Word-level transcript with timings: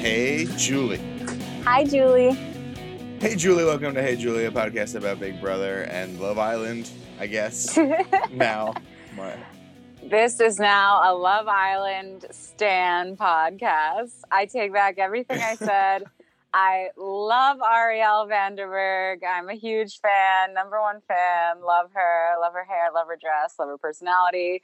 Hey, 0.00 0.46
Julie. 0.56 0.96
Hi, 1.64 1.84
Julie. 1.84 2.32
Hey, 3.20 3.36
Julie. 3.36 3.66
Welcome 3.66 3.92
to 3.92 4.02
Hey, 4.02 4.16
Julie, 4.16 4.46
a 4.46 4.50
podcast 4.50 4.94
about 4.94 5.20
Big 5.20 5.38
Brother 5.42 5.82
and 5.82 6.18
Love 6.18 6.38
Island, 6.38 6.90
I 7.18 7.26
guess. 7.26 7.76
now, 8.32 8.72
what? 9.14 9.36
This 10.02 10.40
is 10.40 10.58
now 10.58 11.02
a 11.04 11.12
Love 11.14 11.48
Island 11.48 12.24
Stan 12.30 13.14
podcast. 13.14 14.22
I 14.30 14.46
take 14.46 14.72
back 14.72 14.98
everything 14.98 15.38
I 15.38 15.54
said. 15.56 16.04
I 16.54 16.88
love 16.96 17.58
Arielle 17.58 18.26
Vanderberg. 18.26 19.18
I'm 19.22 19.50
a 19.50 19.54
huge 19.54 20.00
fan, 20.00 20.54
number 20.54 20.80
one 20.80 21.02
fan. 21.06 21.62
Love 21.62 21.90
her, 21.92 22.40
love 22.40 22.54
her 22.54 22.64
hair, 22.64 22.88
love 22.94 23.06
her 23.06 23.18
dress, 23.20 23.56
love 23.58 23.68
her 23.68 23.76
personality. 23.76 24.62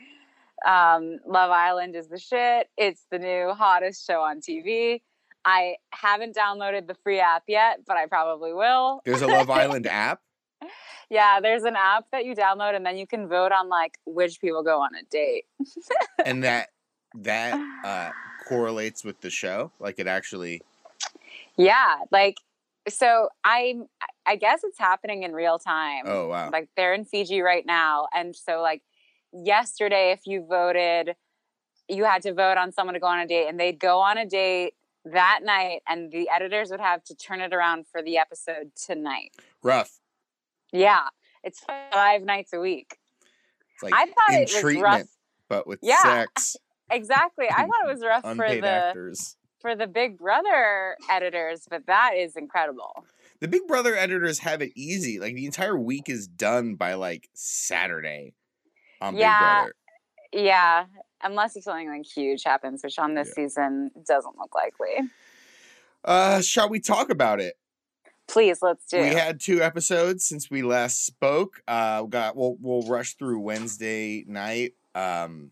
Um, 0.67 1.19
love 1.27 1.51
Island 1.51 1.95
is 1.95 2.09
the 2.09 2.19
shit. 2.19 2.71
It's 2.79 3.05
the 3.11 3.19
new 3.19 3.53
hottest 3.53 4.07
show 4.07 4.23
on 4.23 4.41
TV. 4.41 5.03
I 5.47 5.77
haven't 5.93 6.35
downloaded 6.35 6.89
the 6.89 6.97
free 7.05 7.21
app 7.21 7.45
yet, 7.47 7.83
but 7.87 7.97
I 7.97 8.07
probably 8.07 8.53
will. 8.53 9.01
There's 9.05 9.23
a 9.23 9.29
Love 9.29 9.49
Island 9.63 9.87
app. 9.87 10.21
Yeah, 11.09 11.39
there's 11.41 11.63
an 11.63 11.77
app 11.77 12.07
that 12.11 12.25
you 12.25 12.35
download 12.35 12.75
and 12.75 12.85
then 12.85 12.99
you 12.99 13.07
can 13.07 13.29
vote 13.29 13.53
on 13.53 13.69
like 13.69 13.97
which 14.07 14.41
people 14.41 14.65
go 14.65 14.81
on 14.81 14.91
a 14.97 15.05
date. 15.09 15.45
and 16.25 16.43
that 16.43 16.71
that 17.15 17.55
uh, 17.85 18.11
correlates 18.49 19.05
with 19.05 19.21
the 19.21 19.31
show. 19.31 19.71
Like 19.79 20.01
it 20.01 20.09
actually. 20.09 20.63
Yeah, 21.57 21.99
like 22.11 22.39
so 22.89 23.29
I 23.45 23.77
I 24.27 24.35
guess 24.35 24.65
it's 24.65 24.79
happening 24.79 25.23
in 25.23 25.33
real 25.33 25.61
time. 25.61 26.03
Oh 26.07 26.27
wow! 26.29 26.51
Like 26.53 26.69
they're 26.77 26.93
in 26.93 27.05
Fiji 27.05 27.41
right 27.41 27.65
now, 27.65 28.09
and 28.15 28.35
so 28.35 28.61
like 28.61 28.83
yesterday, 29.33 30.11
if 30.11 30.27
you 30.27 30.45
voted, 30.49 31.15
you 31.89 32.05
had 32.05 32.23
to 32.23 32.35
vote 32.35 32.59
on 32.59 32.73
someone 32.73 32.95
to 32.95 33.01
go 33.01 33.07
on 33.07 33.21
a 33.21 33.27
date, 33.27 33.47
and 33.49 33.59
they'd 33.59 33.79
go 33.79 34.01
on 34.01 34.19
a 34.19 34.27
date 34.27 34.75
that 35.13 35.41
night, 35.43 35.81
and 35.89 36.11
the 36.11 36.29
editors 36.35 36.71
would 36.71 36.81
have 36.81 37.03
to 37.05 37.15
turn 37.15 37.41
it 37.41 37.53
around 37.53 37.87
for 37.87 38.03
the 38.03 38.19
episode 38.19 38.73
tonight. 38.77 39.33
Rough. 39.63 39.99
Yeah, 40.73 41.09
it's 41.43 41.61
five 41.93 42.23
nights 42.23 42.53
a 42.53 42.61
week. 42.61 42.99
It's 43.75 43.83
like 43.83 43.95
I 43.95 44.07
thought 44.07 44.31
it 44.31 44.65
was 44.65 44.77
rough, 44.77 45.03
but 45.49 45.67
with 45.67 45.81
yeah, 45.83 46.03
sex. 46.03 46.57
Exactly. 46.89 47.47
I 47.51 47.63
thought 47.63 47.85
it 47.85 47.93
was 47.93 48.01
rough 48.01 48.23
for 48.23 48.49
the 48.49 48.65
actors. 48.65 49.37
for 49.61 49.75
the 49.75 49.89
Big 49.89 50.19
Brother 50.19 50.97
editors, 51.11 51.67
but 51.69 51.85
that 51.89 52.13
is 52.17 52.37
incredible. 52.37 53.05
The 53.41 53.49
Big 53.49 53.67
Brother 53.67 53.97
editors 53.97 54.39
have 54.39 54.63
it 54.63 54.71
easy. 54.77 55.19
Like 55.19 55.35
the 55.35 55.47
entire 55.47 55.77
week 55.77 56.09
is 56.09 56.29
done 56.29 56.77
by 56.77 56.95
like 56.95 57.29
Saturday 57.35 58.35
on 59.01 59.17
yeah, 59.17 59.65
Big 59.65 59.73
Brother. 59.73 59.75
Yeah, 60.47 60.85
unless 61.27 61.57
if 61.57 61.65
something 61.65 61.89
like 61.89 62.07
huge 62.07 62.43
happens, 62.45 62.83
which 62.83 62.99
on 62.99 63.15
this 63.15 63.29
yeah. 63.29 63.45
season 63.45 63.91
doesn't 64.07 64.37
look 64.39 64.55
likely. 64.55 65.09
Uh, 66.05 66.41
shall 66.41 66.69
we 66.69 66.81
talk 66.81 67.11
about 67.11 67.41
it? 67.41 67.57
Please, 68.29 68.59
let's 68.61 68.85
do. 68.87 69.01
We 69.01 69.09
had 69.09 69.41
two 69.41 69.63
episodes 69.63 70.25
since 70.25 70.51
we 70.51 70.63
last 70.63 71.07
spoke. 71.07 71.63
Uh, 71.69 72.03
we 72.05 72.11
got 72.11 72.37
we'll 72.37 72.57
we'll 72.61 72.83
rush 72.83 73.15
through 73.15 73.41
Wednesday 73.41 74.25
night. 74.27 74.75
Um, 74.95 75.51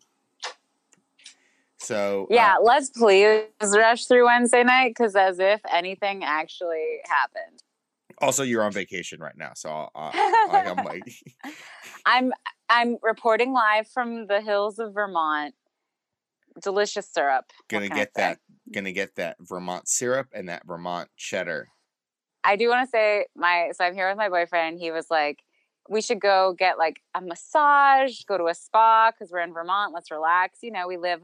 so 1.78 2.26
yeah, 2.30 2.56
uh, 2.58 2.62
let's 2.62 2.90
please 2.90 3.44
rush 3.62 4.06
through 4.06 4.24
Wednesday 4.26 4.64
night 4.64 4.90
because 4.90 5.14
as 5.14 5.38
if 5.38 5.60
anything 5.72 6.24
actually 6.24 6.98
happened. 7.04 7.62
Also, 8.18 8.42
you're 8.42 8.62
on 8.62 8.72
vacation 8.72 9.20
right 9.20 9.36
now, 9.36 9.52
so 9.54 9.68
I'll, 9.70 9.90
I'll, 9.94 10.48
like, 10.48 10.66
I'm 10.66 10.84
like, 10.84 11.14
I'm 12.06 12.32
I'm 12.68 12.96
reporting 13.02 13.52
live 13.52 13.86
from 13.88 14.26
the 14.26 14.40
hills 14.40 14.78
of 14.78 14.94
Vermont. 14.94 15.54
Delicious 16.62 17.08
syrup. 17.08 17.46
Gonna 17.68 17.88
get 17.88 18.12
that. 18.14 18.38
Gonna 18.72 18.92
get 18.92 19.16
that 19.16 19.36
Vermont 19.40 19.88
syrup 19.88 20.28
and 20.32 20.48
that 20.48 20.66
Vermont 20.66 21.08
cheddar. 21.16 21.68
I 22.44 22.56
do 22.56 22.68
want 22.68 22.86
to 22.86 22.90
say 22.90 23.26
my 23.34 23.72
so 23.74 23.84
I'm 23.84 23.94
here 23.94 24.08
with 24.08 24.18
my 24.18 24.28
boyfriend. 24.28 24.78
He 24.78 24.90
was 24.90 25.10
like, 25.10 25.42
we 25.88 26.00
should 26.00 26.20
go 26.20 26.54
get 26.56 26.78
like 26.78 27.00
a 27.14 27.20
massage, 27.20 28.22
go 28.24 28.38
to 28.38 28.46
a 28.46 28.54
spa 28.54 29.10
because 29.10 29.32
we're 29.32 29.40
in 29.40 29.52
Vermont. 29.52 29.92
Let's 29.92 30.10
relax. 30.10 30.58
You 30.62 30.70
know, 30.70 30.86
we 30.86 30.96
live 30.96 31.22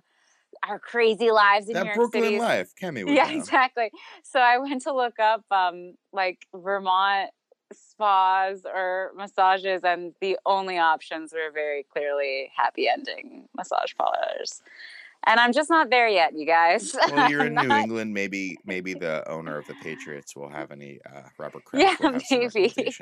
our 0.66 0.78
crazy 0.78 1.30
lives 1.30 1.68
in 1.68 1.74
that 1.74 1.82
New 1.82 1.86
York 1.86 1.96
Brooklyn 1.96 2.24
City. 2.24 2.38
life. 2.38 2.72
Kemi 2.80 3.04
yeah, 3.14 3.30
exactly. 3.30 3.90
So 4.24 4.40
I 4.40 4.58
went 4.58 4.82
to 4.82 4.94
look 4.94 5.18
up 5.18 5.44
um 5.50 5.94
like 6.12 6.46
Vermont 6.54 7.30
spas 7.72 8.62
or 8.64 9.12
massages, 9.14 9.82
and 9.84 10.14
the 10.20 10.38
only 10.46 10.78
options 10.78 11.32
were 11.32 11.52
very 11.52 11.86
clearly 11.92 12.50
happy 12.56 12.88
ending 12.88 13.48
massage 13.54 13.94
parlors 13.96 14.62
and 15.26 15.38
I'm 15.38 15.52
just 15.52 15.68
not 15.68 15.90
there 15.90 16.08
yet, 16.08 16.32
you 16.34 16.46
guys. 16.46 16.94
Well, 17.10 17.30
you're 17.30 17.46
in 17.46 17.54
New 17.54 17.70
England. 17.72 18.14
Maybe, 18.14 18.56
maybe 18.64 18.94
the 18.94 19.28
owner 19.28 19.58
of 19.58 19.66
the 19.66 19.74
Patriots 19.82 20.34
will 20.34 20.48
have 20.48 20.70
any 20.70 21.00
uh, 21.06 21.22
Robert 21.38 21.64
Kraft. 21.64 22.00
Yeah, 22.02 22.18
maybe. 22.30 22.72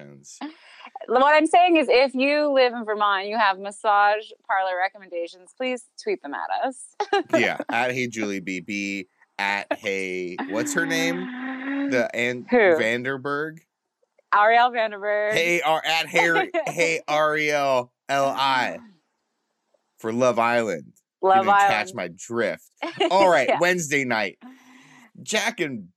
what 1.07 1.35
I'm 1.35 1.47
saying 1.47 1.77
is, 1.77 1.89
if 1.89 2.15
you 2.15 2.53
live 2.53 2.73
in 2.73 2.85
Vermont 2.85 3.27
you 3.27 3.39
have 3.39 3.59
massage 3.59 4.31
parlor 4.47 4.77
recommendations, 4.79 5.53
please 5.57 5.85
tweet 6.03 6.23
them 6.23 6.35
at 6.35 6.67
us. 6.67 6.95
yeah, 7.35 7.59
at 7.71 7.93
Hey 7.93 8.07
Julie 8.09 8.41
BB, 8.41 9.07
at 9.39 9.67
Hey, 9.79 10.37
what's 10.51 10.75
her 10.75 10.87
name? 10.87 11.91
The 11.91 12.15
and 12.15 12.49
Vanderberg. 12.49 13.59
Arielle 14.35 14.73
Vanderberg. 14.73 15.33
Hey, 15.33 15.61
are 15.63 15.83
at 15.85 16.07
Hey 16.07 16.51
Hey 16.67 17.01
Arielle 17.09 17.91
L 18.09 18.27
I 18.27 18.79
for 19.99 20.13
Love 20.13 20.39
Island. 20.39 20.93
Love 21.23 21.49
Island. 21.49 21.73
Catch 21.73 21.95
my 21.95 22.09
drift. 22.15 22.65
All 23.11 23.29
right, 23.29 23.49
yeah. 23.49 23.59
Wednesday 23.61 24.05
night. 24.05 24.39
Jack 25.23 25.61
and 25.61 25.89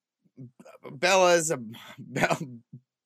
Bella's 0.91 1.51
a 1.51 1.59
Bella, 1.99 2.37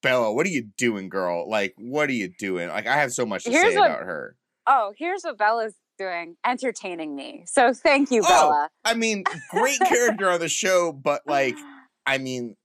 Bella. 0.02 0.34
What 0.34 0.46
are 0.46 0.50
you 0.50 0.68
doing, 0.78 1.10
girl? 1.10 1.50
Like, 1.50 1.74
what 1.78 2.10
are 2.10 2.14
you 2.14 2.30
doing? 2.40 2.70
Like, 2.70 2.88
I 2.88 2.96
have 2.96 3.12
so 3.12 3.26
much 3.26 3.44
to 3.44 3.52
here's 3.52 3.74
say 3.74 3.80
what, 3.80 3.92
about 3.92 4.04
her. 4.04 4.36
Oh, 4.68 4.94
here's 4.98 5.24
what 5.24 5.38
Bella's 5.38 5.76
doing: 5.98 6.36
entertaining 6.46 7.16
me. 7.16 7.44
So 7.46 7.74
thank 7.74 8.12
you, 8.12 8.22
oh, 8.24 8.28
Bella. 8.28 8.70
I 8.86 8.94
mean, 8.94 9.24
great 9.52 9.80
character 9.88 10.30
on 10.30 10.40
the 10.40 10.48
show, 10.48 10.94
but 10.94 11.22
like, 11.26 11.58
I 12.06 12.18
mean, 12.18 12.56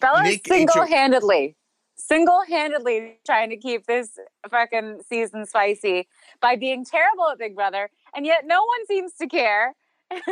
Bella 0.00 0.24
single-handedly 0.46 1.56
single-handedly 1.96 3.18
trying 3.24 3.50
to 3.50 3.56
keep 3.56 3.86
this 3.86 4.10
fucking 4.50 5.00
season 5.08 5.46
spicy 5.46 6.06
by 6.40 6.56
being 6.56 6.84
terrible 6.84 7.28
at 7.30 7.38
Big 7.38 7.54
Brother, 7.54 7.90
and 8.14 8.26
yet 8.26 8.44
no 8.46 8.64
one 8.64 8.86
seems 8.86 9.14
to 9.14 9.26
care. 9.26 9.74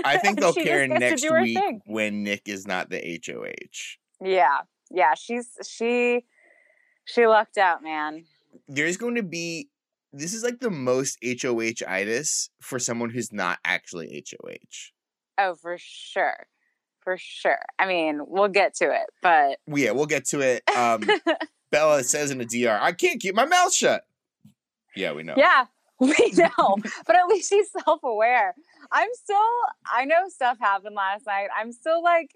I 0.04 0.18
think 0.18 0.40
they'll 0.40 0.52
care 0.52 0.86
next 0.86 1.28
week 1.30 1.58
thing. 1.58 1.80
when 1.86 2.22
Nick 2.22 2.48
is 2.48 2.66
not 2.66 2.90
the 2.90 3.20
HOH. 3.26 4.26
Yeah, 4.26 4.60
yeah, 4.90 5.14
she's 5.14 5.48
she 5.68 6.24
she 7.04 7.26
lucked 7.26 7.58
out, 7.58 7.82
man. 7.82 8.24
There's 8.68 8.96
going 8.96 9.16
to 9.16 9.22
be 9.22 9.68
this 10.12 10.32
is 10.32 10.44
like 10.44 10.60
the 10.60 10.70
most 10.70 11.18
HOH 11.24 11.84
itis 11.86 12.50
for 12.60 12.78
someone 12.78 13.10
who's 13.10 13.32
not 13.32 13.58
actually 13.64 14.24
HOH. 14.30 14.92
Oh, 15.36 15.54
for 15.56 15.76
sure. 15.78 16.46
For 17.00 17.16
sure. 17.18 17.58
I 17.78 17.86
mean, 17.86 18.20
we'll 18.26 18.48
get 18.48 18.74
to 18.76 18.84
it, 18.84 19.06
but 19.20 19.58
yeah, 19.66 19.90
we'll 19.90 20.06
get 20.06 20.24
to 20.26 20.40
it. 20.40 20.62
Um 20.76 21.02
Bella 21.70 22.04
says 22.04 22.30
in 22.30 22.40
a 22.40 22.44
DR, 22.44 22.78
I 22.80 22.92
can't 22.92 23.20
keep 23.20 23.34
my 23.34 23.44
mouth 23.44 23.74
shut. 23.74 24.04
Yeah, 24.94 25.12
we 25.12 25.24
know. 25.24 25.34
Yeah, 25.36 25.64
we 26.00 26.32
know. 26.34 26.76
but 27.06 27.16
at 27.16 27.26
least 27.28 27.50
she's 27.50 27.70
self 27.84 28.00
aware. 28.02 28.54
I'm 28.90 29.08
still, 29.14 29.38
I 29.92 30.04
know 30.04 30.28
stuff 30.28 30.58
happened 30.60 30.94
last 30.94 31.26
night. 31.26 31.48
I'm 31.56 31.72
still 31.72 32.02
like, 32.02 32.30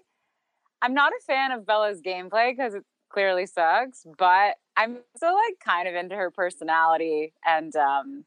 I'm 0.81 0.93
not 0.93 1.11
a 1.11 1.23
fan 1.25 1.51
of 1.51 1.65
Bella's 1.65 2.01
gameplay 2.01 2.55
because 2.55 2.73
it 2.73 2.83
clearly 3.09 3.45
sucks, 3.45 4.05
but 4.17 4.55
I'm 4.77 4.97
still 5.15 5.35
like 5.35 5.55
kind 5.63 5.87
of 5.87 5.95
into 5.95 6.15
her 6.15 6.31
personality. 6.31 7.33
And 7.45 7.75
um, 7.75 8.23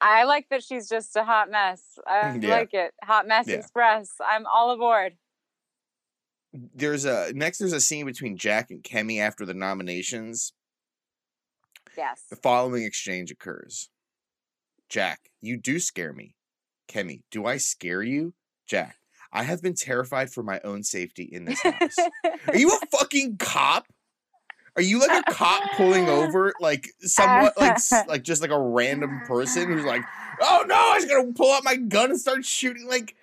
I 0.00 0.24
like 0.24 0.48
that 0.50 0.62
she's 0.62 0.88
just 0.88 1.14
a 1.16 1.24
hot 1.24 1.50
mess. 1.50 1.98
I 2.06 2.38
yeah. 2.40 2.50
like 2.50 2.72
it. 2.72 2.94
Hot 3.02 3.28
mess 3.28 3.46
yeah. 3.46 3.56
express. 3.56 4.10
I'm 4.26 4.46
all 4.46 4.70
aboard 4.70 5.14
there's 6.74 7.04
a 7.04 7.32
next 7.34 7.58
there's 7.58 7.72
a 7.72 7.80
scene 7.80 8.06
between 8.06 8.36
Jack 8.36 8.70
and 8.70 8.82
Kemi 8.82 9.20
after 9.20 9.44
the 9.44 9.54
nominations. 9.54 10.52
Yes. 11.96 12.24
The 12.30 12.36
following 12.36 12.84
exchange 12.84 13.30
occurs. 13.30 13.88
Jack, 14.94 15.22
you 15.40 15.56
do 15.56 15.80
scare 15.80 16.12
me. 16.12 16.36
Kemi, 16.88 17.22
do 17.32 17.46
I 17.46 17.56
scare 17.56 18.00
you? 18.00 18.32
Jack, 18.64 18.94
I 19.32 19.42
have 19.42 19.60
been 19.60 19.74
terrified 19.74 20.30
for 20.30 20.44
my 20.44 20.60
own 20.62 20.84
safety 20.84 21.24
in 21.24 21.46
this 21.46 21.60
house. 21.60 21.96
Are 22.46 22.56
you 22.56 22.68
a 22.70 22.86
fucking 22.96 23.38
cop? 23.38 23.88
Are 24.76 24.82
you 24.82 25.00
like 25.00 25.26
a 25.26 25.32
cop 25.32 25.72
pulling 25.76 26.08
over 26.08 26.52
like 26.60 26.90
somewhat 27.00 27.58
like 27.58 27.78
like 28.06 28.22
just 28.22 28.40
like 28.40 28.52
a 28.52 28.60
random 28.60 29.22
person 29.26 29.66
who's 29.66 29.84
like, 29.84 30.02
"Oh 30.40 30.64
no, 30.68 30.76
I 30.76 31.04
going 31.08 31.26
to 31.26 31.36
pull 31.36 31.52
out 31.52 31.64
my 31.64 31.74
gun 31.74 32.10
and 32.10 32.20
start 32.20 32.44
shooting 32.44 32.86
like 32.86 33.16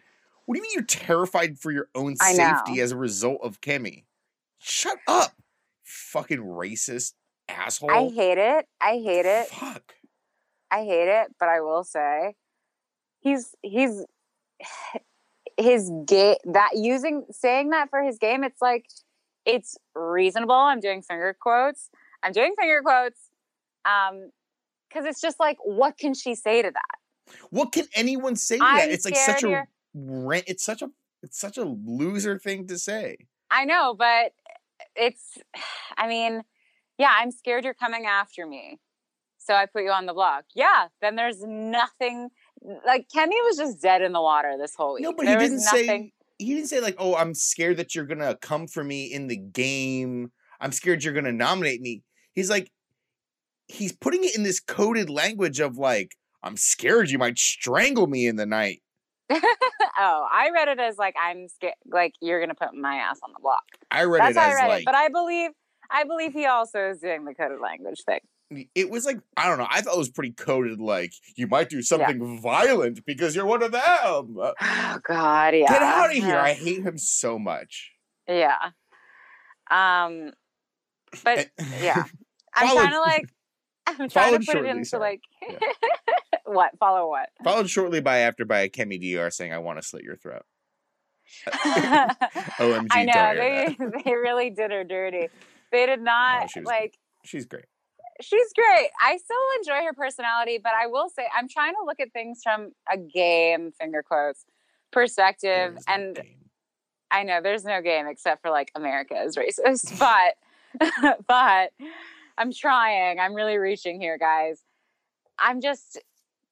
what 0.45 0.55
do 0.55 0.59
you 0.59 0.63
mean 0.63 0.71
you're 0.73 0.83
terrified 0.83 1.57
for 1.57 1.71
your 1.71 1.87
own 1.95 2.17
safety 2.17 2.81
as 2.81 2.91
a 2.91 2.97
result 2.97 3.39
of 3.43 3.61
Kemi? 3.61 4.03
Shut 4.59 4.97
up, 5.07 5.31
fucking 5.85 6.39
racist 6.39 7.13
asshole. 7.47 7.91
I 7.91 8.09
hate 8.13 8.37
it. 8.37 8.65
I 8.81 8.99
hate 9.01 9.25
it. 9.25 9.47
Fuck. 9.47 9.93
I 10.71 10.83
hate 10.83 11.07
it, 11.07 11.35
but 11.39 11.49
I 11.49 11.61
will 11.61 11.83
say 11.83 12.35
he's 13.19 13.55
he's 13.61 14.05
his 15.57 15.91
game 16.07 16.37
that 16.45 16.71
using 16.75 17.25
saying 17.31 17.69
that 17.69 17.89
for 17.89 18.01
his 18.01 18.17
game, 18.17 18.43
it's 18.43 18.61
like 18.61 18.85
it's 19.45 19.77
reasonable. 19.95 20.55
I'm 20.55 20.79
doing 20.79 21.01
finger 21.01 21.35
quotes. 21.39 21.89
I'm 22.23 22.31
doing 22.31 22.53
finger 22.57 22.81
quotes. 22.83 23.19
Um, 23.85 24.31
because 24.89 25.05
it's 25.05 25.21
just 25.21 25.39
like, 25.39 25.57
what 25.63 25.97
can 25.97 26.13
she 26.13 26.35
say 26.35 26.61
to 26.61 26.69
that? 26.69 27.35
What 27.49 27.71
can 27.71 27.85
anyone 27.95 28.35
say 28.35 28.57
to 28.57 28.63
I'm 28.63 28.77
that? 28.77 28.91
It's 28.91 29.05
like 29.05 29.15
such 29.15 29.43
a 29.43 29.65
rant. 29.93 30.43
It's 30.47 30.63
such 30.63 30.81
a 30.81 30.89
it's 31.23 31.39
such 31.39 31.57
a 31.57 31.63
loser 31.63 32.37
thing 32.37 32.67
to 32.67 32.77
say. 32.77 33.17
I 33.49 33.65
know, 33.65 33.95
but 33.97 34.33
it's, 34.95 35.37
I 35.97 36.07
mean, 36.07 36.43
yeah, 36.97 37.11
I'm 37.13 37.31
scared 37.31 37.63
you're 37.63 37.73
coming 37.73 38.05
after 38.05 38.45
me. 38.45 38.79
So 39.51 39.57
I 39.57 39.65
put 39.65 39.83
you 39.83 39.91
on 39.91 40.05
the 40.05 40.13
block. 40.13 40.45
Yeah, 40.55 40.87
then 41.01 41.17
there's 41.17 41.43
nothing. 41.43 42.29
Like 42.85 43.07
Kemi 43.13 43.35
was 43.43 43.57
just 43.57 43.81
dead 43.81 44.01
in 44.01 44.13
the 44.13 44.21
water 44.21 44.55
this 44.57 44.73
whole 44.75 44.93
week. 44.93 45.03
No, 45.03 45.11
but 45.11 45.25
there 45.25 45.37
he 45.37 45.45
didn't 45.45 45.59
say 45.59 46.13
he 46.37 46.53
didn't 46.53 46.69
say 46.69 46.79
like, 46.79 46.95
"Oh, 46.97 47.17
I'm 47.17 47.33
scared 47.33 47.75
that 47.75 47.93
you're 47.93 48.05
gonna 48.05 48.37
come 48.37 48.65
for 48.65 48.81
me 48.81 49.11
in 49.11 49.27
the 49.27 49.35
game. 49.35 50.31
I'm 50.61 50.71
scared 50.71 51.03
you're 51.03 51.13
gonna 51.13 51.33
nominate 51.33 51.81
me." 51.81 52.01
He's 52.33 52.49
like, 52.49 52.71
he's 53.67 53.91
putting 53.91 54.23
it 54.23 54.37
in 54.37 54.43
this 54.43 54.61
coded 54.61 55.09
language 55.09 55.59
of 55.59 55.77
like, 55.77 56.15
"I'm 56.41 56.55
scared 56.55 57.09
you 57.09 57.17
might 57.17 57.37
strangle 57.37 58.07
me 58.07 58.27
in 58.27 58.37
the 58.37 58.45
night." 58.45 58.81
oh, 59.31 60.27
I 60.31 60.51
read 60.53 60.69
it 60.69 60.79
as 60.79 60.97
like 60.97 61.15
I'm 61.21 61.49
scared, 61.49 61.73
like 61.91 62.13
you're 62.21 62.39
gonna 62.39 62.55
put 62.55 62.73
my 62.73 62.95
ass 62.95 63.19
on 63.21 63.31
the 63.33 63.41
block. 63.41 63.65
I 63.91 64.05
read 64.05 64.21
That's 64.21 64.37
it 64.37 64.39
how 64.39 64.45
I 64.45 64.49
as 64.51 64.55
read 64.55 64.67
like 64.69 64.81
it. 64.83 64.85
But 64.85 64.95
I 64.95 65.09
believe, 65.09 65.51
I 65.89 66.05
believe 66.05 66.31
he 66.31 66.45
also 66.45 66.91
is 66.91 66.99
doing 66.99 67.25
the 67.25 67.33
coded 67.33 67.59
language 67.59 68.01
thing. 68.05 68.21
It 68.75 68.89
was 68.89 69.05
like 69.05 69.19
I 69.37 69.47
don't 69.47 69.57
know. 69.57 69.67
I 69.69 69.81
thought 69.81 69.95
it 69.95 69.99
was 69.99 70.09
pretty 70.09 70.31
coded. 70.33 70.79
Like 70.79 71.13
you 71.35 71.47
might 71.47 71.69
do 71.69 71.81
something 71.81 72.39
violent 72.41 73.05
because 73.05 73.35
you're 73.35 73.45
one 73.45 73.63
of 73.63 73.71
them. 73.71 74.37
Oh 74.93 74.99
God, 75.03 75.55
yeah. 75.55 75.67
Get 75.67 75.81
out 75.81 76.09
of 76.09 76.15
here! 76.15 76.37
I 76.37 76.53
hate 76.53 76.83
him 76.83 76.97
so 76.97 77.39
much. 77.39 77.91
Yeah. 78.27 78.57
Um, 79.69 80.31
but 81.23 81.49
yeah, 81.81 82.03
I'm 82.55 82.75
trying 82.75 82.91
to 82.91 82.99
like, 82.99 83.29
I'm 83.87 84.09
trying 84.09 84.39
to 84.39 84.45
put 84.45 84.57
it 84.57 84.65
into 84.65 84.85
sorry. 84.85 85.01
like, 85.01 85.21
Yeah. 85.49 85.67
what? 86.45 86.77
Follow 86.77 87.07
what? 87.07 87.29
Followed 87.43 87.69
shortly 87.69 88.01
by 88.01 88.19
after 88.19 88.43
by 88.43 88.61
a 88.61 88.69
Kemi 88.69 88.99
Dr 88.99 89.31
saying, 89.31 89.53
"I 89.53 89.59
want 89.59 89.79
to 89.81 89.87
slit 89.87 90.03
your 90.03 90.17
throat." 90.17 90.43
OMG! 91.47 92.87
I 92.91 93.05
know 93.05 93.33
they 93.35 93.77
they 94.03 94.15
really 94.15 94.49
did 94.49 94.71
her 94.71 94.83
dirty. 94.83 95.29
They 95.71 95.85
did 95.85 96.01
not 96.01 96.49
was 96.53 96.65
like. 96.65 96.97
She's 97.23 97.45
great. 97.45 97.65
She's 98.21 98.53
great. 98.53 98.89
I 99.01 99.17
still 99.17 99.37
enjoy 99.59 99.85
her 99.85 99.93
personality, 99.93 100.59
but 100.61 100.73
I 100.73 100.87
will 100.87 101.09
say 101.09 101.27
I'm 101.35 101.47
trying 101.47 101.73
to 101.73 101.85
look 101.85 101.99
at 101.99 102.11
things 102.13 102.41
from 102.43 102.71
a 102.91 102.97
game 102.97 103.71
finger 103.71 104.03
quotes 104.03 104.45
perspective, 104.91 105.75
no 105.75 105.93
and 105.93 106.15
game. 106.15 106.35
I 107.09 107.23
know 107.23 107.41
there's 107.41 107.65
no 107.65 107.81
game 107.81 108.07
except 108.07 108.41
for 108.41 108.51
like 108.51 108.71
America 108.75 109.21
is 109.21 109.37
racist, 109.37 109.99
but 110.79 111.17
but 111.27 111.71
I'm 112.37 112.51
trying. 112.53 113.19
I'm 113.19 113.33
really 113.33 113.57
reaching 113.57 113.99
here, 113.99 114.17
guys. 114.17 114.63
I'm 115.37 115.61
just 115.61 115.99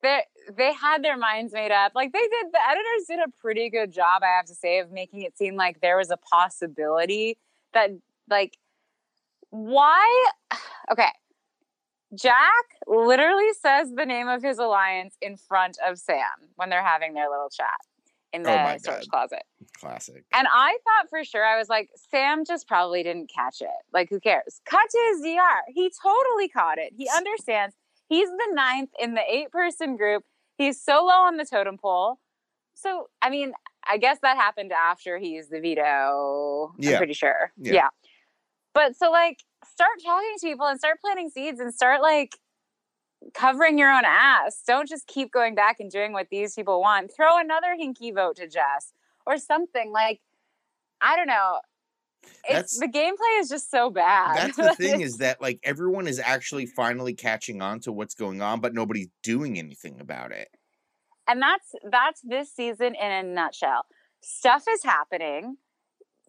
they 0.02 0.22
they 0.56 0.74
had 0.74 1.04
their 1.04 1.18
minds 1.18 1.54
made 1.54 1.72
up. 1.72 1.94
Like 1.96 2.12
they 2.12 2.20
did 2.20 2.48
the 2.52 2.60
editors 2.68 3.08
did 3.08 3.20
a 3.20 3.32
pretty 3.42 3.70
good 3.70 3.92
job, 3.92 4.24
I 4.24 4.36
have 4.38 4.46
to 4.46 4.56
say, 4.56 4.80
of 4.80 4.92
making 4.92 5.22
it 5.22 5.38
seem 5.38 5.56
like 5.56 5.82
there 5.82 5.98
was 5.98 6.12
a 6.12 6.18
possibility 6.18 7.38
that 7.74 7.92
like 8.30 8.58
why 9.50 10.30
okay. 10.92 11.10
Jack 12.16 12.66
literally 12.88 13.50
says 13.62 13.94
the 13.96 14.06
name 14.06 14.28
of 14.28 14.42
his 14.42 14.58
alliance 14.58 15.16
in 15.22 15.38
front 15.38 15.78
of 15.86 15.98
Sam 16.00 16.24
when 16.56 16.70
they're 16.70 16.84
having 16.84 17.14
their 17.14 17.30
little 17.30 17.50
chat 17.50 17.78
in 18.34 18.42
Oh 18.42 18.46
the 18.46 18.78
storage 18.80 19.08
God. 19.08 19.30
closet. 19.30 19.44
Classic. 19.80 20.24
And 20.34 20.48
I 20.52 20.78
thought 20.84 21.10
for 21.10 21.24
sure, 21.24 21.46
I 21.46 21.58
was 21.58 21.70
like, 21.70 21.90
Sam 22.12 22.46
just 22.46 22.68
probably 22.68 23.04
didn't 23.04 23.32
catch 23.34 23.62
it. 23.62 23.68
Like, 23.94 24.10
who 24.10 24.20
cares? 24.20 24.62
Cut 24.66 24.90
to 24.90 24.98
his 25.12 25.22
DR. 25.22 25.62
He 25.74 25.92
totally 26.02 26.48
caught 26.48 26.78
it. 26.78 26.94
He 26.96 27.08
understands. 27.16 27.76
He's 28.08 28.30
the 28.30 28.50
ninth 28.54 28.90
in 29.00 29.14
the 29.14 29.24
eight 29.28 29.52
person 29.52 29.96
group. 29.96 30.24
He's 30.58 30.82
so 30.82 31.06
low 31.06 31.24
on 31.24 31.38
the 31.38 31.46
totem 31.46 31.78
pole. 31.78 32.20
So, 32.74 33.10
I 33.22 33.30
mean, 33.30 33.54
I 33.88 33.98
guess 33.98 34.20
that 34.22 34.36
happened 34.38 34.72
after 34.72 35.18
he 35.18 35.30
used 35.30 35.52
the 35.52 35.60
veto. 35.60 36.74
I'm 36.84 36.98
pretty 36.98 37.14
sure. 37.14 37.52
Yeah. 37.58 37.74
Yeah. 37.74 37.88
But 38.74 38.96
so, 38.96 39.12
like, 39.12 39.40
start 39.72 40.02
talking 40.04 40.30
to 40.40 40.48
people 40.48 40.66
and 40.68 40.80
start 40.80 41.00
planting 41.02 41.30
seeds 41.30 41.60
and 41.60 41.74
start, 41.74 42.02
like, 42.02 42.38
covering 43.34 43.78
your 43.78 43.92
own 43.92 44.04
ass. 44.06 44.62
Don't 44.66 44.88
just 44.88 45.08
keep 45.08 45.32
going 45.32 45.56
back 45.56 45.78
and 45.80 45.92
doing 45.92 46.14
what 46.14 46.28
these 46.32 46.56
people 46.56 46.80
want. 46.82 47.12
Throw 47.16 47.38
another 47.38 47.76
hinky 47.80 48.14
vote 48.14 48.38
to 48.38 48.48
Jess 48.48 48.94
or 49.26 49.38
something 49.38 49.92
like 49.92 50.22
I 51.02 51.16
don't 51.16 51.28
know. 51.28 51.60
That's- 52.48 52.66
It's 52.74 52.80
the 52.80 52.88
gameplay 52.88 53.40
is 53.42 53.50
just 53.50 53.70
so 53.72 53.90
bad. 53.90 54.36
That's 54.38 54.58
the 54.58 54.76
thing 54.78 55.02
is 55.02 55.18
that 55.18 55.42
like 55.42 55.60
everyone 55.64 56.08
is 56.08 56.20
actually 56.20 56.66
finally 56.66 57.14
catching 57.14 57.62
on 57.62 57.80
to 57.82 57.92
what's 57.92 58.16
going 58.16 58.42
on, 58.42 58.60
but 58.62 58.74
nobody's 58.74 59.08
doing 59.24 59.58
anything 59.60 60.00
about 60.00 60.32
it. 60.32 60.50
and 61.28 61.42
that's 61.42 61.74
that's 61.92 62.22
this 62.24 62.52
season 62.54 62.96
in 62.96 63.12
a 63.12 63.24
nutshell. 63.24 63.86
Stuff 64.22 64.64
is 64.70 64.84
happening, 64.84 65.58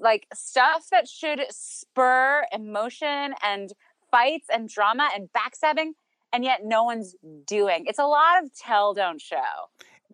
like 0.01 0.27
stuff 0.35 0.87
that 0.91 1.07
should 1.09 1.41
spur 1.51 2.45
emotion 2.53 3.35
and 3.43 3.73
fights 4.11 4.47
and 4.53 4.69
drama 4.69 5.09
and 5.15 5.29
backstabbing, 5.37 5.91
and 6.33 6.43
yet 6.45 6.61
no 6.65 6.85
one's 6.85 7.15
doing. 7.47 7.85
It's 7.87 7.99
a 7.99 8.07
lot 8.07 8.43
of 8.43 8.53
tell 8.55 8.95
don't 8.95 9.21
show. 9.21 9.37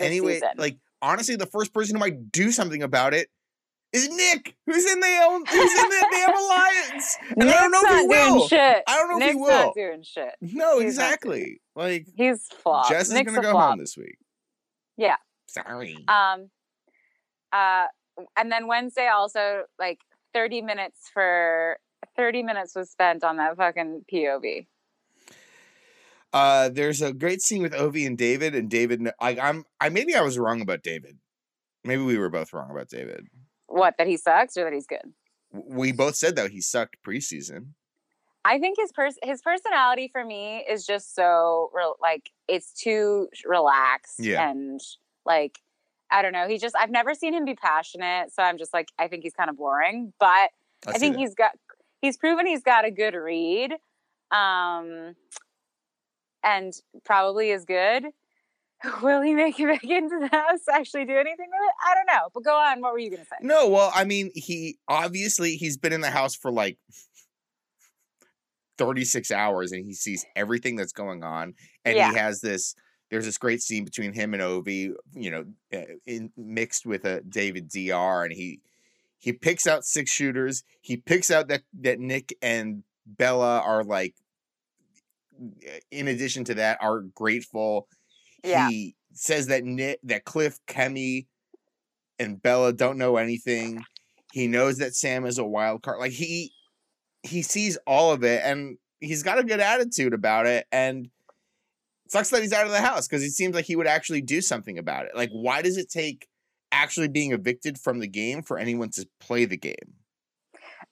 Anyway, 0.01 0.35
season. 0.35 0.51
like 0.59 0.79
honestly, 1.01 1.37
the 1.37 1.47
first 1.47 1.73
person 1.73 1.95
who 1.97 2.01
might 2.01 2.31
do 2.33 2.51
something 2.51 2.83
about 2.83 3.15
it 3.15 3.29
is 3.93 4.09
Nick, 4.11 4.57
who's 4.67 4.85
in 4.91 5.01
the 5.01 5.21
own- 5.25 5.47
who's 5.47 5.73
in 5.79 5.89
the 5.89 6.07
damn 6.11 6.37
alliance. 6.37 7.17
And 7.41 7.49
I 7.49 7.53
don't 7.63 7.71
know 7.71 7.81
if 7.85 8.01
he 8.01 8.07
will. 8.09 8.49
shit. 8.49 8.83
I 8.87 8.99
don't 8.99 9.09
know 9.09 9.17
if 9.17 9.21
Nick's 9.21 9.33
he 9.33 9.41
will. 9.41 9.49
not 9.67 9.75
doing 9.75 10.03
shit. 10.03 10.35
No, 10.43 10.81
He's 10.81 10.95
exactly. 10.95 11.61
Like 11.75 12.07
He's 12.17 12.47
flop. 12.63 12.89
Jess 12.91 13.09
is 13.09 13.13
Nick's 13.15 13.31
gonna 13.31 13.43
go 13.43 13.53
flop. 13.53 13.71
home 13.71 13.79
this 13.79 13.97
week. 13.97 14.19
Yeah. 14.99 15.17
Sorry. 15.47 15.97
Um, 16.09 16.51
uh, 17.53 17.87
and 18.37 18.51
then 18.51 18.67
Wednesday 18.67 19.09
also 19.09 19.65
like 19.79 20.01
30 20.35 20.63
minutes 20.63 21.11
for 21.13 21.79
30 22.17 22.43
minutes 22.43 22.75
was 22.75 22.91
spent 22.91 23.25
on 23.25 23.37
that 23.39 23.57
fucking 23.57 24.05
POV. 24.13 24.67
Uh, 26.33 26.69
there's 26.69 27.01
a 27.01 27.13
great 27.13 27.41
scene 27.41 27.63
with 27.63 27.73
Ovi 27.73 28.07
and 28.07 28.19
David, 28.19 28.55
and 28.55 28.69
David. 28.69 29.09
I, 29.21 29.39
I'm. 29.41 29.65
I 29.81 29.89
maybe 29.89 30.15
I 30.15 30.21
was 30.23 30.39
wrong 30.39 30.61
about 30.61 30.83
David. 30.83 31.19
Maybe 31.85 32.03
we 32.03 32.19
were 32.19 32.29
both 32.29 32.53
wrong 32.53 32.71
about 32.71 32.89
David. 32.89 33.27
What 33.69 33.95
that 33.99 34.07
he 34.07 34.17
sucks 34.17 34.57
or 34.57 34.65
that 34.65 34.73
he's 34.73 34.87
good? 34.87 35.13
We 35.53 35.93
both 35.93 36.17
said 36.17 36.37
though 36.37 36.49
he 36.49 36.61
sucked 36.61 36.97
preseason. 37.07 37.69
I 38.45 38.59
think 38.59 38.77
his 38.79 38.93
pers- 38.93 39.19
his 39.23 39.41
personality 39.41 40.09
for 40.13 40.25
me 40.25 40.65
is 40.69 40.85
just 40.85 41.15
so 41.15 41.71
rel 41.75 41.97
like 42.03 42.31
it's 42.49 42.73
too 42.73 43.29
relaxed 43.45 44.21
Yeah. 44.21 44.49
and 44.51 44.81
like 45.25 45.59
I 46.11 46.23
don't 46.23 46.33
know. 46.33 46.47
He 46.49 46.59
just 46.59 46.75
I've 46.79 46.91
never 46.91 47.15
seen 47.15 47.35
him 47.35 47.45
be 47.45 47.55
passionate, 47.55 48.33
so 48.33 48.43
I'm 48.43 48.59
just 48.59 48.73
like 48.73 48.89
I 48.99 49.09
think 49.09 49.23
he's 49.25 49.35
kind 49.35 49.51
of 49.51 49.57
boring. 49.57 50.13
But 50.21 50.27
I, 50.29 50.51
I 50.89 50.93
think 50.99 51.15
that. 51.15 51.21
he's 51.21 51.35
got 51.35 51.51
he's 52.01 52.17
proven 52.17 52.47
he's 52.47 52.63
got 52.63 52.85
a 52.85 52.91
good 52.91 53.15
read. 53.15 53.73
Um 54.31 55.15
and 56.43 56.73
probably 57.05 57.51
is 57.51 57.65
good. 57.65 58.05
Will 59.03 59.23
he 59.23 59.35
make 59.35 59.59
it 59.59 59.67
back 59.67 59.83
into 59.85 60.19
the 60.21 60.29
house 60.29 60.61
actually 60.73 61.05
do 61.07 61.15
anything 61.15 61.47
with 61.49 61.69
it? 61.69 61.75
I 61.91 61.95
don't 61.95 62.07
know. 62.07 62.29
But 62.33 62.45
go 62.45 62.57
on, 62.57 62.81
what 62.81 62.93
were 62.93 62.99
you 62.99 63.11
gonna 63.11 63.25
say? 63.25 63.37
No, 63.41 63.69
well, 63.69 63.91
I 63.95 64.05
mean, 64.05 64.31
he 64.35 64.79
obviously 64.87 65.57
he's 65.57 65.77
been 65.77 65.93
in 65.93 66.03
the 66.03 66.11
house 66.11 66.35
for 66.37 66.53
like 66.53 66.79
36 68.79 69.31
hours 69.31 69.73
and 69.73 69.85
he 69.85 69.95
sees 69.95 70.25
everything 70.37 70.77
that's 70.77 70.93
going 70.93 71.25
on 71.25 71.55
and 71.85 71.97
Yeah. 71.97 72.11
he 72.13 72.19
has 72.19 72.41
this 72.41 72.75
there's 73.11 73.25
this 73.25 73.39
great 73.39 73.63
scene 73.63 73.85
between 73.85 74.13
him 74.13 74.35
and 74.35 74.43
Ovi, 74.43 74.93
you 75.15 75.31
know, 75.31 75.45
uh, 75.73 75.95
in 76.07 76.33
mixed 76.37 76.87
with 76.87 77.05
a 77.05 77.21
David 77.23 77.69
DR 77.69 78.25
and 78.25 78.33
he 78.33 78.61
he 79.19 79.33
picks 79.33 79.67
out 79.67 79.85
six 79.85 80.11
shooters. 80.11 80.65
He 80.81 80.97
picks 80.97 81.31
out 81.31 81.49
that 81.49 81.63
that 81.81 81.99
Nick 81.99 82.37
and 82.43 82.83
Bella 83.07 83.61
are 83.61 83.85
like 83.85 84.15
in 85.91 86.09
addition 86.09 86.45
to 86.45 86.55
that 86.55 86.79
are 86.81 87.01
grateful. 87.01 87.89
Yeah. 88.43 88.69
He 88.69 88.97
says 89.13 89.47
that 89.49 89.65
Nick 89.65 90.01
that 90.05 90.25
Cliff, 90.25 90.59
Kemi, 90.67 91.27
and 92.19 92.43
Bella 92.43 92.73
don't 92.73 92.99
know 92.99 93.17
anything. 93.17 93.83
He 94.33 94.47
knows 94.47 94.79
that 94.79 94.95
Sam 94.95 95.27
is 95.27 95.39
a 95.39 95.45
wild 95.45 95.83
card. 95.83 95.99
Like 95.99 96.13
he 96.13 96.53
he 97.23 97.43
sees 97.43 97.79
all 97.87 98.13
of 98.13 98.23
it 98.25 98.43
and 98.45 98.79
he's 99.01 99.23
got 99.23 99.39
a 99.39 99.45
good 99.45 99.61
attitude 99.61 100.15
about 100.15 100.47
it. 100.47 100.67
And 100.71 101.09
sucks 102.11 102.31
that 102.31 102.43
he's 102.43 102.53
out 102.53 102.67
of 102.67 102.73
the 102.73 102.81
house 102.81 103.07
because 103.07 103.23
it 103.23 103.31
seems 103.31 103.55
like 103.55 103.65
he 103.65 103.77
would 103.77 103.87
actually 103.87 104.21
do 104.21 104.41
something 104.41 104.79
about 104.79 105.07
it. 105.07 105.13
Like, 105.15 105.31
why 105.31 105.63
does 105.63 105.77
it 105.77 105.91
take 105.91 106.29
actually 106.73 107.09
being 107.09 107.33
evicted 107.33 107.79
from 107.79 108.01
the 108.01 108.09
game 108.09 108.43
for 108.43 108.59
anyone 108.59 108.91
to 108.91 109.07
play 109.21 109.45
the 109.45 109.57
game? 109.57 109.95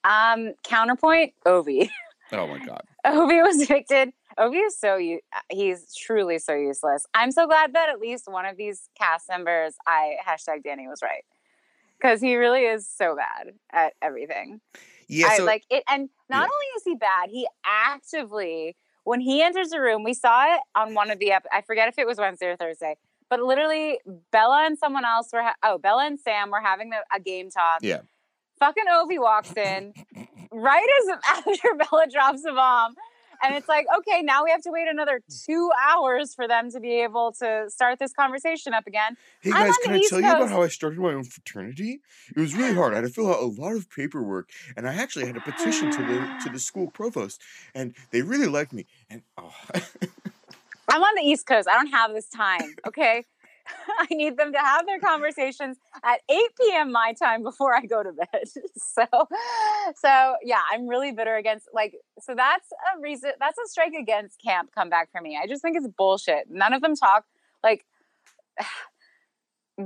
Um 0.03 0.53
counterpoint, 0.63 1.35
Ovi. 1.47 1.89
Oh 2.33 2.47
my 2.47 2.59
god. 2.65 2.83
Ovi 3.07 3.43
was 3.43 3.63
evicted. 3.63 4.11
Ovi 4.39 4.67
is 4.67 4.79
so 4.79 4.97
u- 4.97 5.21
he's 5.51 5.95
truly 5.95 6.39
so 6.39 6.55
useless. 6.55 7.07
I'm 7.15 7.31
so 7.31 7.47
glad 7.47 7.75
that 7.75 7.89
at 7.89 8.01
least 8.01 8.27
one 8.27 8.47
of 8.47 8.57
these 8.57 8.89
cast 8.99 9.29
members, 9.29 9.75
I 9.87 10.17
hashtag 10.27 10.65
Danny 10.65 10.89
was 10.89 11.01
right. 11.03 11.25
because 11.99 12.21
he 12.21 12.37
really 12.37 12.63
is 12.63 12.89
so 12.89 13.17
bad 13.17 13.55
at 13.73 13.95
everything. 14.03 14.61
Yeah, 15.09 15.29
I 15.31 15.39
like 15.39 15.65
it, 15.71 15.85
and 15.89 16.09
not 16.31 16.39
yeah. 16.39 16.43
only 16.43 16.67
is 16.77 16.83
he 16.85 16.95
bad, 16.95 17.31
he 17.31 17.47
actively 17.65 18.77
when 19.05 19.21
he 19.21 19.43
enters 19.43 19.71
the 19.71 19.81
room, 19.81 20.03
we 20.03 20.15
saw 20.15 20.55
it 20.55 20.61
on 20.75 20.95
one 20.95 21.11
of 21.11 21.19
the 21.19 21.31
ep- 21.33 21.47
I 21.53 21.61
forget 21.63 21.89
if 21.89 21.99
it 21.99 22.07
was 22.07 22.19
Wednesday 22.19 22.47
or 22.49 22.57
Thursday, 22.57 22.97
but 23.31 23.41
literally 23.41 24.01
Bella 24.33 24.65
and 24.67 24.79
someone 24.79 25.05
else 25.05 25.29
were 25.33 25.43
ha- 25.43 25.57
oh 25.63 25.79
Bella 25.79 26.07
and 26.07 26.19
Sam 26.19 26.51
were 26.51 26.61
having 26.61 26.91
the, 26.91 26.97
a 27.15 27.21
game 27.21 27.51
talk. 27.51 27.79
Yeah. 27.83 28.01
Fucking 28.59 28.85
Ovi 28.91 29.19
walks 29.21 29.53
in 29.57 29.93
right 30.51 30.89
as 31.03 31.19
after 31.29 31.75
Bella 31.75 32.07
drops 32.11 32.43
the 32.43 32.53
bomb. 32.53 32.95
And 33.43 33.55
it's 33.55 33.69
like, 33.69 33.87
okay, 33.99 34.23
now 34.23 34.45
we 34.45 34.51
have 34.51 34.63
to 34.63 34.71
wait 34.71 34.89
another 34.89 35.23
hmm. 35.27 35.35
two 35.47 35.71
hours 35.83 36.35
for 36.35 36.47
them 36.47 36.71
to 36.71 36.81
be 36.81 37.03
able 37.03 37.33
to 37.41 37.67
start 37.69 37.99
this 37.99 38.13
conversation 38.13 38.75
up 38.75 38.87
again. 38.87 39.17
Hey 39.41 39.53
I'm 39.53 39.67
guys, 39.67 39.77
can 39.83 39.95
I 39.95 39.99
East 39.99 40.11
tell 40.11 40.21
you 40.21 40.31
about 40.31 40.51
how 40.51 40.63
I 40.63 40.69
started 40.69 40.99
my 40.99 41.13
own 41.13 41.25
fraternity? 41.25 42.01
It 42.37 42.41
was 42.41 42.55
really 42.55 42.75
hard. 42.75 42.93
I 42.93 42.97
had 42.97 43.05
to 43.05 43.09
fill 43.15 43.31
out 43.31 43.41
a 43.41 43.47
lot 43.47 43.77
of 43.77 43.91
paperwork, 43.91 44.51
and 44.77 44.89
I 44.89 44.95
actually 44.95 45.27
had 45.27 45.37
a 45.37 45.41
petition 45.41 45.91
to 45.91 45.99
the 45.99 46.45
to 46.45 46.51
the 46.51 46.59
school 46.59 46.91
provost, 46.91 47.41
and 47.75 47.95
they 48.11 48.23
really 48.23 48.47
liked 48.47 48.73
me. 48.73 48.87
And 49.11 49.23
oh, 49.37 49.55
I'm 50.89 51.03
on 51.03 51.15
the 51.17 51.23
East 51.23 51.47
Coast. 51.47 51.69
I 51.69 51.75
don't 51.75 51.89
have 51.89 52.13
this 52.13 52.29
time. 52.29 52.75
Okay. 52.87 53.25
I 53.99 54.07
need 54.11 54.37
them 54.37 54.53
to 54.53 54.59
have 54.59 54.87
their 54.87 55.01
conversations 55.01 55.77
at 56.03 56.21
8 56.29 56.39
p.m. 56.61 56.93
my 56.93 57.15
time 57.19 57.43
before 57.43 57.75
I 57.75 57.83
go 57.87 58.03
to 58.03 58.13
bed. 58.13 58.45
so, 58.77 59.07
so 59.97 60.35
yeah, 60.43 60.61
I'm 60.73 60.87
really 60.87 61.13
bitter 61.13 61.37
against 61.37 61.69
like. 61.73 61.95
So 62.21 62.35
that's 62.35 62.69
a 62.97 63.01
reason. 63.01 63.33
That's 63.41 63.59
a 63.59 63.69
strike 63.69 63.95
against 63.99 64.41
camp 64.43 64.71
comeback 64.75 65.11
for 65.11 65.21
me. 65.21 65.39
I 65.43 65.47
just 65.47 65.63
think 65.63 65.77
it's 65.77 65.89
bullshit. 65.89 66.51
None 66.51 66.73
of 66.73 66.83
them 66.83 66.95
talk 66.97 67.25
like. 67.63 67.85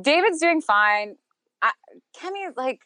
David's 0.03 0.39
doing 0.39 0.61
fine. 0.61 1.17
I, 1.63 1.73
Kemi, 2.17 2.53
like, 2.57 2.81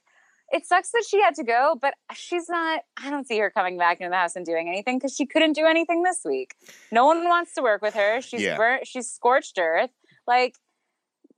it 0.53 0.67
sucks 0.67 0.93
that 0.93 1.05
she 1.09 1.21
had 1.21 1.35
to 1.35 1.45
go, 1.45 1.77
but 1.81 1.95
she's 2.15 2.49
not. 2.49 2.83
I 3.03 3.11
don't 3.11 3.27
see 3.27 3.39
her 3.39 3.51
coming 3.51 3.79
back 3.79 4.01
into 4.01 4.11
the 4.11 4.17
house 4.17 4.37
and 4.37 4.47
doing 4.47 4.69
anything 4.69 4.99
because 4.99 5.15
she 5.15 5.27
couldn't 5.27 5.55
do 5.55 5.67
anything 5.67 6.03
this 6.03 6.21
week. 6.25 6.55
No 6.93 7.07
one 7.07 7.25
wants 7.25 7.55
to 7.55 7.63
work 7.63 7.83
with 7.83 7.95
her. 7.95 8.21
She's 8.21 8.43
Yeah. 8.43 8.57
burnt. 8.57 8.87
She's 8.87 9.11
scorched 9.11 9.59
earth. 9.59 9.91
Like, 10.27 10.55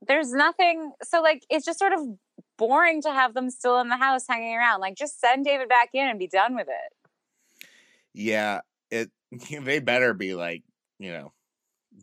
there's 0.07 0.31
nothing. 0.31 0.91
So, 1.03 1.21
like, 1.21 1.45
it's 1.49 1.65
just 1.65 1.79
sort 1.79 1.93
of 1.93 2.01
boring 2.57 3.01
to 3.03 3.11
have 3.11 3.33
them 3.33 3.49
still 3.49 3.79
in 3.79 3.89
the 3.89 3.97
house 3.97 4.25
hanging 4.27 4.55
around. 4.55 4.79
Like, 4.81 4.95
just 4.95 5.19
send 5.19 5.45
David 5.45 5.69
back 5.69 5.89
in 5.93 6.07
and 6.07 6.17
be 6.19 6.27
done 6.27 6.55
with 6.55 6.67
it. 6.67 7.67
yeah, 8.13 8.61
it. 8.89 9.09
They 9.61 9.79
better 9.79 10.13
be 10.13 10.33
like 10.33 10.63
you 10.99 11.11
know 11.11 11.33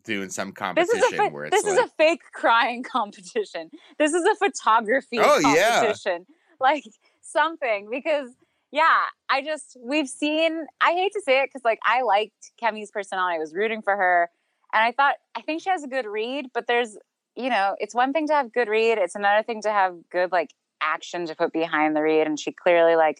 doing 0.04 0.28
some 0.30 0.48
This 0.48 0.56
competition 0.58 1.14
is 1.14 1.20
a 1.20 1.28
where 1.30 1.44
it's 1.46 1.56
this 1.56 1.64
like, 1.64 1.84
is 1.84 1.86
a 1.86 1.88
fake 1.96 2.20
crying 2.32 2.82
competition. 2.90 3.70
This 3.98 4.12
is 4.12 4.24
a 4.24 4.34
photography 4.36 5.18
Oh, 5.20 5.38
yeah. 5.38 5.74
competition. 5.80 6.26
Like 6.60 6.84
something 7.22 7.88
because 7.90 8.30
yeah, 8.70 9.04
I 9.28 9.42
just 9.42 9.76
we've 9.82 10.08
seen. 10.08 10.66
I 10.80 10.92
hate 10.92 11.12
to 11.12 11.20
say 11.22 11.40
it 11.40 11.48
because 11.48 11.62
like 11.64 11.78
I 11.84 12.02
liked 12.02 12.52
Kemi's 12.62 12.90
personality. 12.90 13.36
I 13.36 13.38
was 13.38 13.52
rooting 13.54 13.82
for 13.82 13.94
her, 13.96 14.30
and 14.72 14.82
I 14.82 14.92
thought 14.92 15.16
I 15.34 15.42
think 15.42 15.62
she 15.62 15.70
has 15.70 15.84
a 15.84 15.88
good 15.88 16.06
read. 16.06 16.46
But 16.54 16.66
there's 16.66 16.96
you 17.36 17.50
know 17.50 17.76
it's 17.78 17.94
one 17.94 18.12
thing 18.12 18.26
to 18.28 18.34
have 18.34 18.52
good 18.52 18.68
read. 18.68 18.98
It's 18.98 19.14
another 19.14 19.42
thing 19.42 19.62
to 19.62 19.70
have 19.70 19.94
good 20.10 20.32
like 20.32 20.50
action 20.80 21.26
to 21.26 21.34
put 21.36 21.52
behind 21.52 21.94
the 21.96 22.02
read, 22.02 22.26
and 22.26 22.38
she 22.38 22.52
clearly 22.52 22.96
like 22.96 23.18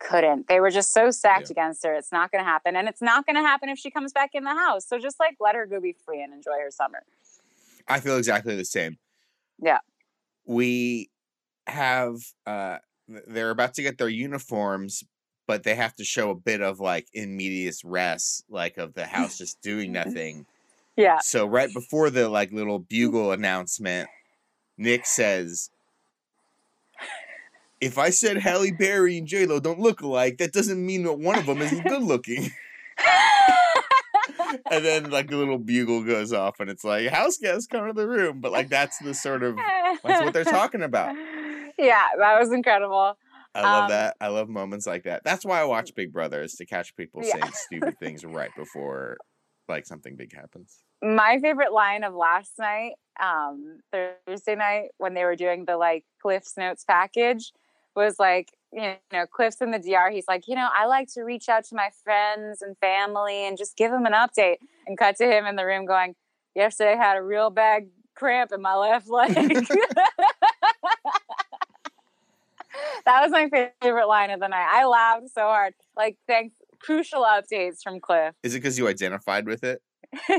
couldn't. 0.00 0.48
They 0.48 0.60
were 0.60 0.70
just 0.70 0.92
so 0.92 1.10
stacked 1.10 1.48
Yeah. 1.50 1.52
against 1.52 1.84
her. 1.84 1.94
It's 1.94 2.10
not 2.12 2.30
going 2.32 2.42
to 2.44 2.48
happen, 2.50 2.76
and 2.76 2.88
it's 2.88 3.00
not 3.02 3.26
going 3.26 3.36
to 3.36 3.42
happen 3.42 3.68
if 3.68 3.78
she 3.78 3.90
comes 3.90 4.12
back 4.12 4.30
in 4.34 4.44
the 4.44 4.54
house. 4.54 4.86
So 4.86 4.98
just 4.98 5.20
like 5.20 5.36
let 5.40 5.54
her 5.54 5.66
go 5.66 5.80
be 5.80 5.94
free 6.04 6.22
and 6.22 6.32
enjoy 6.32 6.58
her 6.62 6.70
summer. 6.70 7.02
I 7.88 8.00
feel 8.00 8.16
exactly 8.16 8.56
the 8.56 8.64
same. 8.64 8.98
Yeah. 9.62 9.78
We 10.46 11.10
have 11.66 12.16
uh 12.46 12.78
they're 13.26 13.50
about 13.50 13.74
to 13.74 13.82
get 13.82 13.98
their 13.98 14.08
uniforms, 14.08 15.04
but 15.46 15.62
they 15.62 15.74
have 15.74 15.94
to 15.96 16.04
show 16.04 16.30
a 16.30 16.34
bit 16.34 16.60
of 16.62 16.80
like 16.80 17.06
in 17.12 17.36
medias 17.36 17.82
res, 17.84 18.42
like 18.48 18.78
of 18.78 18.94
the 18.94 19.06
house 19.06 19.38
just 19.38 19.60
doing 19.62 19.92
nothing. 20.00 20.46
Yeah. 20.96 21.18
So 21.22 21.46
right 21.46 21.72
before 21.72 22.10
the 22.10 22.28
like 22.28 22.52
little 22.52 22.78
bugle 22.78 23.32
announcement, 23.32 24.08
Nick 24.78 25.06
says 25.06 25.70
if 27.80 27.98
I 27.98 28.10
said 28.10 28.38
Halle 28.38 28.70
Berry 28.72 29.18
and 29.18 29.26
J 29.26 29.46
Lo 29.46 29.60
don't 29.60 29.80
look 29.80 30.00
alike, 30.00 30.38
that 30.38 30.52
doesn't 30.52 30.84
mean 30.84 31.02
that 31.04 31.14
one 31.14 31.38
of 31.38 31.46
them 31.46 31.60
isn't 31.60 31.86
good 31.86 32.02
looking. 32.02 32.50
and 34.70 34.84
then 34.84 35.10
like 35.10 35.30
a 35.30 35.36
little 35.36 35.58
bugle 35.58 36.02
goes 36.04 36.32
off, 36.32 36.60
and 36.60 36.70
it's 36.70 36.84
like 36.84 37.08
house 37.08 37.36
guests 37.38 37.66
come 37.66 37.86
to 37.86 37.92
the 37.92 38.06
room. 38.08 38.40
But 38.40 38.52
like 38.52 38.68
that's 38.68 38.98
the 38.98 39.14
sort 39.14 39.42
of 39.42 39.56
that's 40.02 40.22
what 40.24 40.32
they're 40.32 40.44
talking 40.44 40.82
about. 40.82 41.14
Yeah, 41.78 42.04
that 42.18 42.38
was 42.38 42.52
incredible. 42.52 43.18
I 43.56 43.62
love 43.62 43.84
Um, 43.84 43.90
that. 43.90 44.16
I 44.20 44.28
love 44.28 44.48
moments 44.48 44.86
like 44.86 45.04
that. 45.04 45.22
That's 45.24 45.44
why 45.44 45.60
I 45.60 45.64
watch 45.64 45.94
Big 45.94 46.12
Brother 46.12 46.42
is 46.42 46.54
to 46.54 46.66
catch 46.66 46.96
people 46.96 47.22
Yeah. 47.24 47.32
saying 47.32 47.52
stupid 47.52 47.98
things 48.00 48.24
right 48.24 48.50
before 48.56 49.16
like 49.68 49.86
something 49.86 50.16
big 50.16 50.34
happens. 50.34 50.78
My 51.02 51.38
favorite 51.40 51.72
line 51.72 52.04
of 52.04 52.14
last 52.14 52.52
night, 52.58 52.92
um, 53.22 53.80
Thursday 53.92 54.54
night, 54.54 54.88
when 54.98 55.14
they 55.14 55.24
were 55.24 55.36
doing 55.36 55.64
the 55.64 55.76
like 55.76 56.04
Cliff's 56.20 56.56
Notes 56.56 56.84
package, 56.84 57.52
was 57.94 58.18
like, 58.18 58.50
you 58.72 58.94
know, 59.12 59.26
Cliff's 59.26 59.60
in 59.60 59.70
the 59.70 59.78
DR. 59.78 60.10
He's 60.10 60.26
like, 60.26 60.48
you 60.48 60.54
know, 60.54 60.68
I 60.76 60.86
like 60.86 61.12
to 61.14 61.22
reach 61.22 61.48
out 61.48 61.64
to 61.66 61.76
my 61.76 61.90
friends 62.02 62.62
and 62.62 62.76
family 62.78 63.46
and 63.46 63.56
just 63.56 63.76
give 63.76 63.90
them 63.90 64.06
an 64.06 64.12
update. 64.12 64.56
And 64.86 64.98
cut 64.98 65.16
to 65.16 65.26
him 65.26 65.46
in 65.46 65.56
the 65.56 65.64
room 65.64 65.86
going, 65.86 66.14
yesterday 66.54 66.92
I 66.92 66.96
had 66.96 67.16
a 67.16 67.22
real 67.22 67.50
bad 67.50 67.88
cramp 68.14 68.52
in 68.52 68.60
my 68.60 68.74
left 68.74 69.08
leg. 69.08 69.34
that 73.04 73.22
was 73.22 73.30
my 73.30 73.70
favorite 73.80 74.06
line 74.06 74.30
of 74.30 74.40
the 74.40 74.48
night. 74.48 74.68
I 74.70 74.86
laughed 74.86 75.30
so 75.34 75.42
hard. 75.42 75.74
Like, 75.96 76.16
thanks, 76.26 76.56
crucial 76.84 77.22
updates 77.24 77.82
from 77.82 78.00
Cliff. 78.00 78.34
Is 78.42 78.54
it 78.54 78.58
because 78.58 78.78
you 78.78 78.88
identified 78.88 79.46
with 79.46 79.64
it? 79.64 79.80
yeah, 80.28 80.38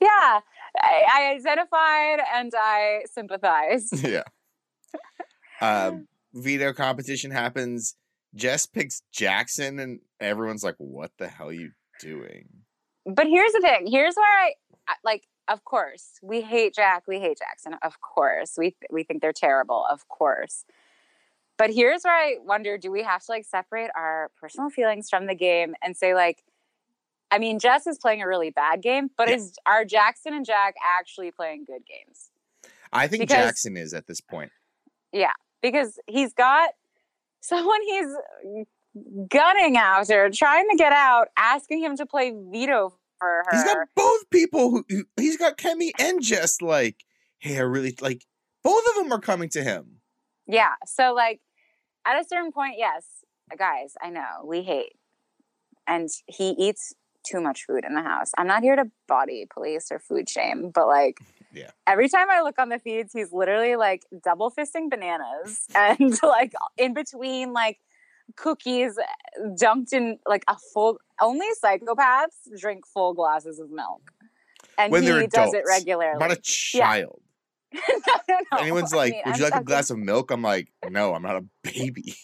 I, 0.00 0.40
I 0.80 1.34
identified 1.36 2.18
and 2.34 2.52
I 2.56 3.02
sympathized. 3.10 4.04
yeah. 4.06 4.22
Um, 5.60 6.06
veto 6.34 6.72
competition 6.72 7.30
happens. 7.30 7.94
Jess 8.34 8.66
picks 8.66 9.02
Jackson, 9.12 9.78
and 9.78 10.00
everyone's 10.20 10.62
like, 10.62 10.74
"What 10.78 11.12
the 11.18 11.28
hell 11.28 11.48
are 11.48 11.52
you 11.52 11.70
doing?" 12.00 12.48
But 13.06 13.26
here's 13.26 13.52
the 13.52 13.60
thing. 13.60 13.86
Here's 13.86 14.14
where 14.16 14.26
I 14.44 14.52
I- 14.88 14.94
like. 15.04 15.24
Of 15.48 15.64
course, 15.64 16.18
we 16.24 16.40
hate 16.40 16.74
Jack. 16.74 17.04
We 17.06 17.20
hate 17.20 17.38
Jackson. 17.38 17.76
Of 17.84 18.00
course, 18.00 18.54
we 18.58 18.70
th- 18.72 18.90
we 18.90 19.04
think 19.04 19.22
they're 19.22 19.32
terrible. 19.32 19.86
Of 19.88 20.08
course. 20.08 20.64
But 21.58 21.70
here's 21.72 22.02
where 22.02 22.14
I 22.14 22.36
wonder: 22.44 22.76
Do 22.78 22.90
we 22.90 23.02
have 23.02 23.24
to 23.24 23.32
like 23.32 23.44
separate 23.44 23.90
our 23.96 24.30
personal 24.40 24.70
feelings 24.70 25.08
from 25.08 25.26
the 25.26 25.34
game 25.34 25.74
and 25.82 25.96
say 25.96 26.14
like, 26.14 26.42
I 27.30 27.38
mean, 27.38 27.58
Jess 27.58 27.86
is 27.86 27.98
playing 27.98 28.22
a 28.22 28.28
really 28.28 28.50
bad 28.50 28.82
game, 28.82 29.10
but 29.16 29.28
Yeah. 29.28 29.36
is 29.36 29.56
are 29.66 29.84
Jackson 29.84 30.34
and 30.34 30.44
Jack 30.44 30.74
actually 30.98 31.30
playing 31.30 31.64
good 31.64 31.82
games? 31.86 32.30
I 32.92 33.08
think 33.08 33.22
Because- 33.22 33.36
Jackson 33.46 33.76
is 33.76 33.94
at 33.94 34.06
this 34.06 34.20
point. 34.20 34.52
Yeah, 35.12 35.32
because 35.62 35.98
he's 36.06 36.32
got 36.34 36.70
someone 37.40 37.80
he's 37.82 38.66
gunning 39.28 39.76
after, 39.76 40.30
trying 40.30 40.68
to 40.70 40.76
get 40.76 40.92
out, 40.92 41.28
asking 41.36 41.80
him 41.82 41.96
to 41.96 42.06
play 42.06 42.32
veto 42.34 42.90
for 43.18 43.28
her. 43.28 43.44
He's 43.52 43.64
got 43.64 43.76
both 43.94 44.28
people 44.30 44.70
who, 44.70 44.84
who 44.88 45.04
he's 45.16 45.36
got 45.36 45.56
Kemi 45.56 45.90
and 45.98 46.22
Jess 46.22 46.60
like, 46.60 47.04
hey, 47.38 47.56
I 47.58 47.62
really 47.62 47.94
like 48.00 48.24
both 48.62 48.84
of 48.88 48.94
them 49.02 49.12
are 49.12 49.20
coming 49.20 49.48
to 49.50 49.62
him. 49.62 50.00
yeah. 50.46 50.74
So 50.86 51.12
like 51.14 51.40
at 52.06 52.20
a 52.20 52.24
certain 52.24 52.52
point, 52.52 52.74
yes, 52.78 53.04
guys, 53.58 53.94
I 54.02 54.10
know 54.10 54.44
we 54.44 54.62
hate. 54.62 54.92
And 55.86 56.08
he 56.26 56.50
eats 56.50 56.94
too 57.24 57.40
much 57.40 57.64
food 57.66 57.84
in 57.86 57.94
the 57.94 58.02
house. 58.02 58.30
I'm 58.38 58.46
not 58.46 58.62
here 58.62 58.76
to 58.76 58.84
body 59.08 59.46
police 59.52 59.88
or 59.90 59.98
food 59.98 60.28
shame, 60.28 60.70
but 60.74 60.86
like 60.86 61.18
Yeah. 61.52 61.70
every 61.86 62.08
time 62.08 62.28
I 62.30 62.42
look 62.42 62.58
on 62.58 62.68
the 62.68 62.78
feeds, 62.78 63.12
he's 63.14 63.32
literally 63.32 63.76
like 63.76 64.04
double 64.22 64.50
fisting 64.50 64.90
bananas 64.90 65.66
and 65.74 66.14
like 66.22 66.52
in 66.76 66.92
between 66.92 67.52
like 67.52 67.78
cookies 68.36 68.98
dumped 69.56 69.92
in 69.92 70.18
like 70.28 70.44
a 70.48 70.56
full 70.74 70.98
only 71.20 71.46
psychopaths 71.64 72.58
drink 72.60 72.86
full 72.86 73.14
glasses 73.14 73.58
of 73.58 73.70
milk. 73.70 74.02
And 74.76 74.92
When 74.92 75.04
he 75.04 75.26
does 75.28 75.54
it 75.54 75.64
regularly. 75.66 76.18
Not 76.18 76.32
a 76.32 76.36
child. 76.36 77.20
no, 78.28 78.38
no. 78.52 78.58
Anyone's 78.58 78.92
I 78.92 78.96
like, 78.96 79.12
mean, 79.12 79.22
would 79.26 79.34
I'm 79.34 79.40
you 79.40 79.44
like 79.44 79.60
a 79.60 79.64
glass 79.64 79.90
of 79.90 79.98
milk? 79.98 80.30
I'm 80.30 80.42
like, 80.42 80.68
no, 80.88 81.14
I'm 81.14 81.22
not 81.22 81.36
a 81.36 81.44
baby. 81.62 82.14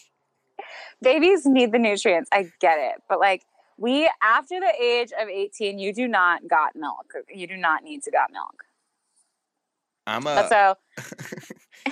babies 1.01 1.45
need 1.45 1.71
the 1.71 1.79
nutrients. 1.79 2.29
I 2.31 2.49
get 2.59 2.77
it. 2.79 3.01
But 3.07 3.19
like 3.19 3.43
we 3.77 4.09
after 4.21 4.59
the 4.59 4.73
age 4.81 5.11
of 5.19 5.27
18, 5.27 5.79
you 5.79 5.93
do 5.93 6.07
not 6.07 6.47
got 6.47 6.75
milk. 6.75 7.13
You 7.33 7.47
do 7.47 7.57
not 7.57 7.83
need 7.83 8.03
to 8.03 8.11
got 8.11 8.31
milk. 8.31 8.63
I'm 10.05 10.27
a 10.27 10.47
so 10.49 10.75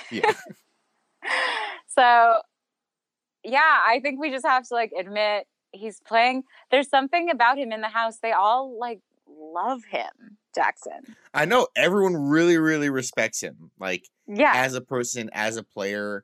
yeah. 0.12 0.34
so 1.88 2.41
yeah, 3.44 3.60
I 3.60 4.00
think 4.01 4.20
we 4.20 4.30
just 4.30 4.46
have 4.46 4.68
to 4.68 4.74
like 4.74 4.91
admit 4.98 5.48
he's 5.72 6.01
playing 6.01 6.44
there's 6.70 6.89
something 6.89 7.30
about 7.30 7.58
him 7.58 7.72
in 7.72 7.82
the 7.82 7.88
house. 7.88 8.18
They 8.22 8.34
all 8.34 8.77
like 8.77 9.00
love 9.42 9.84
him, 9.86 10.38
Jackson. 10.54 11.16
I 11.34 11.46
know 11.46 11.68
everyone 11.76 12.16
really, 12.16 12.58
really 12.58 12.90
respects 12.90 13.42
him. 13.42 13.72
Like 13.80 14.04
Yeah. 14.28 14.54
as 14.56 14.76
a 14.76 14.82
person, 14.82 15.30
as 15.34 15.58
a 15.58 15.64
player. 15.64 16.24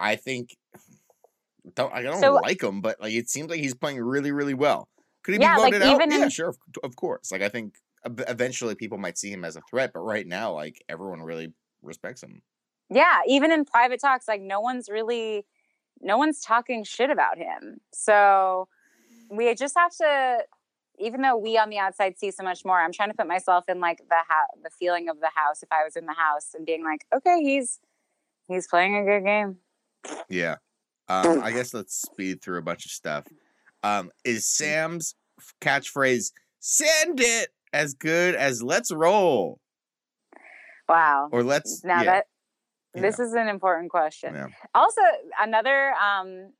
I 0.00 0.16
think 0.16 0.56
don't 1.74 1.92
I 1.92 2.02
don't 2.02 2.20
So- 2.20 2.34
like 2.34 2.62
him, 2.62 2.80
but 2.80 3.00
like 3.00 3.12
it 3.12 3.28
seems 3.28 3.50
like 3.50 3.60
he's 3.60 3.74
playing 3.74 4.00
really, 4.00 4.32
really 4.32 4.54
well. 4.54 4.88
Could 5.22 5.34
he 5.34 5.40
Yeah, 5.40 5.56
be 5.56 5.62
like, 5.62 5.72
voted 5.74 5.86
out? 5.88 5.94
even 5.94 6.10
Yeah, 6.10 6.24
in- 6.24 6.30
sure, 6.30 6.48
of, 6.48 6.58
of 6.82 6.96
course. 6.96 7.30
Like 7.30 7.42
I 7.42 7.48
think 7.48 7.74
eventually 8.04 8.74
people 8.74 8.96
might 8.98 9.18
see 9.18 9.30
him 9.30 9.44
as 9.44 9.56
a 9.56 9.60
threat, 9.68 9.90
but 9.92 10.00
right 10.00 10.26
now, 10.26 10.52
like 10.52 10.82
everyone 10.88 11.22
really 11.22 11.52
respects 11.82 12.22
him. 12.22 12.42
yeah, 12.90 13.20
even 13.26 13.52
in 13.52 13.64
private 13.64 14.00
talks, 14.00 14.26
like 14.28 14.40
no 14.40 14.60
one's 14.60 14.88
really, 14.88 15.44
no 16.00 16.16
one's 16.16 16.40
talking 16.40 16.84
shit 16.84 17.10
about 17.10 17.36
him. 17.36 17.78
So 17.92 18.68
we 19.30 19.54
just 19.54 19.76
have 19.76 19.94
to, 19.96 20.38
even 21.00 21.22
though 21.22 21.36
we 21.36 21.56
on 21.58 21.70
the 21.70 21.78
outside 21.78 22.18
see 22.18 22.30
so 22.30 22.42
much 22.42 22.64
more, 22.64 22.80
I'm 22.80 22.92
trying 22.92 23.10
to 23.10 23.16
put 23.16 23.26
myself 23.26 23.64
in 23.68 23.80
like 23.80 23.98
the 23.98 24.16
ha- 24.28 24.46
the 24.62 24.70
feeling 24.70 25.08
of 25.08 25.20
the 25.20 25.30
house 25.34 25.62
if 25.62 25.68
I 25.70 25.84
was 25.84 25.96
in 25.96 26.06
the 26.06 26.14
house 26.14 26.50
and 26.54 26.64
being 26.66 26.84
like, 26.84 27.04
okay, 27.14 27.40
he's 27.40 27.80
he's 28.48 28.66
playing 28.66 28.96
a 28.96 29.04
good 29.04 29.24
game. 29.24 29.56
Yeah. 30.28 30.56
Um, 31.08 31.42
I 31.42 31.52
guess 31.52 31.72
let's 31.72 31.94
speed 31.94 32.42
through 32.42 32.58
a 32.58 32.62
bunch 32.62 32.84
of 32.84 32.90
stuff. 32.90 33.26
Um, 33.82 34.10
is 34.24 34.46
Sam's 34.46 35.14
catchphrase 35.60 36.32
"Send 36.58 37.20
it" 37.20 37.50
as 37.72 37.94
good 37.94 38.34
as 38.34 38.62
"Let's 38.62 38.90
roll" 38.92 39.60
Wow. 40.88 41.28
or 41.32 41.42
"Let's"? 41.42 41.82
now 41.84 42.02
yeah, 42.02 42.04
that 42.04 42.26
this 42.94 43.18
is 43.18 43.34
an 43.34 43.48
important 43.48 43.90
question. 43.90 44.34
yeah. 44.34 44.46
Also, 44.74 45.00
another 45.40 45.92
um 45.92 46.52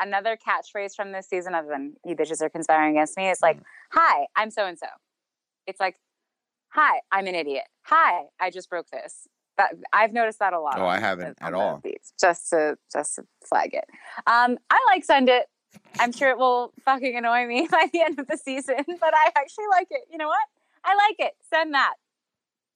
another 0.00 0.36
catchphrase 0.36 0.94
from 0.94 1.12
this 1.12 1.28
season, 1.28 1.54
other 1.54 1.68
than 1.68 1.94
"you 2.04 2.14
bitches 2.16 2.40
are 2.42 2.48
conspiring 2.50 2.92
against 2.96 3.16
me," 3.16 3.28
is 3.30 3.40
like, 3.42 3.58
Mm. 3.58 3.64
"Hi, 3.92 4.26
I'm 4.36 4.50
so 4.50 4.66
and 4.66 4.78
so." 4.78 4.86
It's 5.66 5.80
like, 5.80 5.96
"Hi, 6.70 7.00
I'm 7.12 7.26
an 7.26 7.34
idiot." 7.34 7.64
"Hi, 7.84 8.26
I 8.40 8.50
just 8.50 8.68
broke 8.70 8.88
this." 8.90 9.26
That 9.58 9.72
I've 9.92 10.12
noticed 10.12 10.38
that 10.40 10.52
a 10.52 10.60
lot. 10.60 10.78
Oh, 10.78 10.86
I 10.86 10.98
haven't 11.00 11.38
at 11.40 11.54
all. 11.54 11.82
Just 12.20 12.50
to 12.50 12.76
just 12.92 13.14
to 13.16 13.26
flag 13.48 13.72
it. 13.72 13.84
Um, 14.26 14.58
I 14.70 14.84
like 14.88 15.02
send 15.04 15.28
it. 15.30 15.46
I'm 15.98 16.12
sure 16.12 16.28
it 16.30 16.38
will 16.38 16.72
fucking 16.84 17.16
annoy 17.16 17.46
me 17.46 17.66
by 17.70 17.88
the 17.92 18.02
end 18.02 18.18
of 18.18 18.26
the 18.26 18.36
season, 18.36 18.76
but 19.00 19.14
I 19.14 19.30
actually 19.36 19.66
like 19.70 19.88
it. 19.90 20.02
You 20.10 20.18
know 20.18 20.28
what? 20.28 20.46
I 20.84 20.94
like 20.94 21.16
it. 21.18 21.34
Send 21.52 21.72
that. 21.74 21.94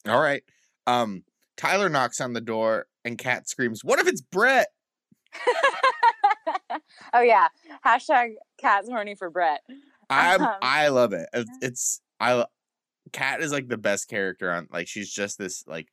All 0.08 0.20
right. 0.20 0.42
Um, 0.86 1.24
Tyler 1.56 1.88
knocks 1.90 2.20
on 2.20 2.32
the 2.32 2.40
door 2.40 2.86
and 3.04 3.18
Kat 3.18 3.46
screams, 3.48 3.84
"What 3.84 3.98
if 3.98 4.06
it's 4.08 4.22
Brett?" 4.22 4.68
oh 7.14 7.22
yeah. 7.22 7.48
Hashtag 7.84 8.34
Kat's 8.58 8.88
horny 8.88 9.14
for 9.14 9.30
Brett. 9.30 9.60
I'm 10.08 10.42
Um, 10.42 10.54
I 10.62 10.88
love 10.88 11.12
it. 11.12 11.28
It's, 11.32 11.50
it's 11.62 12.00
I 12.18 12.44
Kat 13.12 13.40
is 13.40 13.52
like 13.52 13.68
the 13.68 13.78
best 13.78 14.08
character 14.08 14.50
on 14.50 14.68
like 14.70 14.88
she's 14.88 15.12
just 15.12 15.38
this 15.38 15.64
like 15.66 15.88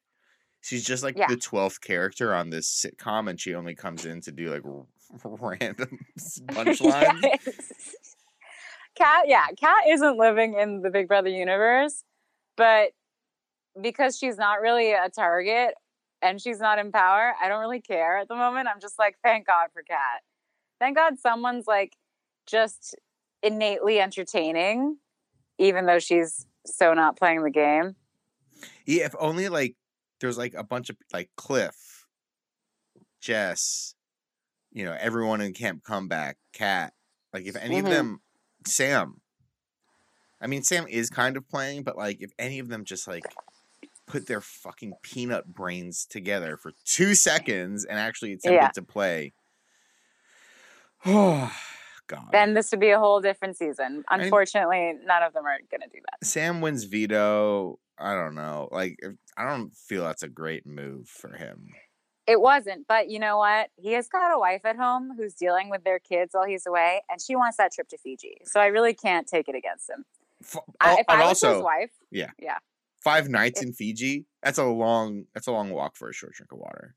she's 0.62 0.84
just 0.84 1.04
like 1.04 1.18
Yeah. 1.18 1.28
the 1.28 1.38
12th 1.38 1.82
character 1.82 2.34
on 2.34 2.50
this 2.50 2.70
sitcom 2.70 3.30
and 3.30 3.40
she 3.40 3.56
only 3.56 3.76
comes 3.76 4.06
in 4.06 4.22
to 4.22 4.32
do 4.32 4.52
like 4.52 4.64
random 5.24 6.00
punchlines. 6.20 7.40
Kat, 8.96 9.26
yeah, 9.28 9.46
Kat 9.60 9.84
isn't 9.88 10.18
living 10.18 10.56
in 10.56 10.82
the 10.82 10.90
Big 10.90 11.08
Brother 11.08 11.30
universe, 11.30 12.04
but 12.56 12.90
because 13.80 14.18
she's 14.18 14.38
not 14.38 14.60
really 14.60 14.92
a 14.92 15.08
target 15.10 15.76
and 16.24 16.42
she's 16.42 16.60
not 16.60 16.80
in 16.80 16.92
power, 16.92 17.34
I 17.40 17.48
don't 17.48 17.60
really 17.60 17.80
care 17.82 18.18
at 18.18 18.28
the 18.28 18.36
moment. 18.36 18.68
I'm 18.68 18.82
just 18.82 18.98
like, 18.98 19.16
thank 19.24 19.46
God 19.46 19.68
for 19.72 19.84
Kat. 19.84 20.22
Thank 20.80 20.96
God 20.96 21.20
someone's 21.20 21.68
like 21.68 21.96
just 22.46 22.96
innately 23.44 24.00
entertaining, 24.00 24.98
even 25.58 25.86
though 25.86 26.00
she's 26.00 26.46
so 26.66 26.94
not 26.94 27.18
playing 27.18 27.44
the 27.44 27.50
game. 27.52 27.96
Yeah, 28.86 29.06
if 29.06 29.16
only 29.20 29.50
like 29.50 29.76
there's 30.20 30.38
like 30.38 30.54
a 30.54 30.64
bunch 30.64 30.90
of 30.90 30.98
like 31.14 31.30
Cliff, 31.36 32.06
Jess, 33.22 33.96
you 34.72 34.86
know, 34.86 34.96
everyone 35.00 35.42
in 35.42 35.54
Camp 35.54 35.84
Comeback, 35.84 36.38
Kat. 36.54 36.94
Like 37.34 37.46
if 37.46 37.56
any 37.56 37.78
Mhm. 37.78 37.84
of 37.86 37.90
them, 37.90 38.22
Sam. 38.66 39.22
I 40.40 40.48
mean, 40.48 40.64
Sam 40.64 40.88
is 40.88 41.10
kind 41.10 41.36
of 41.36 41.48
playing, 41.48 41.84
but 41.84 41.98
like 41.98 42.22
if 42.22 42.32
any 42.38 42.60
of 42.60 42.68
them 42.68 42.86
just 42.86 43.08
like 43.08 43.26
put 44.06 44.28
their 44.28 44.42
fucking 44.42 44.94
peanut 45.02 45.48
brains 45.54 46.06
together 46.06 46.58
for 46.58 46.72
two 46.86 47.14
seconds 47.16 47.86
and 47.86 48.00
actually 48.00 48.34
attempted 48.34 48.54
Yeah. 48.54 48.70
to 48.70 48.82
play. 48.82 49.34
Oh 51.06 51.52
God. 52.08 52.30
Then 52.32 52.54
this 52.54 52.72
would 52.72 52.80
be 52.80 52.90
a 52.90 53.00
whole 53.00 53.22
different 53.22 53.58
season. 53.58 54.04
Unfortunately, 54.10 54.94
none 55.06 55.24
of 55.24 55.34
them 55.34 55.46
are 55.46 55.58
going 55.70 55.82
to 55.82 55.88
do 55.88 56.00
that. 56.10 56.26
Sam 56.26 56.62
wins 56.62 56.86
veto. 56.86 57.80
I 58.00 58.14
don't 58.16 58.36
know. 58.36 58.70
Like 58.72 59.00
I 59.38 59.46
don't 59.48 59.76
feel 59.76 60.04
that's 60.04 60.24
a 60.24 60.30
great 60.30 60.66
move 60.66 61.08
for 61.08 61.36
him. 61.36 61.70
It 62.28 62.42
wasn't, 62.42 62.86
but 62.90 63.10
you 63.10 63.20
know 63.20 63.38
what? 63.38 63.70
He 63.78 63.94
has 63.94 64.10
got 64.10 64.36
a 64.36 64.38
wife 64.40 64.66
at 64.66 64.76
home 64.76 65.14
who's 65.18 65.34
dealing 65.34 65.70
with 65.70 65.86
their 65.86 65.98
kids 65.98 66.32
while 66.34 66.46
he's 66.46 66.66
away, 66.66 67.02
and 67.10 67.22
she 67.22 67.38
wants 67.38 67.56
that 67.56 67.72
trip 67.72 67.88
to 67.90 67.98
Fiji. 67.98 68.40
So 68.44 68.60
I 68.60 68.66
really 68.66 68.94
can't 68.94 69.26
take 69.26 69.48
it 69.48 69.56
against 69.56 69.90
him. 69.90 70.04
F- 70.44 70.58
oh, 70.58 70.74
I, 70.82 70.96
if 71.00 71.06
I 71.08 71.20
was 71.20 71.28
also, 71.44 71.56
his 71.56 71.64
wife, 71.64 71.92
yeah, 72.12 72.32
yeah, 72.38 72.58
five 73.02 73.30
nights 73.30 73.62
It- 73.62 73.68
in 73.68 73.74
Fiji. 73.74 74.26
That's 74.44 74.58
a 74.58 74.66
long. 74.66 75.24
That's 75.34 75.48
a 75.48 75.54
long 75.54 75.70
walk 75.72 75.96
for 75.96 76.10
a 76.10 76.14
short 76.14 76.34
drink 76.34 76.52
of 76.52 76.60
water. 76.60 76.96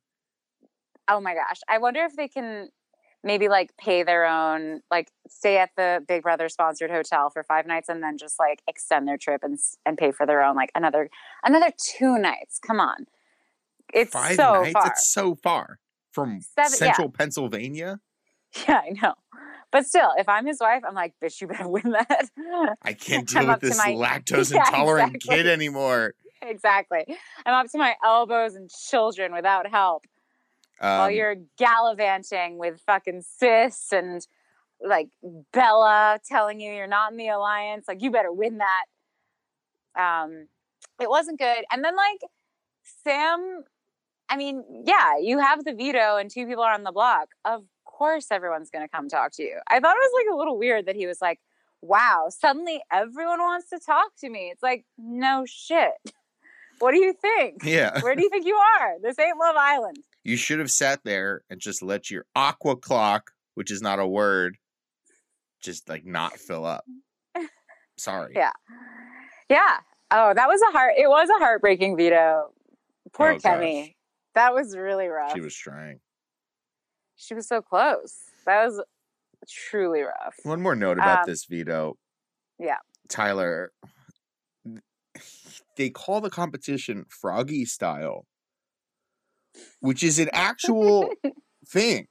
oh 1.08 1.20
my 1.20 1.34
gosh, 1.34 1.60
I 1.68 1.78
wonder 1.78 2.04
if 2.04 2.16
they 2.16 2.28
can 2.28 2.70
maybe 3.22 3.48
like 3.48 3.76
pay 3.76 4.02
their 4.02 4.24
own, 4.26 4.80
like 4.90 5.10
stay 5.28 5.58
at 5.58 5.70
the 5.76 6.04
Big 6.06 6.22
Brother 6.22 6.48
sponsored 6.48 6.90
hotel 6.90 7.30
for 7.30 7.42
five 7.42 7.66
nights, 7.66 7.88
and 7.88 8.02
then 8.02 8.16
just 8.18 8.38
like 8.38 8.62
extend 8.68 9.06
their 9.08 9.16
trip 9.18 9.42
and 9.42 9.58
and 9.86 9.96
pay 9.98 10.10
for 10.12 10.26
their 10.26 10.42
own 10.42 10.56
like 10.56 10.70
another 10.74 11.08
another 11.44 11.70
two 11.78 12.18
nights. 12.18 12.58
Come 12.58 12.80
on, 12.80 13.06
it's 13.92 14.12
five 14.12 14.36
so 14.36 14.62
nights. 14.62 14.72
far. 14.72 14.86
It's 14.88 15.08
so 15.08 15.34
far 15.34 15.78
from 16.12 16.40
Seven- 16.40 16.70
yeah. 16.72 16.76
central 16.76 17.10
Pennsylvania. 17.10 18.00
Yeah, 18.66 18.80
I 18.84 18.90
know. 19.00 19.14
But 19.70 19.86
still, 19.86 20.10
if 20.18 20.28
I'm 20.28 20.44
his 20.44 20.58
wife, 20.60 20.82
I'm 20.84 20.92
like, 20.96 21.14
bitch, 21.22 21.40
you 21.40 21.46
better 21.46 21.68
win 21.76 21.92
that. 21.92 22.30
I 22.82 22.94
can't 22.94 23.28
deal 23.28 23.46
with 23.46 23.60
this 23.60 23.78
my- 23.78 23.92
lactose 23.94 24.52
Yeah, 24.52 24.66
intolerant 24.66 25.14
exactly. 25.14 25.36
kid 25.36 25.46
anymore. 25.46 26.14
exactly. 26.42 27.04
I'm 27.46 27.54
up 27.54 27.70
to 27.70 27.78
my 27.78 27.94
elbows 28.04 28.56
and 28.56 28.68
children 28.68 29.32
without 29.32 29.70
help 29.70 30.02
while 30.80 31.08
Um, 31.08 31.12
you're 31.12 31.36
gallivanting 31.58 32.58
with 32.58 32.80
fucking 32.86 33.22
sis 33.22 33.92
and 33.92 34.26
like 34.80 35.08
Bella 35.52 36.18
telling 36.26 36.58
you 36.60 36.72
you're 36.72 36.86
not 36.86 37.12
in 37.12 37.18
the 37.18 37.28
alliance. 37.28 37.86
Like, 37.86 38.02
you 38.02 38.10
better 38.10 38.32
win 38.32 38.58
that. 38.58 38.84
Um, 39.94 40.48
it 41.00 41.08
wasn't 41.10 41.38
good. 41.38 41.64
And 41.70 41.84
then, 41.84 41.94
like, 41.96 42.20
Sam, 43.04 43.64
I 44.28 44.36
mean, 44.36 44.64
yeah, 44.86 45.18
you 45.20 45.38
have 45.38 45.64
the 45.64 45.74
veto 45.74 46.16
and 46.16 46.30
two 46.30 46.46
people 46.46 46.62
are 46.62 46.72
on 46.72 46.84
the 46.84 46.92
block. 46.92 47.28
Of 47.44 47.64
course, 47.84 48.28
everyone's 48.30 48.70
going 48.70 48.84
to 48.84 48.88
come 48.88 49.08
talk 49.08 49.32
to 49.32 49.42
you. 49.42 49.58
I 49.68 49.80
thought 49.80 49.96
it 49.96 50.10
was 50.12 50.24
like 50.24 50.32
a 50.32 50.36
little 50.36 50.58
weird 50.58 50.86
that 50.86 50.96
he 50.96 51.06
was 51.06 51.20
like, 51.20 51.40
wow, 51.82 52.28
suddenly 52.30 52.80
everyone 52.90 53.40
wants 53.40 53.68
to 53.70 53.78
talk 53.78 54.12
to 54.20 54.30
me. 54.30 54.50
It's 54.52 54.62
like, 54.62 54.84
no 54.96 55.44
shit. 55.46 55.92
What 56.78 56.92
do 56.92 56.98
you 56.98 57.12
think? 57.12 57.62
yeah, 57.62 58.00
Where 58.00 58.14
do 58.14 58.22
you 58.22 58.30
think 58.30 58.46
you 58.46 58.56
are? 58.56 58.94
This 59.02 59.18
ain't 59.18 59.36
Love 59.38 59.54
Island. 59.58 59.98
You 60.24 60.36
should 60.36 60.58
have 60.58 60.70
sat 60.70 61.00
there 61.04 61.42
and 61.50 61.60
just 61.60 61.82
let 61.82 62.10
your 62.10 62.24
aqua 62.34 62.76
clock, 62.76 63.30
which 63.54 63.70
is 63.70 63.80
not 63.82 63.98
a 63.98 64.06
word, 64.06 64.56
just 65.62 65.88
like 65.88 66.04
not 66.04 66.36
fill 66.38 66.64
up. 66.64 66.84
Sorry. 67.98 68.32
Yeah. 68.34 68.52
Yeah. 69.48 69.78
Oh, 70.10 70.32
that 70.34 70.48
was 70.48 70.60
a 70.62 70.72
heart. 70.72 70.94
It 70.96 71.08
was 71.08 71.28
a 71.28 71.38
heartbreaking 71.38 71.96
veto. 71.96 72.52
Poor 73.12 73.32
Oh, 73.32 73.38
gosh. 73.38 73.88
That 74.34 74.54
was 74.54 74.76
really 74.76 75.08
rough. 75.08 75.32
She 75.34 75.40
was 75.40 75.54
trying. 75.54 76.00
She 77.16 77.34
was 77.34 77.46
so 77.48 77.60
close. 77.60 78.16
That 78.46 78.64
was 78.66 78.82
truly 79.48 80.00
rough. 80.02 80.34
One 80.44 80.62
more 80.62 80.74
note 80.76 80.98
about 80.98 81.20
Um, 81.20 81.24
this 81.26 81.44
veto. 81.44 81.98
yeah. 82.58 82.76
Tyler, 83.08 83.72
they 85.76 85.90
call 85.90 86.20
the 86.20 86.30
competition 86.30 87.04
Froggy 87.08 87.64
style, 87.64 88.26
which 89.80 90.02
is 90.02 90.18
an 90.18 90.28
actual 90.32 91.10
thing. 91.66 92.08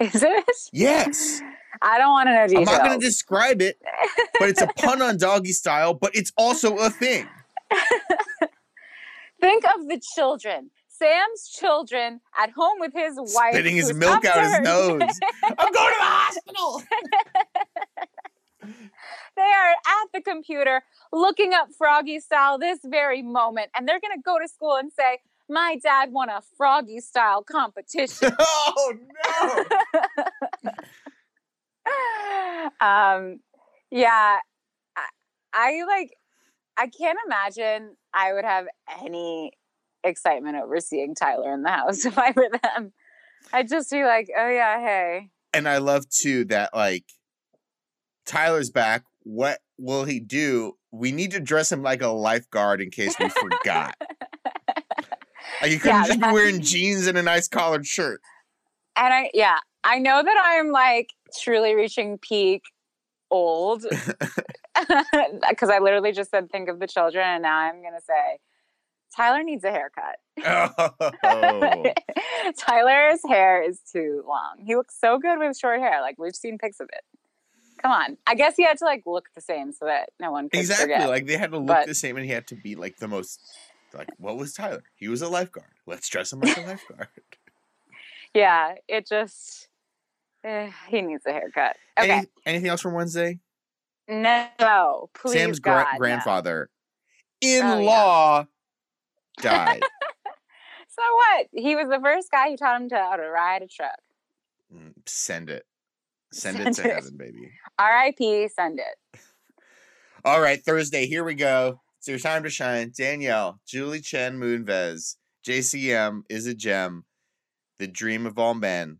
Is 0.00 0.22
it? 0.22 0.44
Yes. 0.72 1.40
I 1.82 1.98
don't 1.98 2.10
want 2.10 2.28
to 2.28 2.32
know 2.32 2.58
I'm 2.60 2.64
not 2.64 2.84
going 2.84 3.00
to 3.00 3.04
describe 3.04 3.60
it, 3.60 3.78
but 4.38 4.48
it's 4.48 4.62
a 4.62 4.68
pun 4.68 5.02
on 5.02 5.16
doggy 5.16 5.52
style, 5.52 5.92
but 5.94 6.14
it's 6.14 6.32
also 6.36 6.76
a 6.78 6.88
thing. 6.88 7.28
Think 9.40 9.64
of 9.66 9.88
the 9.88 10.00
children. 10.14 10.70
Sam's 10.88 11.48
children 11.48 12.20
at 12.38 12.50
home 12.52 12.78
with 12.78 12.92
his 12.94 13.16
wife. 13.16 13.52
Spitting 13.52 13.74
his 13.76 13.92
milk 13.92 14.24
out 14.24 14.40
his 14.40 14.60
nose. 14.62 15.02
I'm 15.42 15.72
going 15.72 15.92
to 15.92 15.96
the 15.98 16.04
hospital. 16.04 16.82
They 19.36 19.42
are 19.42 19.72
at 19.72 20.12
the 20.12 20.22
computer 20.22 20.82
looking 21.12 21.52
up 21.52 21.68
Froggy 21.76 22.20
style 22.20 22.58
this 22.58 22.78
very 22.84 23.22
moment, 23.22 23.70
and 23.74 23.88
they're 23.88 24.00
going 24.00 24.16
to 24.16 24.22
go 24.24 24.38
to 24.38 24.48
school 24.48 24.76
and 24.76 24.92
say, 24.92 25.18
My 25.48 25.78
dad 25.82 26.12
won 26.12 26.30
a 26.30 26.40
Froggy 26.56 27.00
style 27.00 27.42
competition. 27.42 28.34
oh 28.38 28.94
no. 29.26 29.64
um, 32.86 33.40
yeah, 33.90 34.38
I, 34.96 35.06
I 35.52 35.84
like, 35.86 36.16
I 36.76 36.88
can't 36.88 37.18
imagine 37.26 37.96
I 38.12 38.32
would 38.32 38.44
have 38.44 38.66
any 39.02 39.52
excitement 40.02 40.56
over 40.56 40.80
seeing 40.80 41.14
Tyler 41.14 41.52
in 41.52 41.62
the 41.62 41.70
house 41.70 42.04
if 42.04 42.18
I 42.18 42.32
were 42.34 42.48
them. 42.62 42.92
I'd 43.52 43.68
just 43.68 43.90
be 43.90 44.04
like, 44.04 44.28
oh 44.36 44.48
yeah, 44.48 44.80
hey. 44.80 45.30
And 45.52 45.68
I 45.68 45.78
love 45.78 46.08
too 46.08 46.44
that 46.46 46.74
like 46.74 47.04
Tyler's 48.26 48.70
back. 48.70 49.04
What 49.22 49.60
will 49.78 50.04
he 50.04 50.20
do? 50.20 50.76
We 50.90 51.12
need 51.12 51.32
to 51.32 51.40
dress 51.40 51.70
him 51.70 51.82
like 51.82 52.02
a 52.02 52.08
lifeguard 52.08 52.80
in 52.80 52.90
case 52.90 53.14
we 53.18 53.28
forgot. 53.28 53.94
Like 55.64 55.72
he 55.72 55.78
couldn't 55.78 55.96
Yeah, 56.02 56.06
just 56.06 56.20
be 56.20 56.26
wearing 56.30 56.60
jeans 56.62 57.06
and 57.06 57.16
a 57.16 57.22
nice 57.22 57.48
collared 57.48 57.86
shirt. 57.86 58.20
And 58.96 59.14
I, 59.14 59.30
yeah, 59.32 59.56
I 59.82 59.98
know 59.98 60.22
that 60.22 60.42
I'm 60.44 60.70
like 60.72 61.08
truly 61.42 61.74
reaching 61.74 62.18
peak 62.18 62.64
old 63.30 63.82
because 65.48 65.70
I 65.70 65.78
literally 65.78 66.12
just 66.12 66.30
said, 66.30 66.50
think 66.50 66.68
of 66.68 66.80
the 66.80 66.86
children. 66.86 67.26
And 67.26 67.42
now 67.42 67.56
I'm 67.56 67.80
going 67.80 67.94
to 67.94 68.04
say, 68.06 68.38
Tyler 69.16 69.42
needs 69.42 69.64
a 69.64 69.70
haircut. 69.70 70.16
Oh. 71.24 71.92
Tyler's 72.58 73.20
hair 73.26 73.62
is 73.62 73.80
too 73.90 74.22
long. 74.28 74.56
He 74.58 74.76
looks 74.76 74.98
so 75.00 75.18
good 75.18 75.38
with 75.38 75.56
short 75.56 75.80
hair. 75.80 76.02
Like 76.02 76.16
we've 76.18 76.36
seen 76.36 76.58
pics 76.58 76.78
of 76.78 76.88
it. 76.92 77.02
Come 77.80 77.90
on. 77.90 78.16
I 78.26 78.34
guess 78.34 78.54
he 78.56 78.64
had 78.64 78.76
to 78.78 78.84
like 78.84 79.04
look 79.06 79.28
the 79.34 79.40
same 79.40 79.72
so 79.72 79.86
that 79.86 80.10
no 80.20 80.30
one 80.30 80.50
could 80.50 80.60
exactly. 80.60 80.92
forget. 80.92 81.08
Like 81.08 81.26
they 81.26 81.38
had 81.38 81.52
to 81.52 81.58
look 81.58 81.68
But- 81.68 81.86
the 81.86 81.94
same 81.94 82.16
and 82.18 82.26
he 82.26 82.32
had 82.32 82.46
to 82.48 82.54
be 82.54 82.74
like 82.74 82.98
the 82.98 83.08
most 83.08 83.40
like 83.94 84.08
what 84.18 84.36
was 84.36 84.52
Tyler? 84.52 84.82
He 84.96 85.08
was 85.08 85.22
a 85.22 85.28
lifeguard. 85.28 85.70
Let's 85.86 86.08
dress 86.08 86.32
him 86.32 86.40
like 86.40 86.56
a 86.56 86.60
lifeguard. 86.66 87.08
yeah, 88.34 88.74
it 88.88 89.06
just 89.06 89.68
eh, 90.44 90.70
he 90.88 91.00
needs 91.02 91.24
a 91.26 91.32
haircut. 91.32 91.76
Okay. 91.98 92.10
Any, 92.18 92.26
anything 92.46 92.68
else 92.68 92.80
from 92.80 92.94
Wednesday? 92.94 93.38
no, 94.08 95.08
please 95.14 95.32
Sam's 95.32 95.60
God, 95.60 95.84
gra- 95.84 95.92
no. 95.92 95.98
grandfather 95.98 96.70
in 97.40 97.62
Oh, 97.64 97.78
yeah. 97.78 97.86
law 97.90 98.46
died. 99.40 99.82
So 100.96 101.02
what? 101.16 101.46
He 101.50 101.74
was 101.74 101.88
the 101.88 101.98
first 102.00 102.30
guy 102.30 102.50
who 102.50 102.56
taught 102.56 102.80
him 102.80 102.88
to 102.90 102.94
how 102.96 103.16
to 103.16 103.28
ride 103.28 103.62
a 103.62 103.66
truck. 103.66 103.98
Mm, 104.72 104.92
Send 105.06 105.50
it. 105.50 105.64
Send, 106.32 106.60
it 106.60 106.72
to 106.74 106.82
it. 106.82 106.94
heaven, 106.94 107.16
baby. 107.16 107.50
R.I.P. 107.80 108.46
Send 108.54 108.78
it. 108.78 109.20
All 110.24 110.40
right, 110.40 110.64
Thursday, 110.64 111.06
here 111.06 111.24
we 111.24 111.34
go. 111.34 111.80
It's 112.04 112.08
your 112.10 112.18
time 112.18 112.42
to 112.42 112.50
shine. 112.50 112.92
Danielle, 112.94 113.60
Julie 113.66 114.02
Chen 114.02 114.38
Moonves, 114.38 115.16
JCM 115.42 116.24
is 116.28 116.46
a 116.46 116.52
gem, 116.52 117.06
the 117.78 117.86
dream 117.86 118.26
of 118.26 118.38
all 118.38 118.52
men. 118.52 118.98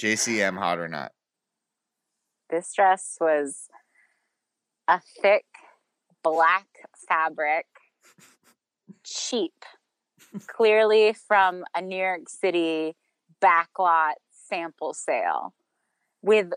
JCM, 0.00 0.56
hot 0.56 0.78
or 0.78 0.88
not? 0.88 1.12
This 2.48 2.72
dress 2.72 3.18
was 3.20 3.68
a 4.88 5.02
thick 5.20 5.44
black 6.22 6.66
fabric, 7.06 7.66
cheap, 9.04 9.66
clearly 10.46 11.12
from 11.12 11.64
a 11.74 11.82
New 11.82 12.02
York 12.02 12.30
City 12.30 12.96
backlot 13.44 14.14
sample 14.30 14.94
sale 14.94 15.52
with 16.22 16.54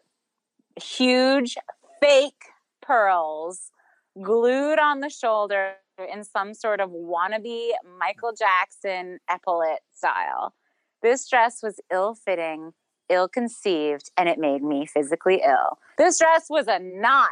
huge 0.82 1.58
fake 2.00 2.46
pearls 2.82 3.73
glued 4.22 4.80
on 4.80 5.00
the 5.00 5.10
shoulder 5.10 5.74
in 6.12 6.24
some 6.24 6.54
sort 6.54 6.80
of 6.80 6.90
wannabe 6.90 7.70
Michael 8.00 8.34
Jackson 8.38 9.20
epaulette 9.30 9.82
style. 9.94 10.54
This 11.02 11.28
dress 11.28 11.62
was 11.62 11.80
ill 11.92 12.16
fitting, 12.16 12.74
ill 13.10 13.28
conceived, 13.28 14.12
and 14.18 14.30
it 14.30 14.40
made 14.40 14.64
me 14.64 14.86
physically 14.86 15.42
ill. 15.46 15.78
This 15.98 16.18
dress 16.20 16.46
was 16.50 16.68
a 16.68 16.80
knot. 16.80 17.30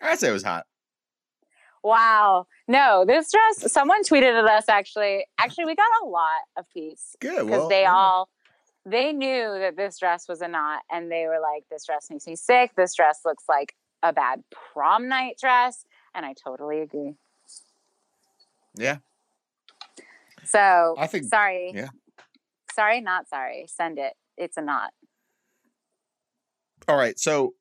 I'd 0.00 0.18
say 0.18 0.28
it 0.28 0.32
was 0.32 0.42
hot. 0.44 0.66
Wow. 1.84 2.46
No, 2.68 3.04
this 3.06 3.30
dress, 3.32 3.72
someone 3.72 4.04
tweeted 4.04 4.38
at 4.38 4.44
us 4.44 4.68
actually. 4.68 5.24
Actually, 5.38 5.66
we 5.66 5.74
got 5.74 5.90
a 6.02 6.06
lot 6.06 6.42
of 6.56 6.64
tweets 6.76 7.14
Good. 7.20 7.46
because 7.46 7.50
Well, 7.50 7.68
they 7.68 7.82
yeah. 7.82 7.94
all 7.94 8.28
they 8.84 9.12
knew 9.12 9.58
that 9.60 9.76
this 9.76 9.98
dress 9.98 10.28
was 10.28 10.40
a 10.40 10.48
knot 10.48 10.82
and 10.90 11.10
they 11.10 11.26
were 11.26 11.40
like 11.40 11.64
this 11.70 11.86
dress 11.86 12.08
makes 12.10 12.26
me 12.26 12.34
sick 12.34 12.72
this 12.76 12.94
dress 12.94 13.20
looks 13.24 13.44
like 13.48 13.74
a 14.02 14.12
bad 14.12 14.42
prom 14.50 15.08
night 15.08 15.36
dress 15.40 15.84
and 16.14 16.24
i 16.26 16.32
totally 16.34 16.80
agree 16.80 17.14
Yeah. 18.74 18.98
so 20.44 20.94
I 20.98 21.06
think- 21.06 21.24
sorry 21.26 21.72
yeah. 21.74 21.88
sorry 22.74 23.00
not 23.00 23.28
sorry 23.28 23.66
send 23.68 23.98
it 23.98 24.14
it's 24.36 24.56
a 24.56 24.62
knot 24.62 24.92
All 26.88 26.96
right. 26.96 27.16
So, 27.18 27.54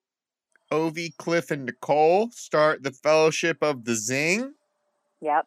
Ovi, 0.72 1.16
Cliff, 1.18 1.52
and 1.52 1.66
Nicole 1.66 2.32
start 2.32 2.82
the 2.82 2.92
Fellowship 2.92 3.58
of 3.62 3.84
the 3.86 3.94
Zing. 3.96 4.54
yep 5.22 5.46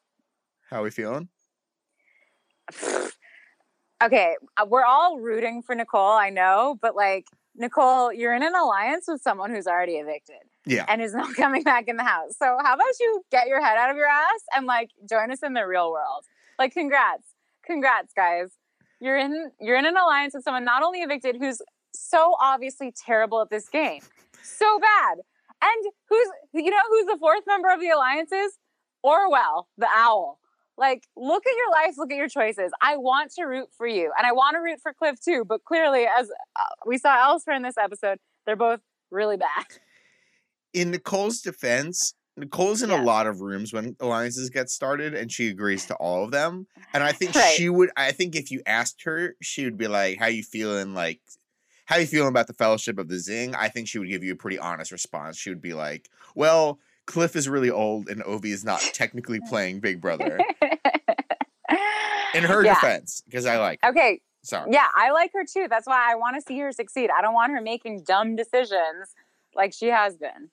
How 0.71 0.81
are 0.81 0.85
we 0.85 0.90
feeling? 0.90 1.29
okay 4.03 4.37
uh, 4.57 4.67
we're 4.69 4.85
all 4.85 5.19
rooting 5.19 5.62
for 5.62 5.75
nicole 5.75 6.12
i 6.12 6.31
know 6.31 6.79
but 6.81 6.95
like 6.97 7.27
nicole 7.57 8.12
you're 8.12 8.35
in 8.35 8.43
an 8.43 8.55
alliance 8.55 9.05
with 9.09 9.21
someone 9.23 9.51
who's 9.51 9.67
already 9.67 9.93
evicted 9.95 10.37
Yeah. 10.67 10.85
and 10.88 11.01
is 11.03 11.14
not 11.14 11.35
coming 11.43 11.62
back 11.62 11.88
in 11.88 11.97
the 11.97 12.05
house. 12.05 12.37
So 12.38 12.57
how 12.62 12.75
about 12.75 12.87
you 13.01 13.23
get 13.31 13.47
your 13.49 13.62
head 13.64 13.77
out 13.77 13.90
of 13.90 13.97
your 13.97 14.07
ass 14.09 14.40
and 14.55 14.67
like 14.67 14.90
join 15.09 15.31
us 15.31 15.43
in 15.43 15.53
the 15.55 15.67
real 15.67 15.90
world? 15.90 16.25
Like 16.59 16.73
congrats. 16.73 17.25
Congrats 17.64 18.12
guys. 18.14 18.51
You're 19.01 19.17
in 19.19 19.51
you're 19.61 19.77
in 19.77 19.87
an 19.87 19.97
alliance 19.97 20.35
with 20.35 20.45
someone 20.45 20.64
not 20.64 20.83
only 20.83 21.01
evicted 21.01 21.37
who's 21.38 21.61
so 21.95 22.37
obviously 22.40 22.93
terrible 23.07 23.40
at 23.40 23.51
this 23.51 23.69
game. 23.69 24.03
So 24.43 24.79
bad. 24.81 25.19
And 25.62 25.93
who's 26.09 26.29
you 26.53 26.71
know 26.71 26.77
who's 26.90 27.07
the 27.07 27.17
fourth 27.19 27.45
member 27.47 27.71
of 27.71 27.81
the 27.81 27.88
alliance 27.90 28.33
is? 28.33 28.53
Orwell 29.03 29.69
the 29.79 29.88
owl 29.95 30.38
like 30.77 31.05
look 31.17 31.45
at 31.47 31.57
your 31.57 31.71
life 31.71 31.95
look 31.99 32.11
at 32.11 32.17
your 32.17 32.29
choices 32.29 32.73
i 32.83 32.97
want 32.97 33.31
to 33.31 33.45
root 33.45 33.69
for 33.77 33.87
you 33.87 34.11
and 34.19 34.27
i 34.27 34.33
want 34.33 34.55
to 34.55 34.61
root 34.61 34.79
for 34.83 34.93
cliff 34.93 35.19
too 35.21 35.45
but 35.49 35.63
clearly 35.65 36.07
as 36.07 36.29
uh, 36.57 36.63
we 36.87 36.99
saw 36.99 37.23
elsewhere 37.25 37.57
in 37.57 37.63
this 37.63 37.77
episode 37.79 38.19
they're 38.47 38.57
both 38.57 38.81
really 39.11 39.37
bad 39.37 39.65
in 40.75 40.91
Nicole's 40.91 41.41
defense, 41.41 42.15
Nicole's 42.37 42.83
in 42.83 42.91
a 42.91 43.01
lot 43.01 43.29
of 43.29 43.41
rooms 43.41 43.73
when 43.73 43.97
alliances 44.01 44.51
get 44.51 44.69
started 44.69 45.15
and 45.15 45.31
she 45.31 45.49
agrees 45.49 45.87
to 45.87 45.95
all 45.95 46.25
of 46.25 46.33
them. 46.33 46.67
And 46.93 47.03
I 47.03 47.13
think 47.13 47.35
Right. 47.35 47.55
she 47.55 47.69
would 47.69 47.91
I 47.97 48.11
think 48.11 48.35
if 48.35 48.51
you 48.51 48.61
asked 48.67 49.03
her, 49.05 49.37
she 49.41 49.65
would 49.65 49.79
be 49.79 49.87
like, 49.87 50.19
How 50.19 50.27
you 50.27 50.43
feeling 50.43 50.93
like 50.93 51.21
how 51.87 51.97
you 51.97 52.07
feeling 52.07 52.31
about 52.31 52.47
the 52.49 52.55
fellowship 52.55 52.99
of 52.99 53.09
the 53.09 53.19
Zing? 53.19 53.55
I 53.55 53.69
think 53.69 53.87
she 53.87 53.99
would 53.99 54.09
give 54.09 54.25
you 54.25 54.33
a 54.33 54.37
pretty 54.37 54.59
honest 54.59 54.91
response. 54.91 55.37
She 55.37 55.51
would 55.51 55.63
be 55.63 55.75
like, 55.75 56.09
Well, 56.35 56.81
Cliff 57.07 57.37
is 57.37 57.49
really 57.49 57.71
old 57.71 58.09
and 58.09 58.23
Ovi 58.25 58.47
is 58.47 58.64
not 58.64 58.81
technically 58.81 59.40
playing 59.49 59.81
Big 59.81 60.01
Brother. 60.01 60.38
In 62.35 62.43
her 62.43 62.64
yeah. 62.64 62.75
defense, 62.75 63.23
because 63.27 63.47
I 63.47 63.59
like 63.59 63.79
her. 63.83 63.90
Okay. 63.90 64.21
Sorry. 64.43 64.71
Yeah, 64.73 64.87
I 64.95 65.12
like 65.12 65.31
her 65.35 65.45
too. 65.45 65.67
That's 65.71 65.87
why 65.87 66.11
I 66.11 66.17
want 66.17 66.37
to 66.37 66.43
see 66.43 66.59
her 66.59 66.73
succeed. 66.73 67.09
I 67.17 67.23
don't 67.23 67.33
want 67.35 67.53
her 67.53 67.61
making 67.62 68.03
dumb 68.03 68.35
decisions 68.37 69.14
like 69.55 69.73
she 69.73 69.87
has 69.87 70.17
been. 70.17 70.51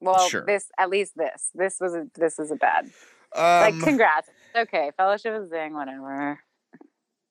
Well, 0.00 0.26
Sure. 0.28 0.44
this 0.46 0.66
at 0.78 0.88
least 0.88 1.12
this 1.16 1.50
this 1.54 1.76
was 1.80 1.94
a, 1.94 2.06
this 2.14 2.38
is 2.38 2.50
a 2.50 2.56
bad. 2.56 2.90
like, 3.36 3.74
Um, 3.74 3.80
congrats. 3.82 4.28
Okay, 4.56 4.90
fellowship 4.96 5.34
is 5.42 5.50
zing, 5.50 5.74
whatever. 5.74 6.38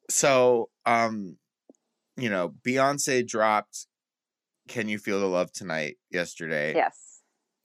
so 0.09 0.69
um 0.85 1.37
you 2.17 2.29
know 2.29 2.53
beyonce 2.67 3.25
dropped 3.25 3.87
can 4.67 4.89
you 4.89 4.99
feel 4.99 5.19
the 5.21 5.25
love 5.27 5.51
tonight 5.53 5.97
yesterday 6.11 6.73
Yes. 6.75 7.10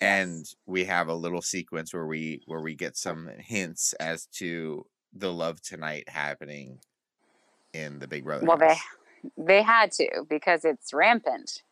And 0.00 0.44
we 0.66 0.84
have 0.84 1.08
a 1.08 1.14
little 1.14 1.42
sequence 1.42 1.92
where 1.94 2.06
we 2.06 2.42
where 2.46 2.60
we 2.60 2.74
get 2.74 2.96
some 2.96 3.28
hints 3.38 3.92
as 3.94 4.26
to 4.26 4.84
the 5.12 5.32
love 5.32 5.60
tonight 5.62 6.08
happening 6.08 6.78
in 7.72 7.98
the 7.98 8.06
big 8.08 8.24
brother 8.24 8.44
Well, 8.46 8.58
they 8.58 8.76
they 9.38 9.62
had 9.62 9.90
to 9.92 10.24
because 10.28 10.64
it's 10.64 10.92
rampant. 10.92 11.62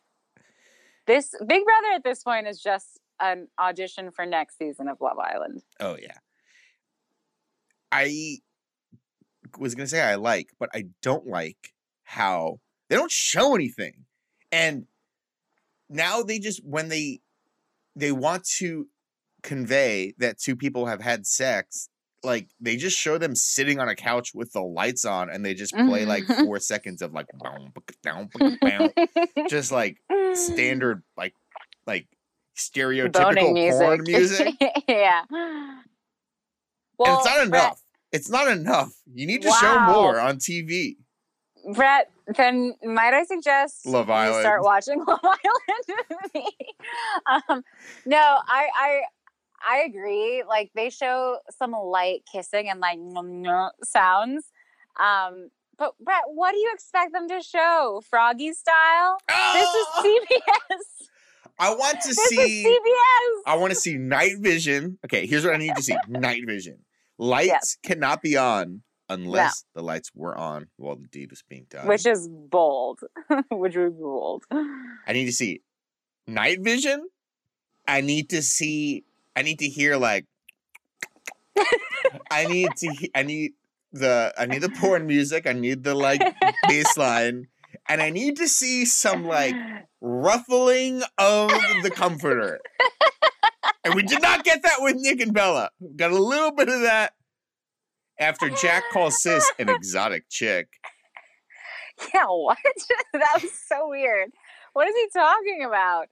This 1.07 1.33
Big 1.45 1.63
Brother 1.63 1.87
at 1.95 2.03
this 2.03 2.23
point 2.23 2.47
is 2.47 2.59
just 2.59 2.99
an 3.19 3.47
audition 3.59 4.09
for 4.11 4.25
next 4.25 4.57
season 4.57 4.87
of 4.87 4.99
Love 4.99 5.19
Island. 5.19 5.61
oh 5.79 5.97
yeah 6.01 6.17
i 7.91 8.37
was 9.57 9.73
gonna 9.75 9.87
say 9.87 10.01
i 10.01 10.15
like 10.15 10.49
but 10.59 10.69
i 10.73 10.83
don't 11.01 11.25
like 11.27 11.73
how 12.03 12.59
they 12.89 12.95
don't 12.95 13.11
show 13.11 13.55
anything 13.55 14.03
and 14.51 14.85
now 15.89 16.21
they 16.23 16.39
just 16.39 16.61
when 16.65 16.89
they 16.89 17.21
they 17.95 18.11
want 18.11 18.45
to 18.57 18.87
convey 19.43 20.13
that 20.17 20.39
two 20.39 20.55
people 20.55 20.87
have 20.87 21.01
had 21.01 21.25
sex 21.25 21.89
like 22.25 22.49
they 22.59 22.75
just 22.75 22.97
show 22.97 23.17
them 23.17 23.35
sitting 23.35 23.79
on 23.79 23.87
a 23.87 23.95
couch 23.95 24.31
with 24.33 24.51
the 24.51 24.61
lights 24.61 25.05
on 25.05 25.29
and 25.29 25.45
they 25.45 25.53
just 25.53 25.73
play 25.73 26.05
like 26.05 26.25
four 26.25 26.59
seconds 26.59 27.01
of 27.01 27.13
like 27.13 27.27
boom, 27.37 27.71
just 29.49 29.71
like 29.71 29.97
standard 30.33 31.03
like 31.15 31.33
like 31.85 32.07
stereotypical 32.57 33.71
porn 33.71 34.03
music. 34.07 34.55
yeah. 34.87 35.21
and 35.29 35.83
Well, 36.97 37.17
it's 37.17 37.25
not 37.25 37.45
enough. 37.45 37.81
It's 38.11 38.29
not 38.29 38.47
enough. 38.47 38.93
You 39.13 39.27
need 39.27 39.43
to 39.43 39.51
show 39.51 39.79
more 39.81 40.19
on 40.19 40.37
tv 40.37 40.95
Brett, 41.73 42.11
then 42.37 42.75
might 42.83 43.13
I 43.13 43.23
suggest 43.23 43.85
Love 43.85 44.07
you 44.07 44.13
start 44.39 44.61
Island. 44.61 44.63
watching 44.63 44.99
Love 45.07 45.19
Island 45.23 46.05
with 46.09 46.33
me? 46.33 46.47
Um, 47.25 47.63
no, 48.05 48.17
I, 48.17 48.67
I 48.75 49.01
I 49.67 49.77
agree. 49.87 50.43
Like 50.47 50.71
they 50.75 50.89
show 50.89 51.39
some 51.57 51.71
light 51.71 52.23
kissing 52.31 52.69
and 52.69 52.79
like 52.79 52.99
sounds, 53.83 54.51
um, 54.99 55.49
but 55.77 55.93
Brett, 55.99 56.21
what 56.27 56.51
do 56.51 56.57
you 56.59 56.71
expect 56.73 57.13
them 57.13 57.27
to 57.29 57.41
show? 57.41 58.01
Froggy 58.09 58.53
style? 58.53 59.17
Oh! 59.29 59.51
This 60.03 60.13
is 60.15 60.37
CBS. 60.39 61.07
I 61.57 61.73
want 61.73 62.01
to 62.01 62.09
This 62.09 62.17
see. 62.27 62.63
is 62.63 62.65
CBS. 62.67 63.41
I 63.51 63.55
want 63.55 63.71
to 63.71 63.79
see 63.79 63.95
night 63.97 64.33
vision. 64.39 64.99
Okay, 65.05 65.25
here's 65.25 65.45
what 65.45 65.53
I 65.55 65.57
need 65.57 65.75
to 65.75 65.81
see: 65.81 65.95
night 66.07 66.41
vision. 66.45 66.79
Lights 67.17 67.77
cannot 67.81 68.21
be 68.21 68.35
on 68.37 68.81
unless 69.09 69.65
the 69.75 69.81
lights 69.83 70.11
were 70.15 70.37
on 70.37 70.67
while 70.77 70.95
the 70.95 71.07
deed 71.07 71.29
was 71.29 71.43
being 71.47 71.65
done. 71.69 71.87
Which 71.87 72.05
is 72.05 72.27
bold. 72.29 72.99
Which 73.51 73.75
would 73.75 73.95
be 73.97 74.01
bold. 74.01 74.43
I 74.51 75.13
need 75.13 75.25
to 75.25 75.31
see 75.33 75.61
night 76.27 76.59
vision. 76.61 77.07
I 77.87 78.01
need 78.01 78.29
to 78.31 78.41
see. 78.41 79.03
I 79.35 79.41
need 79.41 79.59
to 79.59 79.67
hear 79.67 79.97
like. 79.97 80.25
I 82.31 82.45
need 82.45 82.69
to. 82.77 82.89
he- 82.91 83.11
I 83.15 83.23
need 83.23 83.53
the. 83.93 84.33
I 84.37 84.45
need 84.45 84.59
the 84.61 84.69
porn 84.69 85.07
music. 85.07 85.47
I 85.47 85.53
need 85.53 85.83
the 85.83 85.95
like 85.95 86.21
bass 86.67 86.97
line, 86.97 87.47
and 87.87 88.01
I 88.01 88.09
need 88.09 88.37
to 88.37 88.47
see 88.47 88.85
some 88.85 89.25
like 89.25 89.55
ruffling 90.01 91.01
of 91.17 91.49
the 91.83 91.91
comforter. 91.93 92.59
and 93.83 93.93
we 93.95 94.03
did 94.03 94.21
not 94.21 94.43
get 94.43 94.63
that 94.63 94.77
with 94.79 94.95
Nick 94.97 95.21
and 95.21 95.33
Bella. 95.33 95.69
Got 95.95 96.11
a 96.11 96.19
little 96.21 96.51
bit 96.51 96.69
of 96.69 96.81
that 96.81 97.13
after 98.19 98.49
Jack 98.49 98.83
calls 98.91 99.21
Sis 99.21 99.51
an 99.59 99.69
exotic 99.69 100.25
chick. 100.29 100.67
Yeah, 102.13 102.25
what? 102.27 102.57
that 103.13 103.39
was 103.41 103.51
so 103.67 103.87
weird. 103.89 104.31
What 104.73 104.87
is 104.87 104.95
he 104.95 105.07
talking 105.13 105.63
about? 105.65 106.07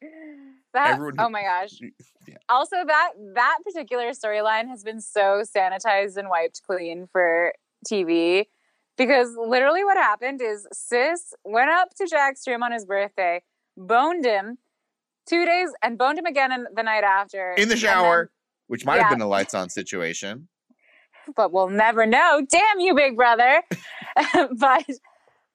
That 0.74 0.94
Everyone- 0.94 1.16
oh 1.20 1.30
my 1.30 1.42
gosh. 1.42 1.80
Yeah. 2.26 2.36
Also 2.48 2.78
that 2.86 3.12
that 3.36 3.58
particular 3.66 4.12
storyline 4.12 4.70
has 4.70 4.84
been 4.84 5.02
so 5.02 5.44
sanitized 5.44 6.16
and 6.16 6.30
wiped 6.30 6.62
clean 6.66 7.08
for 7.12 7.54
TV 7.86 8.46
because 8.98 9.36
literally 9.38 9.84
what 9.84 9.98
happened 9.98 10.42
is 10.42 10.66
Sis 10.72 11.34
went 11.44 11.70
up 11.70 11.90
to 11.98 12.08
Jack's 12.08 12.48
room 12.48 12.64
on 12.64 12.72
his 12.72 12.86
birthday, 12.86 13.44
boned 13.76 14.24
him 14.26 14.58
2 15.28 15.46
days 15.46 15.70
and 15.82 15.98
boned 15.98 16.18
him 16.18 16.26
again 16.26 16.52
in, 16.54 16.66
the 16.74 16.84
night 16.84 17.04
after. 17.04 17.52
In 17.52 17.56
the 17.56 17.62
and 17.62 17.72
then- 17.72 17.78
shower, 17.78 18.32
which 18.68 18.86
might 18.86 19.02
have 19.02 19.12
been 19.12 19.20
a 19.22 19.28
lights 19.28 19.54
on 19.54 19.70
situation. 19.70 20.48
But 21.36 21.52
we'll 21.52 21.70
never 21.70 22.06
know. 22.06 22.46
Damn 22.50 22.80
you, 22.80 22.96
big 22.96 23.16
brother. 23.16 23.62
but 24.58 24.86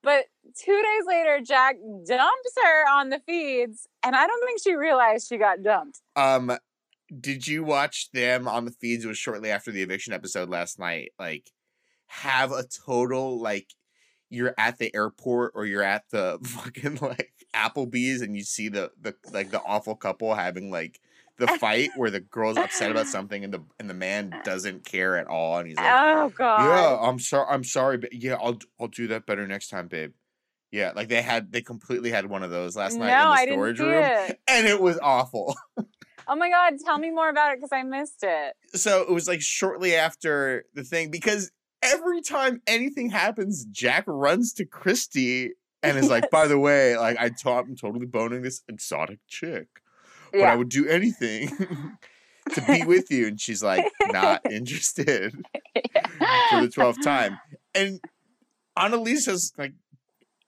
but 0.02 0.24
two 0.56 0.82
days 0.82 1.06
later, 1.06 1.40
Jack 1.44 1.76
dumps 2.06 2.52
her 2.64 2.88
on 2.90 3.10
the 3.10 3.20
feeds, 3.26 3.86
and 4.02 4.14
I 4.14 4.26
don't 4.26 4.46
think 4.46 4.60
she 4.62 4.74
realized 4.74 5.28
she 5.28 5.38
got 5.38 5.62
dumped. 5.62 6.00
Um, 6.16 6.56
did 7.20 7.46
you 7.46 7.64
watch 7.64 8.10
them 8.12 8.46
on 8.48 8.64
the 8.64 8.70
feeds? 8.70 9.04
It 9.04 9.08
was 9.08 9.18
shortly 9.18 9.50
after 9.50 9.70
the 9.70 9.82
eviction 9.82 10.12
episode 10.12 10.48
last 10.48 10.78
night. 10.78 11.12
Like, 11.18 11.50
have 12.06 12.52
a 12.52 12.64
total 12.64 13.40
like 13.40 13.68
you're 14.30 14.54
at 14.58 14.78
the 14.78 14.94
airport 14.94 15.52
or 15.54 15.64
you're 15.64 15.82
at 15.82 16.04
the 16.10 16.38
fucking 16.44 16.98
like 17.00 17.32
Applebee's 17.54 18.22
and 18.22 18.36
you 18.36 18.42
see 18.42 18.68
the 18.68 18.90
the 19.00 19.14
like 19.32 19.50
the 19.50 19.62
awful 19.62 19.94
couple 19.94 20.34
having 20.34 20.70
like 20.70 21.00
the 21.38 21.46
fight 21.60 21.90
where 21.96 22.10
the 22.10 22.20
girl's 22.20 22.56
upset 22.56 22.90
about 22.90 23.06
something 23.06 23.44
and 23.44 23.54
the 23.54 23.62
and 23.78 23.88
the 23.88 23.94
man 23.94 24.34
doesn't 24.44 24.84
care 24.84 25.16
at 25.16 25.26
all 25.26 25.58
and 25.58 25.68
he's 25.68 25.76
like, 25.76 25.86
oh 25.86 26.32
god. 26.36 26.60
yeah, 26.60 27.08
I'm 27.08 27.18
sorry, 27.18 27.46
I'm 27.48 27.64
sorry, 27.64 27.96
but 27.96 28.12
yeah, 28.12 28.34
I'll 28.34 28.58
I'll 28.80 28.88
do 28.88 29.08
that 29.08 29.26
better 29.26 29.46
next 29.46 29.68
time, 29.68 29.88
babe. 29.88 30.12
Yeah, 30.70 30.92
like 30.94 31.08
they 31.08 31.22
had 31.22 31.52
they 31.52 31.62
completely 31.62 32.10
had 32.10 32.26
one 32.26 32.42
of 32.42 32.50
those 32.50 32.76
last 32.76 32.94
no, 32.94 33.06
night 33.06 33.44
in 33.44 33.48
the 33.48 33.54
storage 33.54 33.80
room, 33.80 33.90
it. 33.90 34.40
and 34.48 34.66
it 34.66 34.80
was 34.80 34.98
awful. 35.00 35.56
Oh 36.30 36.36
my 36.36 36.50
god, 36.50 36.74
tell 36.84 36.98
me 36.98 37.10
more 37.10 37.30
about 37.30 37.52
it 37.52 37.56
because 37.56 37.72
I 37.72 37.82
missed 37.84 38.22
it. 38.22 38.54
so 38.74 39.00
it 39.00 39.10
was 39.10 39.26
like 39.26 39.40
shortly 39.40 39.96
after 39.96 40.66
the 40.74 40.84
thing 40.84 41.10
because 41.10 41.50
every 41.82 42.20
time 42.20 42.60
anything 42.66 43.08
happens, 43.08 43.64
Jack 43.64 44.04
runs 44.06 44.52
to 44.54 44.66
Christie 44.66 45.52
and 45.82 45.96
is 45.96 46.10
like, 46.10 46.30
"By 46.30 46.46
the 46.46 46.58
way, 46.58 46.98
like 46.98 47.16
I 47.18 47.30
taught 47.30 47.64
I'm 47.64 47.76
totally 47.76 48.04
boning 48.04 48.42
this 48.42 48.62
exotic 48.68 49.20
chick, 49.26 49.68
but 50.32 50.42
I 50.42 50.54
would 50.54 50.68
do 50.68 50.86
anything 50.86 51.48
to 52.54 52.60
be 52.62 52.84
with 52.86 53.10
you." 53.10 53.26
And 53.26 53.40
she's 53.40 53.62
like, 53.62 53.84
"Not 54.10 54.50
interested." 54.50 55.32
for 56.50 56.60
the 56.60 56.70
twelfth 56.72 57.02
time, 57.02 57.38
and 57.74 58.00
Analyse's 58.76 59.52
like 59.56 59.72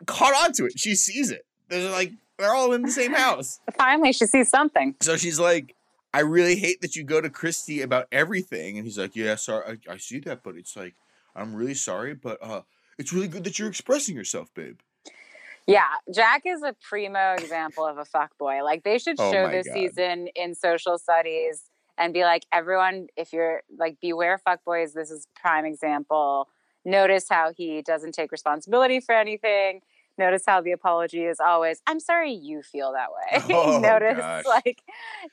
caught 0.06 0.34
on 0.34 0.52
to 0.54 0.66
it. 0.66 0.78
She 0.78 0.94
sees 0.94 1.30
it. 1.30 1.44
They're 1.68 1.90
like 1.90 2.12
they're 2.38 2.54
all 2.54 2.72
in 2.72 2.82
the 2.82 2.90
same 2.90 3.12
house. 3.12 3.60
Finally, 3.76 4.12
she 4.12 4.26
sees 4.26 4.48
something. 4.48 4.94
So 5.00 5.16
she's 5.16 5.38
like, 5.38 5.76
I 6.12 6.20
really 6.20 6.56
hate 6.56 6.80
that 6.80 6.96
you 6.96 7.04
go 7.04 7.20
to 7.20 7.30
Christie 7.30 7.82
about 7.82 8.06
everything. 8.10 8.76
And 8.76 8.86
he's 8.86 8.98
like, 8.98 9.14
Yeah, 9.14 9.36
sorry, 9.36 9.78
I, 9.88 9.92
I 9.92 9.96
see 9.98 10.18
that, 10.20 10.42
but 10.42 10.56
it's 10.56 10.76
like, 10.76 10.94
I'm 11.36 11.54
really 11.54 11.74
sorry, 11.74 12.14
but 12.14 12.38
uh, 12.42 12.62
it's 12.98 13.12
really 13.12 13.28
good 13.28 13.44
that 13.44 13.58
you're 13.58 13.68
expressing 13.68 14.16
yourself, 14.16 14.52
babe. 14.54 14.78
Yeah, 15.66 15.84
Jack 16.12 16.42
is 16.46 16.62
a 16.62 16.74
primo 16.88 17.34
example 17.34 17.86
of 17.86 17.98
a 17.98 18.04
fuck 18.04 18.36
boy. 18.38 18.62
Like 18.64 18.82
they 18.82 18.98
should 18.98 19.16
Oh 19.18 19.30
show 19.30 19.46
my 19.46 19.52
this 19.52 19.66
God. 19.66 19.74
season 19.74 20.28
in 20.34 20.54
social 20.54 20.98
studies 20.98 21.64
and 21.98 22.12
be 22.14 22.22
like, 22.24 22.44
everyone, 22.52 23.08
if 23.16 23.32
you're 23.32 23.62
like 23.78 23.98
beware 24.00 24.38
fuck 24.38 24.64
boys, 24.64 24.94
this 24.94 25.10
is 25.10 25.28
prime 25.34 25.64
example. 25.64 26.48
Notice 26.84 27.26
how 27.28 27.52
he 27.56 27.82
doesn't 27.82 28.12
take 28.12 28.32
responsibility 28.32 29.00
for 29.00 29.14
anything. 29.14 29.82
Notice 30.18 30.42
how 30.46 30.60
the 30.60 30.72
apology 30.72 31.24
is 31.24 31.40
always, 31.40 31.80
I'm 31.86 32.00
sorry 32.00 32.32
you 32.32 32.62
feel 32.62 32.92
that 32.92 33.08
way. 33.10 33.54
Oh, 33.54 33.78
Notice 33.82 34.16
gosh. 34.18 34.44
like 34.46 34.82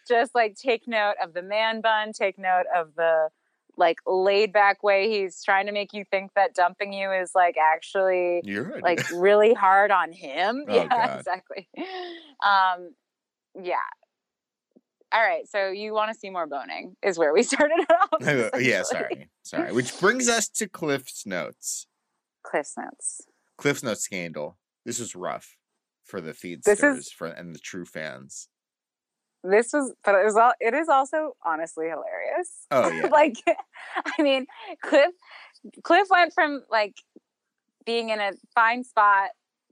just 0.07 0.35
like 0.35 0.55
take 0.55 0.87
note 0.87 1.15
of 1.23 1.33
the 1.33 1.41
man 1.41 1.81
bun, 1.81 2.11
take 2.13 2.37
note 2.37 2.65
of 2.75 2.95
the 2.95 3.29
like 3.77 3.97
laid 4.07 4.51
back 4.51 4.81
way 4.83 5.09
he's 5.09 5.43
trying 5.43 5.67
to 5.67 5.71
make 5.71 5.93
you 5.93 6.03
think 6.09 6.31
that 6.35 6.53
dumping 6.55 6.91
you 6.93 7.11
is 7.11 7.31
like 7.35 7.55
actually 7.57 8.41
You're 8.43 8.79
like 8.81 9.07
really 9.15 9.53
hard 9.53 9.91
on 9.91 10.11
him. 10.11 10.65
Oh, 10.67 10.75
yeah, 10.75 10.87
God. 10.87 11.19
exactly. 11.19 11.69
Um, 12.43 12.93
yeah. 13.61 13.75
All 15.13 15.21
right, 15.21 15.47
so 15.47 15.69
you 15.69 15.93
want 15.93 16.11
to 16.11 16.19
see 16.19 16.29
more 16.29 16.47
boning 16.47 16.97
is 17.01 17.17
where 17.17 17.33
we 17.33 17.41
started 17.53 17.85
off. 17.89 18.59
yeah, 18.61 18.83
sorry. 18.83 19.29
Sorry. 19.43 19.71
Which 19.71 19.97
brings 19.99 20.27
us 20.27 20.49
to 20.49 20.67
Cliff's 20.67 21.25
notes. 21.25 21.87
Cliff's 22.43 22.75
notes. 22.77 23.21
Cliff's 23.57 23.83
notes 23.83 24.01
scandal. 24.01 24.57
This 24.85 24.99
was 24.99 25.15
rough 25.15 25.55
for 26.03 26.19
the 26.19 26.31
feedsters 26.33 26.97
is- 26.97 27.11
for 27.11 27.27
and 27.27 27.55
the 27.55 27.59
true 27.59 27.85
fans. 27.85 28.49
This 29.49 29.71
was, 29.73 29.93
but 30.03 30.15
it 30.15 30.25
was 30.25 30.35
all. 30.35 30.53
It 30.59 30.73
is 30.73 30.89
also 30.89 31.35
honestly 31.45 31.87
hilarious. 31.87 32.65
Oh 32.71 32.89
yeah. 32.91 33.07
like, 33.07 33.37
I 34.17 34.21
mean, 34.21 34.47
Cliff. 34.81 35.11
Cliff 35.83 36.07
went 36.09 36.33
from 36.33 36.63
like 36.69 36.95
being 37.85 38.09
in 38.09 38.19
a 38.19 38.31
fine 38.53 38.83
spot 38.83 39.29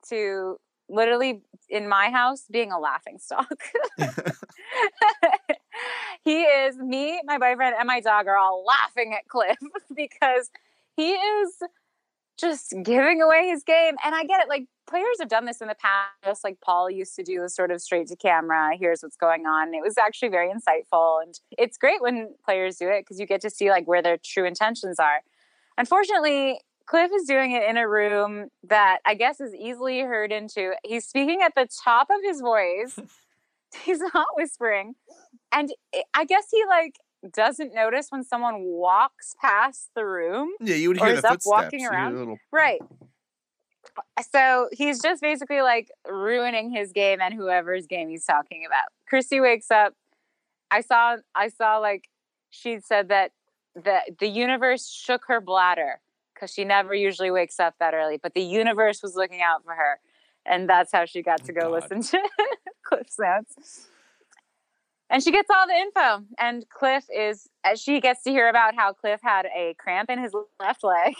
to 0.09 0.57
literally 0.89 1.41
in 1.69 1.87
my 1.87 2.09
house 2.09 2.45
being 2.49 2.71
a 2.71 2.79
laughing 2.79 3.17
stock. 3.19 3.47
he 6.23 6.43
is 6.43 6.77
me, 6.77 7.21
my 7.25 7.37
boyfriend, 7.37 7.75
and 7.77 7.87
my 7.87 7.99
dog 7.99 8.27
are 8.27 8.37
all 8.37 8.63
laughing 8.65 9.13
at 9.13 9.27
Cliff 9.27 9.57
because 9.95 10.49
he 10.95 11.11
is 11.11 11.53
just 12.37 12.73
giving 12.83 13.21
away 13.21 13.47
his 13.47 13.63
game. 13.63 13.95
And 14.03 14.15
I 14.15 14.23
get 14.23 14.41
it, 14.41 14.49
like 14.49 14.67
players 14.87 15.17
have 15.19 15.29
done 15.29 15.45
this 15.45 15.61
in 15.61 15.67
the 15.67 15.75
past, 15.75 16.43
like 16.43 16.59
Paul 16.61 16.89
used 16.89 17.15
to 17.15 17.23
do 17.23 17.47
sort 17.47 17.71
of 17.71 17.81
straight 17.81 18.07
to 18.07 18.15
camera, 18.15 18.71
here's 18.77 19.01
what's 19.01 19.15
going 19.17 19.45
on. 19.45 19.73
It 19.73 19.81
was 19.81 19.97
actually 19.97 20.29
very 20.29 20.49
insightful. 20.49 21.21
And 21.23 21.39
it's 21.57 21.77
great 21.77 22.01
when 22.01 22.35
players 22.43 22.77
do 22.77 22.89
it 22.89 23.01
because 23.01 23.19
you 23.19 23.25
get 23.25 23.41
to 23.41 23.49
see 23.49 23.69
like 23.69 23.87
where 23.87 24.01
their 24.01 24.17
true 24.17 24.45
intentions 24.45 24.99
are. 24.99 25.21
Unfortunately, 25.77 26.59
Cliff 26.85 27.11
is 27.15 27.25
doing 27.25 27.51
it 27.51 27.67
in 27.67 27.77
a 27.77 27.87
room 27.87 28.49
that 28.63 28.99
I 29.05 29.15
guess 29.15 29.41
is 29.41 29.53
easily 29.55 30.01
heard 30.01 30.31
into. 30.31 30.73
He's 30.83 31.05
speaking 31.05 31.41
at 31.41 31.53
the 31.55 31.67
top 31.83 32.07
of 32.09 32.17
his 32.23 32.41
voice. 32.41 32.99
He's 33.83 33.99
not 34.13 34.27
whispering. 34.35 34.93
And 35.51 35.73
I- 36.13 36.25
guess 36.25 36.45
he 36.51 36.63
like 36.67 36.95
doesn't 37.33 37.73
notice 37.73 38.07
when 38.09 38.23
someone 38.23 38.61
walks 38.61 39.35
past 39.41 39.89
the 39.95 40.05
room. 40.05 40.51
Yeah, 40.61 40.75
you 40.75 40.89
would 40.89 40.99
hear 40.99 41.13
the 41.13 41.27
up 41.27 41.33
footsteps. 41.35 41.45
walking 41.47 41.85
around? 41.85 42.17
little 42.17 42.37
Right. 42.51 42.81
So 44.31 44.69
he's 44.71 45.01
just 45.01 45.21
basically 45.21 45.61
like 45.61 45.89
ruining 46.09 46.71
his 46.71 46.91
game 46.91 47.19
and 47.21 47.33
whoever's 47.33 47.87
game 47.87 48.09
he's 48.09 48.25
talking 48.25 48.65
about. 48.65 48.85
Christie 49.07 49.39
wakes 49.41 49.71
up. 49.71 49.93
I 50.71 50.81
saw 50.81 51.17
I 51.33 51.49
saw 51.49 51.77
like 51.77 52.09
she 52.49 52.79
said 52.79 53.09
that 53.09 53.31
the 53.75 53.99
the 54.19 54.27
universe 54.27 54.87
shook 54.89 55.23
her 55.27 55.39
bladder 55.41 56.01
because 56.33 56.51
she 56.51 56.63
never 56.65 56.93
usually 56.93 57.31
wakes 57.31 57.59
up 57.59 57.75
that 57.79 57.93
early, 57.93 58.17
but 58.21 58.33
the 58.33 58.41
universe 58.41 59.01
was 59.01 59.15
looking 59.15 59.41
out 59.41 59.63
for 59.63 59.73
her. 59.73 59.99
And 60.45 60.69
that's 60.69 60.91
how 60.91 61.05
she 61.05 61.21
got 61.23 61.41
Oh, 61.41 61.45
to 61.45 61.53
go 61.53 61.61
God. 61.71 61.89
listen 61.91 62.01
to 62.21 62.29
Cliff's 62.83 63.17
notes. 63.19 63.87
And 65.09 65.23
she 65.23 65.31
gets 65.31 65.49
all 65.49 65.67
the 65.67 65.73
info. 65.73 66.25
And 66.39 66.67
Cliff 66.69 67.05
is, 67.15 67.47
as 67.63 67.79
she 67.81 68.01
gets 68.01 68.23
to 68.23 68.31
hear 68.31 68.49
about 68.49 68.75
how 68.75 68.91
Cliff 68.93 69.19
had 69.23 69.45
a 69.55 69.75
cramp 69.77 70.09
in 70.09 70.19
his 70.19 70.33
left 70.59 70.83
leg. 70.83 71.13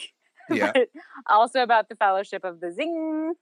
Yeah. 0.52 0.72
but 0.74 0.90
also 1.28 1.64
about 1.64 1.90
the 1.90 1.96
fellowship 1.96 2.44
of 2.44 2.60
the 2.60 2.72
zing. 2.72 3.34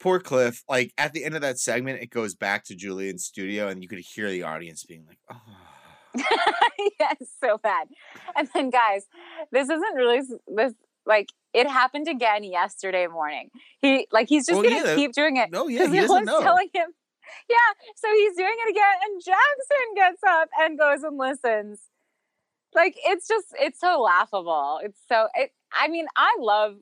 poor 0.00 0.20
Cliff, 0.20 0.62
like 0.68 0.92
at 0.98 1.12
the 1.12 1.24
end 1.24 1.34
of 1.34 1.42
that 1.42 1.58
segment, 1.58 2.02
it 2.02 2.10
goes 2.10 2.34
back 2.34 2.64
to 2.64 2.74
Julian's 2.74 3.24
studio, 3.24 3.68
and 3.68 3.82
you 3.82 3.88
could 3.88 4.00
hear 4.00 4.30
the 4.30 4.42
audience 4.42 4.84
being 4.84 5.06
like, 5.06 5.18
"Oh, 5.30 5.40
yes, 7.00 7.16
so 7.42 7.58
bad. 7.58 7.88
And 8.36 8.48
then, 8.54 8.70
guys, 8.70 9.06
this 9.50 9.68
isn't 9.68 9.94
really 9.94 10.20
this. 10.48 10.74
like 11.06 11.28
it 11.52 11.68
happened 11.68 12.08
again 12.08 12.44
yesterday 12.44 13.06
morning. 13.06 13.50
He 13.80 14.06
like 14.12 14.28
he's 14.28 14.46
just 14.46 14.62
gonna 14.62 14.74
yeah, 14.74 14.94
keep 14.94 15.12
doing 15.12 15.36
it. 15.36 15.50
No, 15.50 15.68
yeah, 15.68 15.86
he 15.86 16.00
no 16.00 16.06
one's 16.06 16.26
know. 16.26 16.40
telling 16.40 16.68
him. 16.72 16.88
Yeah, 17.48 17.56
so 17.96 18.08
he's 18.12 18.36
doing 18.36 18.54
it 18.66 18.70
again, 18.70 18.94
and 19.06 19.22
Jackson 19.24 19.94
gets 19.96 20.22
up 20.28 20.48
and 20.60 20.78
goes 20.78 21.02
and 21.02 21.16
listens. 21.16 21.80
Like 22.74 22.96
it's 23.04 23.28
just 23.28 23.46
it's 23.60 23.78
so 23.80 24.00
laughable. 24.02 24.80
It's 24.82 24.98
so 25.08 25.28
it, 25.34 25.50
I 25.72 25.88
mean 25.88 26.06
I 26.16 26.36
love 26.40 26.76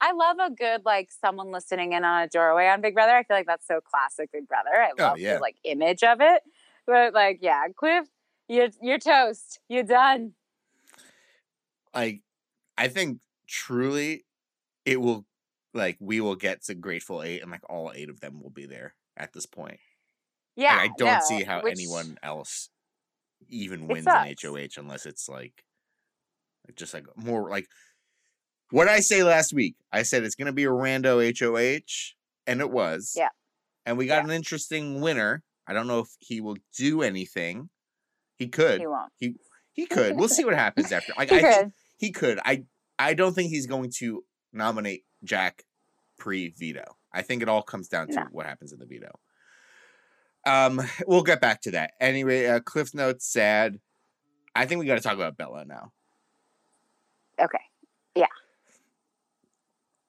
I 0.00 0.12
love 0.12 0.36
a 0.40 0.50
good 0.50 0.84
like 0.84 1.10
someone 1.10 1.50
listening 1.50 1.92
in 1.92 2.04
on 2.04 2.22
a 2.22 2.28
doorway 2.28 2.66
on 2.68 2.80
Big 2.80 2.94
Brother. 2.94 3.12
I 3.12 3.22
feel 3.22 3.36
like 3.36 3.46
that's 3.46 3.66
so 3.66 3.80
classic 3.80 4.30
Big 4.32 4.46
Brother. 4.48 4.70
I 4.74 4.90
Oh, 4.98 5.02
love 5.02 5.18
yeah. 5.18 5.34
the 5.34 5.40
like 5.40 5.56
image 5.64 6.02
of 6.02 6.20
it. 6.20 6.42
But 6.86 7.14
like 7.14 7.38
yeah, 7.42 7.64
Cliff, 7.76 8.06
you're 8.48 8.68
you're 8.82 8.98
toast. 8.98 9.60
You're 9.68 9.82
done. 9.84 10.32
like 11.94 12.22
I 12.78 12.88
think 12.88 13.20
truly 13.46 14.24
it 14.84 15.00
will 15.00 15.24
like 15.74 15.96
we 16.00 16.20
will 16.20 16.36
get 16.36 16.64
to 16.64 16.74
Grateful 16.74 17.22
Eight 17.22 17.42
and 17.42 17.50
like 17.50 17.62
all 17.68 17.92
eight 17.94 18.08
of 18.10 18.20
them 18.20 18.40
will 18.42 18.50
be 18.50 18.66
there 18.66 18.94
at 19.16 19.32
this 19.32 19.46
point. 19.46 19.78
Yeah, 20.56 20.76
Like, 20.76 20.90
I 20.90 20.94
don't 20.96 21.14
no, 21.14 21.20
see 21.22 21.42
how 21.44 21.62
which- 21.62 21.72
anyone 21.72 22.18
else 22.22 22.70
even 23.48 23.86
wins 23.88 24.06
an. 24.06 24.34
HOH 24.42 24.76
unless 24.78 25.06
it's 25.06 25.28
like 25.28 25.64
just 26.74 26.92
like 26.94 27.06
more 27.16 27.48
like 27.48 27.66
what 28.70 28.88
I 28.88 29.00
say 29.00 29.22
last 29.22 29.52
week? 29.52 29.76
I 29.92 30.02
said 30.02 30.24
it's 30.24 30.34
gonna 30.34 30.52
be 30.52 30.64
a 30.64 30.68
rando 30.70 31.20
HOH, 31.22 32.14
and 32.46 32.60
it 32.60 32.70
was. 32.70 33.14
Yeah. 33.16 33.28
And 33.84 33.96
we 33.96 34.06
got 34.06 34.16
Yeah. 34.16 34.24
an 34.24 34.30
interesting 34.30 35.00
winner. 35.00 35.42
I 35.68 35.72
don't 35.72 35.86
know 35.86 36.00
if 36.00 36.08
he 36.18 36.40
will 36.40 36.56
do 36.76 37.02
anything. 37.02 37.70
He 38.36 38.48
could. 38.48 38.80
He 38.80 38.86
won't. 38.86 39.12
He 39.18 39.34
he 39.72 39.86
could. 39.96 40.16
We'll 40.16 40.28
see 40.28 40.44
what 40.44 40.54
happens 40.54 40.90
after. 40.92 41.12
Like, 41.16 41.30
He 41.30 41.36
I 41.36 41.42
think 41.42 41.54
could. 41.54 41.72
he 41.98 42.12
could. 42.12 42.40
I 42.44 42.64
I 42.98 43.14
don't 43.14 43.34
think 43.34 43.50
he's 43.50 43.66
going 43.66 43.90
to 43.98 44.24
nominate 44.52 45.04
Jack 45.22 45.64
pre 46.18 46.48
veto. 46.48 46.96
I 47.12 47.22
think 47.22 47.42
it 47.42 47.48
all 47.48 47.62
comes 47.62 47.88
down 47.88 48.08
to 48.08 48.14
No. 48.14 48.26
what 48.32 48.46
happens 48.46 48.72
in 48.72 48.78
the 48.80 48.86
veto. 48.86 49.12
Um, 50.46 50.80
we'll 51.06 51.22
get 51.22 51.40
back 51.40 51.60
to 51.62 51.72
that. 51.72 51.92
Anyway, 52.00 52.46
uh, 52.46 52.60
Cliff 52.60 52.94
notes 52.94 53.26
sad. 53.26 53.78
I 54.54 54.64
think 54.64 54.78
we 54.78 54.86
got 54.86 54.94
to 54.94 55.02
talk 55.02 55.14
about 55.14 55.36
Bella 55.36 55.66
now. 55.66 55.92
Okay. 57.38 57.58
Yeah. 58.14 58.26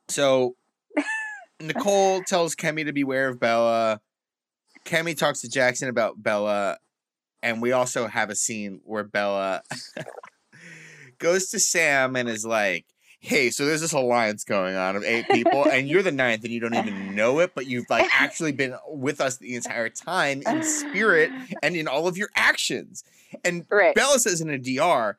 So 0.08 0.56
Nicole 1.60 2.22
tells 2.22 2.56
Kemi 2.56 2.86
to 2.86 2.94
beware 2.94 3.28
of 3.28 3.40
Bella. 3.40 4.00
Kemi 4.86 5.18
talks 5.18 5.42
to 5.42 5.50
Jackson 5.50 5.90
about 5.90 6.24
Bella, 6.24 6.78
and 7.44 7.62
we 7.62 7.74
also 7.74 8.08
have 8.08 8.30
a 8.30 8.36
scene 8.36 8.80
where 8.86 9.04
Bella 9.04 9.64
goes 11.20 11.50
to 11.50 11.60
Sam 11.60 12.16
and 12.16 12.30
is 12.30 12.46
like, 12.46 12.86
"Hey, 13.20 13.50
so 13.50 13.66
there's 13.66 13.82
this 13.82 13.94
alliance 13.94 14.44
going 14.44 14.76
on 14.76 14.96
of 14.96 15.04
eight 15.04 15.28
people, 15.30 15.66
and 15.66 15.88
you're 15.88 16.04
the 16.04 16.12
ninth, 16.12 16.44
and 16.44 16.54
you 16.54 16.60
don't 16.60 16.76
even 16.76 17.16
know 17.16 17.40
it, 17.40 17.52
but 17.56 17.66
you've 17.66 17.90
like 17.90 18.10
actually 18.14 18.52
been 18.52 18.76
with 18.88 19.20
us 19.22 19.38
the 19.38 19.56
entire 19.56 19.90
time 19.90 20.44
in 20.46 20.64
spirit 20.64 21.32
and 21.64 21.76
in 21.76 21.88
all 21.88 22.08
of 22.08 22.18
your 22.18 22.30
actions." 22.36 23.04
And 23.44 23.66
Right. 23.70 23.94
Bella 23.96 24.20
says 24.20 24.40
in 24.40 24.50
a 24.50 24.58
DR, 24.58 25.18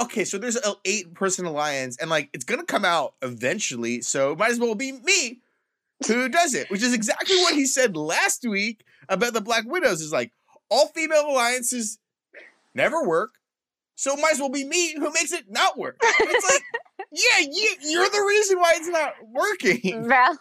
okay, 0.00 0.24
so 0.24 0.38
there's 0.38 0.56
an 0.56 0.74
eight 0.84 1.14
person 1.14 1.44
alliance, 1.46 1.96
and 1.98 2.10
like 2.10 2.30
it's 2.32 2.44
gonna 2.44 2.64
come 2.64 2.84
out 2.84 3.14
eventually, 3.22 4.00
so 4.02 4.32
it 4.32 4.38
might 4.38 4.50
as 4.50 4.60
well 4.60 4.74
be 4.74 4.92
me 4.92 5.40
who 6.06 6.28
does 6.28 6.54
it, 6.54 6.70
which 6.70 6.82
is 6.82 6.94
exactly 6.94 7.36
what 7.38 7.54
he 7.54 7.66
said 7.66 7.96
last 7.96 8.46
week 8.46 8.84
about 9.08 9.32
the 9.32 9.40
Black 9.40 9.64
Widows. 9.66 10.00
Is 10.00 10.12
like 10.12 10.32
all 10.70 10.86
female 10.88 11.26
alliances 11.28 11.98
never 12.74 13.02
work, 13.02 13.34
so 13.96 14.12
it 14.14 14.20
might 14.20 14.32
as 14.34 14.38
well 14.38 14.50
be 14.50 14.64
me 14.64 14.94
who 14.94 15.10
makes 15.12 15.32
it 15.32 15.50
not 15.50 15.76
work. 15.76 15.98
It's 16.02 16.52
like, 16.52 16.62
yeah, 17.12 17.46
you, 17.50 17.74
you're 17.82 18.08
the 18.10 18.24
reason 18.26 18.58
why 18.58 18.72
it's 18.76 18.88
not 18.88 19.14
working. 19.32 19.80
Bella 20.08 20.38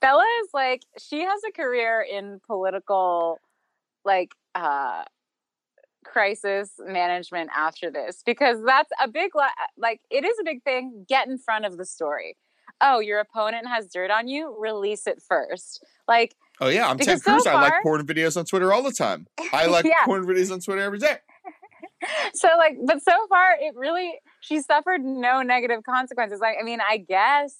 Bella 0.00 0.24
is 0.44 0.48
like 0.52 0.82
she 0.98 1.20
has 1.22 1.40
a 1.48 1.52
career 1.52 2.04
in 2.08 2.40
political 2.46 3.38
like 4.04 4.30
uh 4.54 5.02
crisis 6.04 6.70
management 6.78 7.50
after 7.56 7.90
this 7.90 8.22
because 8.24 8.58
that's 8.64 8.90
a 9.02 9.08
big 9.08 9.32
like 9.76 10.00
it 10.10 10.24
is 10.24 10.36
a 10.40 10.44
big 10.44 10.62
thing 10.62 11.04
get 11.08 11.26
in 11.26 11.36
front 11.36 11.64
of 11.64 11.76
the 11.78 11.84
story 11.84 12.36
oh 12.80 13.00
your 13.00 13.18
opponent 13.18 13.66
has 13.66 13.88
dirt 13.88 14.10
on 14.10 14.28
you 14.28 14.54
release 14.58 15.06
it 15.06 15.20
first 15.26 15.84
like 16.06 16.34
Oh 16.58 16.68
yeah, 16.68 16.88
I'm 16.88 16.96
Ted 16.96 17.18
Because 17.18 17.22
so 17.22 17.32
Cruz. 17.32 17.46
I 17.46 17.52
like 17.60 17.68
far- 17.70 17.82
porn 17.82 18.06
videos 18.06 18.34
on 18.38 18.46
Twitter 18.46 18.72
all 18.72 18.82
the 18.82 18.90
time. 18.90 19.26
I 19.52 19.66
like 19.70 19.84
Yeah. 19.84 20.06
porn 20.06 20.24
videos 20.24 20.50
on 20.50 20.58
Twitter 20.60 20.80
every 20.80 20.98
day. 20.98 21.16
So 22.34 22.48
like 22.58 22.76
but 22.84 23.02
so 23.02 23.12
far 23.28 23.52
it 23.60 23.74
really 23.74 24.14
she 24.40 24.60
suffered 24.60 25.02
no 25.04 25.42
negative 25.42 25.82
consequences 25.84 26.40
like 26.40 26.56
i 26.60 26.64
mean 26.64 26.80
i 26.88 26.96
guess 26.96 27.54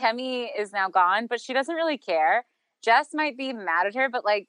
kemi 0.00 0.48
is 0.58 0.72
now 0.72 0.88
gone 0.88 1.26
but 1.26 1.40
she 1.40 1.52
doesn't 1.52 1.74
really 1.74 1.98
care 1.98 2.44
jess 2.84 3.08
might 3.12 3.36
be 3.36 3.52
mad 3.52 3.86
at 3.86 3.94
her 3.94 4.08
but 4.08 4.24
like 4.24 4.48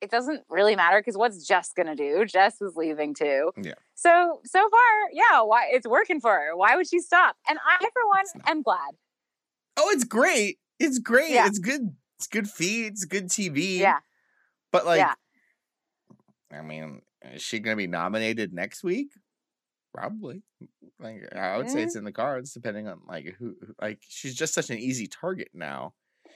it 0.00 0.10
doesn't 0.10 0.42
really 0.48 0.74
matter 0.76 0.98
because 1.00 1.16
what's 1.16 1.46
jess 1.46 1.70
gonna 1.76 1.94
do 1.96 2.24
jess 2.24 2.60
is 2.62 2.74
leaving 2.76 3.14
too 3.14 3.50
Yeah. 3.60 3.74
so 3.94 4.40
so 4.44 4.68
far 4.70 4.80
yeah 5.12 5.42
why 5.42 5.68
it's 5.70 5.86
working 5.86 6.20
for 6.20 6.32
her 6.32 6.56
why 6.56 6.76
would 6.76 6.88
she 6.88 7.00
stop 7.00 7.36
and 7.48 7.58
i 7.66 7.76
for 7.78 8.06
one 8.08 8.24
am 8.46 8.62
glad 8.62 8.92
Oh, 9.82 9.88
it's 9.90 10.04
great. 10.04 10.58
It's 10.78 10.98
great. 10.98 11.30
Yeah. 11.30 11.46
It's 11.46 11.58
good. 11.58 11.94
It's 12.18 12.26
good 12.26 12.50
feeds, 12.50 13.06
good 13.06 13.28
TV. 13.28 13.78
yeah 13.78 14.00
But 14.72 14.84
like, 14.84 14.98
Yeah. 14.98 15.14
I 16.52 16.60
mean, 16.60 17.00
Uh, 17.24 17.34
is 17.34 17.42
she 17.42 17.58
gonna 17.58 17.76
be 17.76 17.86
nominated 17.86 18.52
next 18.52 18.82
week? 18.82 19.12
Probably. 19.92 20.42
Like, 21.00 21.34
I 21.34 21.56
would 21.56 21.70
say 21.70 21.82
it's 21.82 21.96
in 21.96 22.04
the 22.04 22.12
cards, 22.12 22.52
depending 22.52 22.86
on 22.86 23.00
like 23.08 23.34
who. 23.38 23.56
Like, 23.80 24.00
she's 24.08 24.34
just 24.34 24.54
such 24.54 24.70
an 24.70 24.78
easy 24.78 25.06
target 25.06 25.48
now. 25.54 25.94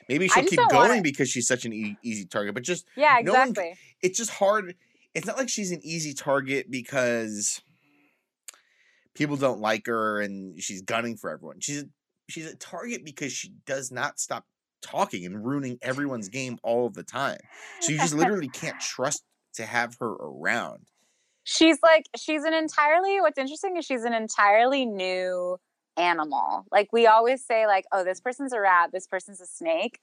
Maybe 0.09 0.29
she'll 0.29 0.45
keep 0.45 0.61
going 0.71 1.03
because 1.03 1.31
she's 1.31 1.47
such 1.47 1.65
an 1.65 1.73
e- 1.73 1.97
easy 2.03 2.27
target. 2.27 2.55
But 2.55 2.63
just 2.65 2.87
yeah 2.97 3.19
No 3.23 3.33
one 3.33 3.51
exactly 3.51 3.75
it's 4.03 4.19
just 4.19 4.31
hard. 4.31 4.75
It's 5.15 5.27
not 5.27 5.37
like 5.39 5.49
she's 5.49 5.71
an 5.71 5.81
easy 5.85 6.13
target 6.13 6.71
because 6.71 7.63
people 9.15 9.37
don't 9.37 9.61
like 9.61 9.87
her 9.87 10.21
and 10.21 10.61
she's 10.61 10.83
gunning 10.83 11.17
for 11.17 11.31
everyone. 11.31 11.61
She's 11.61 11.85
she's 12.29 12.47
a 12.47 12.57
target 12.57 13.05
because 13.05 13.33
she 13.33 13.53
does 13.67 13.93
not 13.93 14.19
stop 14.19 14.45
talking 14.83 15.25
and 15.25 15.45
ruining 15.45 15.79
everyone's 15.83 16.29
game 16.41 16.59
all 16.63 16.87
of 16.87 16.95
the 16.95 17.05
time. 17.05 17.39
So 17.81 17.93
you 17.93 17.99
just 17.99 18.15
literally 18.15 18.49
can't 18.49 18.81
trust 18.81 19.23
to 19.55 19.65
have 19.67 19.97
her 20.01 20.13
around. 20.13 20.89
she's 21.45 21.79
like 21.83 22.07
she's 22.17 22.45
an 22.45 22.55
entirely 22.55 23.21
what's 23.21 23.39
interesting 23.39 23.77
is 23.77 23.85
she's 23.85 24.05
an 24.05 24.15
entirely 24.15 24.85
new 24.87 25.59
animal. 25.97 26.65
Like 26.73 26.89
we 26.93 27.07
always 27.07 27.45
say 27.45 27.67
like 27.67 27.85
oh 27.93 28.03
this 28.05 28.21
person's 28.21 28.53
a 28.53 28.61
rat 28.61 28.91
this 28.93 29.07
person's 29.07 29.41
a 29.41 29.47
snake. 29.47 30.01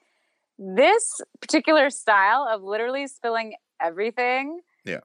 This 0.60 1.20
particular 1.42 1.90
style 1.90 2.48
of 2.50 2.62
literally 2.64 3.08
spilling 3.08 3.56
everything 3.82 4.62
Yeah. 4.86 5.00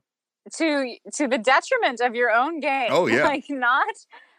to 0.59 0.97
to 1.15 1.27
the 1.27 1.39
detriment 1.39 2.01
of 2.01 2.15
your 2.15 2.31
own 2.31 2.61
game. 2.61 2.89
Oh, 2.91 3.07
yeah. 3.07 3.25
like 3.33 3.47
not 3.49 3.87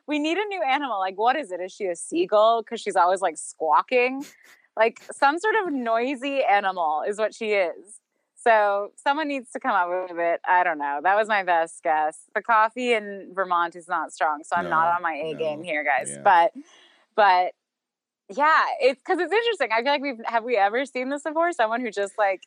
we 0.07 0.19
need 0.19 0.37
a 0.37 0.45
new 0.45 0.61
animal. 0.63 0.99
Like 0.99 1.17
what 1.17 1.35
is 1.35 1.51
it? 1.51 1.59
Is 1.59 1.73
she 1.73 1.85
a 1.87 1.95
seagull? 1.95 2.61
Because 2.61 2.79
she's 2.79 2.95
always 2.95 3.21
like 3.21 3.37
squawking. 3.37 4.23
Like 4.77 5.01
some 5.11 5.39
sort 5.39 5.55
of 5.65 5.73
noisy 5.73 6.43
animal 6.43 7.03
is 7.07 7.17
what 7.17 7.33
she 7.33 7.53
is 7.53 7.99
so 8.47 8.91
someone 8.95 9.27
needs 9.27 9.51
to 9.51 9.59
come 9.59 9.71
up 9.71 9.89
with 10.09 10.17
it. 10.19 10.39
I 10.47 10.63
don't 10.63 10.77
know. 10.77 10.99
That 11.03 11.15
was 11.15 11.27
my 11.27 11.43
best 11.43 11.83
guess. 11.83 12.19
The 12.33 12.41
coffee 12.41 12.93
in 12.93 13.31
Vermont 13.33 13.75
is 13.75 13.87
not 13.87 14.13
strong, 14.13 14.43
so 14.43 14.55
I'm 14.55 14.69
not 14.69 14.95
on 14.95 15.01
my 15.01 15.13
A 15.13 15.33
game 15.35 15.63
here, 15.63 15.83
guys. 15.83 16.09
yeah. 16.11 16.21
But 16.23 16.51
but 17.15 17.51
yeah, 18.35 18.65
it's 18.81 19.01
because 19.01 19.19
it's 19.19 19.33
interesting. 19.33 19.69
I 19.71 19.83
feel 19.83 19.91
like 19.91 20.01
we've 20.01 20.25
have 20.25 20.43
we 20.43 20.55
ever 20.57 20.85
seen 20.85 21.09
this 21.09 21.23
before? 21.23 21.51
Someone 21.51 21.81
who 21.81 21.91
just 21.91 22.17
like 22.17 22.43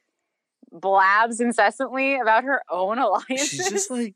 blabs 0.73 1.41
incessantly 1.41 2.19
about 2.19 2.45
her 2.45 2.63
own 2.71 2.99
alliances. 2.99 3.49
She's 3.51 3.71
just 3.71 3.91
like 3.91 4.15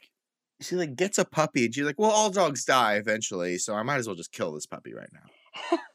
she 0.61 0.77
like 0.77 0.97
gets 0.97 1.19
a 1.19 1.25
puppy 1.25 1.67
and 1.67 1.75
she's 1.75 1.85
like, 1.85 1.99
well, 1.99 2.11
all 2.11 2.31
dogs 2.31 2.65
die 2.65 2.95
eventually, 2.95 3.59
so 3.59 3.75
I 3.75 3.83
might 3.83 3.97
as 3.97 4.07
well 4.07 4.17
just 4.17 4.33
kill 4.33 4.53
this 4.53 4.67
puppy 4.67 4.95
right 4.95 5.11
now. 5.13 5.79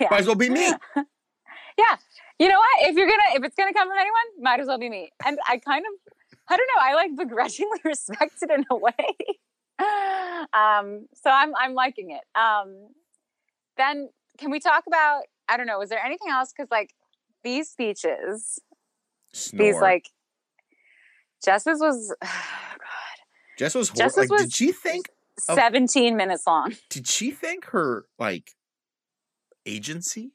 Yeah. 0.00 0.08
Might 0.10 0.20
as 0.20 0.26
well 0.26 0.34
be 0.34 0.50
me. 0.50 0.66
yeah. 0.96 1.96
You 2.40 2.48
know 2.48 2.58
what? 2.58 2.88
If 2.88 2.96
you're 2.96 3.06
gonna 3.06 3.22
if 3.34 3.44
it's 3.44 3.54
gonna 3.54 3.72
come 3.74 3.86
from 3.88 3.98
anyone, 3.98 4.22
might 4.40 4.58
as 4.60 4.66
well 4.66 4.78
be 4.78 4.88
me. 4.88 5.10
And 5.24 5.38
I 5.48 5.58
kind 5.58 5.84
of 5.86 6.12
I 6.48 6.56
don't 6.56 6.66
know, 6.74 6.82
I 6.82 6.94
like 6.94 7.10
begrudgingly 7.16 7.78
respect 7.84 8.34
it 8.42 8.50
in 8.50 8.64
a 8.70 8.76
way. 8.76 8.92
um, 10.52 11.06
so 11.14 11.30
I'm 11.30 11.54
I'm 11.54 11.74
liking 11.74 12.10
it. 12.10 12.22
Um 12.38 12.88
then 13.76 14.08
can 14.38 14.50
we 14.50 14.58
talk 14.58 14.84
about 14.86 15.22
I 15.48 15.56
don't 15.56 15.66
know, 15.66 15.78
was 15.78 15.90
there 15.90 16.04
anything 16.04 16.30
else? 16.30 16.52
Because 16.56 16.70
like 16.70 16.94
these 17.44 17.68
speeches, 17.70 18.58
Snore. 19.32 19.66
these 19.72 19.80
like 19.80 20.08
Jess's 21.44 21.80
was 21.80 22.14
God, 22.22 22.30
Jess 23.58 23.74
was 23.74 23.88
hor- 23.90 23.96
Jess's 23.96 24.16
like, 24.16 24.30
was- 24.30 24.42
did 24.42 24.52
she 24.54 24.72
think 24.72 25.08
Of- 25.48 25.56
17 25.56 26.16
minutes 26.16 26.46
long. 26.46 26.74
did 26.88 27.06
she 27.06 27.30
think 27.30 27.66
her 27.66 28.06
like 28.18 28.52
agency? 29.66 30.32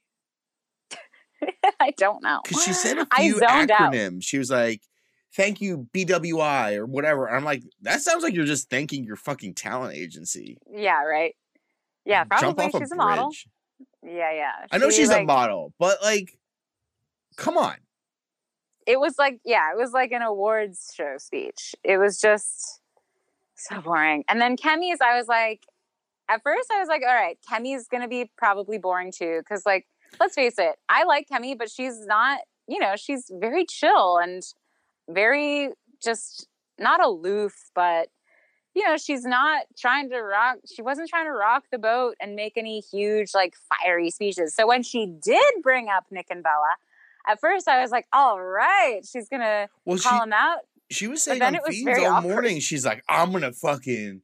I 1.79 1.91
don't 1.97 2.21
know. 2.23 2.41
Because 2.43 2.63
she 2.63 2.73
said 2.73 2.97
a 2.97 3.07
few 3.15 3.37
zoned 3.39 3.71
out. 3.71 3.91
acronyms. 3.93 4.23
She 4.23 4.37
was 4.37 4.49
like, 4.51 4.81
"Thank 5.35 5.61
you 5.61 5.87
BWI" 5.93 6.77
or 6.77 6.85
whatever. 6.85 7.29
I'm 7.29 7.43
like, 7.43 7.63
that 7.81 8.01
sounds 8.01 8.23
like 8.23 8.33
you're 8.33 8.45
just 8.45 8.69
thanking 8.69 9.03
your 9.03 9.15
fucking 9.15 9.53
talent 9.55 9.95
agency. 9.95 10.57
Yeah, 10.71 11.03
right. 11.03 11.35
Yeah, 12.05 12.25
mm, 12.25 12.39
Jump 12.39 12.57
probably. 12.57 12.65
off 12.65 12.73
a 12.75 12.79
She's 12.79 12.91
a 12.91 12.95
model. 12.95 13.31
Yeah, 14.03 14.31
yeah. 14.33 14.51
I 14.71 14.77
know 14.77 14.89
She, 14.89 14.97
she's 14.97 15.09
a 15.09 15.23
model, 15.23 15.73
but 15.79 15.97
like, 16.03 16.37
come 17.37 17.57
on. 17.57 17.75
it 18.87 18.99
was 18.99 19.15
like 19.17 19.39
yeah 19.43 19.71
it 19.71 19.77
was 19.77 19.91
like 19.91 20.11
an 20.11 20.21
awards 20.21 20.93
show 20.95 21.15
speech 21.17 21.73
it 21.83 21.97
was 21.97 22.21
just 22.21 22.79
so 23.55 23.81
boring 23.81 24.23
and 24.29 24.39
then 24.39 24.55
kemi's 24.55 24.99
i 25.01 25.17
was 25.17 25.27
like 25.27 25.63
at 26.29 26.41
first 26.43 26.69
i 26.71 26.79
was 26.79 26.87
like 26.87 27.01
all 27.01 27.13
right 27.13 27.37
kemi's 27.49 27.87
gonna 27.87 28.07
be 28.07 28.31
probably 28.37 28.77
boring 28.77 29.11
too 29.11 29.39
because 29.39 29.65
like 29.65 29.85
let's 30.20 30.36
face 30.36 30.57
it 30.57 30.76
i 30.89 31.03
like 31.03 31.28
kemi 31.30 31.57
but 31.57 31.70
she's 31.70 32.05
not 32.05 32.39
you 32.68 32.80
know 32.80 32.95
she's 32.95 33.32
very 33.34 33.66
chill 33.66 34.18
and 34.18 34.43
very 35.09 35.70
just 36.03 36.47
not 36.80 37.03
aloof 37.03 37.53
but 37.74 38.09
you 38.74 38.84
know 38.86 38.97
she's 38.97 39.24
not 39.24 39.63
trying 39.78 40.09
to 40.09 40.20
rock 40.22 40.57
she 40.74 40.82
wasn't 40.82 41.07
trying 41.09 41.26
to 41.26 41.32
rock 41.32 41.63
the 41.72 41.78
boat 41.78 42.16
and 42.20 42.36
make 42.36 42.53
any 42.57 42.80
huge 42.80 43.32
like 43.34 43.53
fiery 43.84 44.09
speeches 44.09 44.55
so 44.55 44.68
when 44.68 44.84
she 44.84 45.05
did 45.24 45.53
bring 45.61 45.88
up 45.89 46.05
nick 46.11 46.28
and 46.30 46.43
bella 46.43 46.76
at 47.28 47.39
first 47.39 47.68
I 47.68 47.82
was 47.82 47.89
like, 47.89 48.05
all 48.13 48.39
right, 48.39 49.01
she's 49.03 49.28
gonna 49.30 49.68
Well, 49.84 49.97
she 49.97 50.07
call 50.07 50.22
him 50.22 50.32
out. 50.32 50.59
she 50.91 51.07
was 51.07 51.24
saying 51.24 51.41
on 51.41 51.57
feeds 51.68 51.88
all 51.97 52.05
awkward. 52.18 52.30
morning. 52.30 52.59
She's 52.59 52.86
like, 52.86 53.03
I'm 53.09 53.32
gonna 53.32 53.51
fucking, 53.51 54.22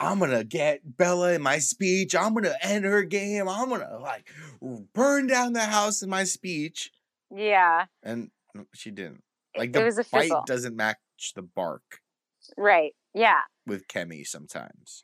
I'm 0.00 0.18
gonna 0.18 0.44
get 0.44 0.96
Bella 0.96 1.32
in 1.34 1.42
my 1.42 1.58
speech. 1.58 2.14
I'm 2.14 2.34
gonna 2.34 2.54
end 2.62 2.84
her 2.84 3.02
game. 3.02 3.48
I'm 3.48 3.68
gonna 3.68 3.98
like 3.98 4.28
burn 4.92 5.26
down 5.26 5.52
the 5.52 5.60
house 5.64 6.02
in 6.02 6.10
my 6.10 6.24
speech. 6.24 6.90
Yeah, 7.34 7.86
And 8.02 8.30
she 8.74 8.90
didn't. 8.90 9.22
Like 9.56 9.70
it 9.70 9.72
the 9.72 9.84
was 9.84 9.98
a 9.98 10.04
bite 10.04 10.22
fizzle. 10.22 10.42
doesn't 10.46 10.76
match 10.76 10.98
the 11.34 11.42
bark 11.42 12.00
Right. 12.56 12.94
Yeah. 13.14 13.40
with 13.66 13.86
Kemi 13.88 14.26
sometimes. 14.26 15.02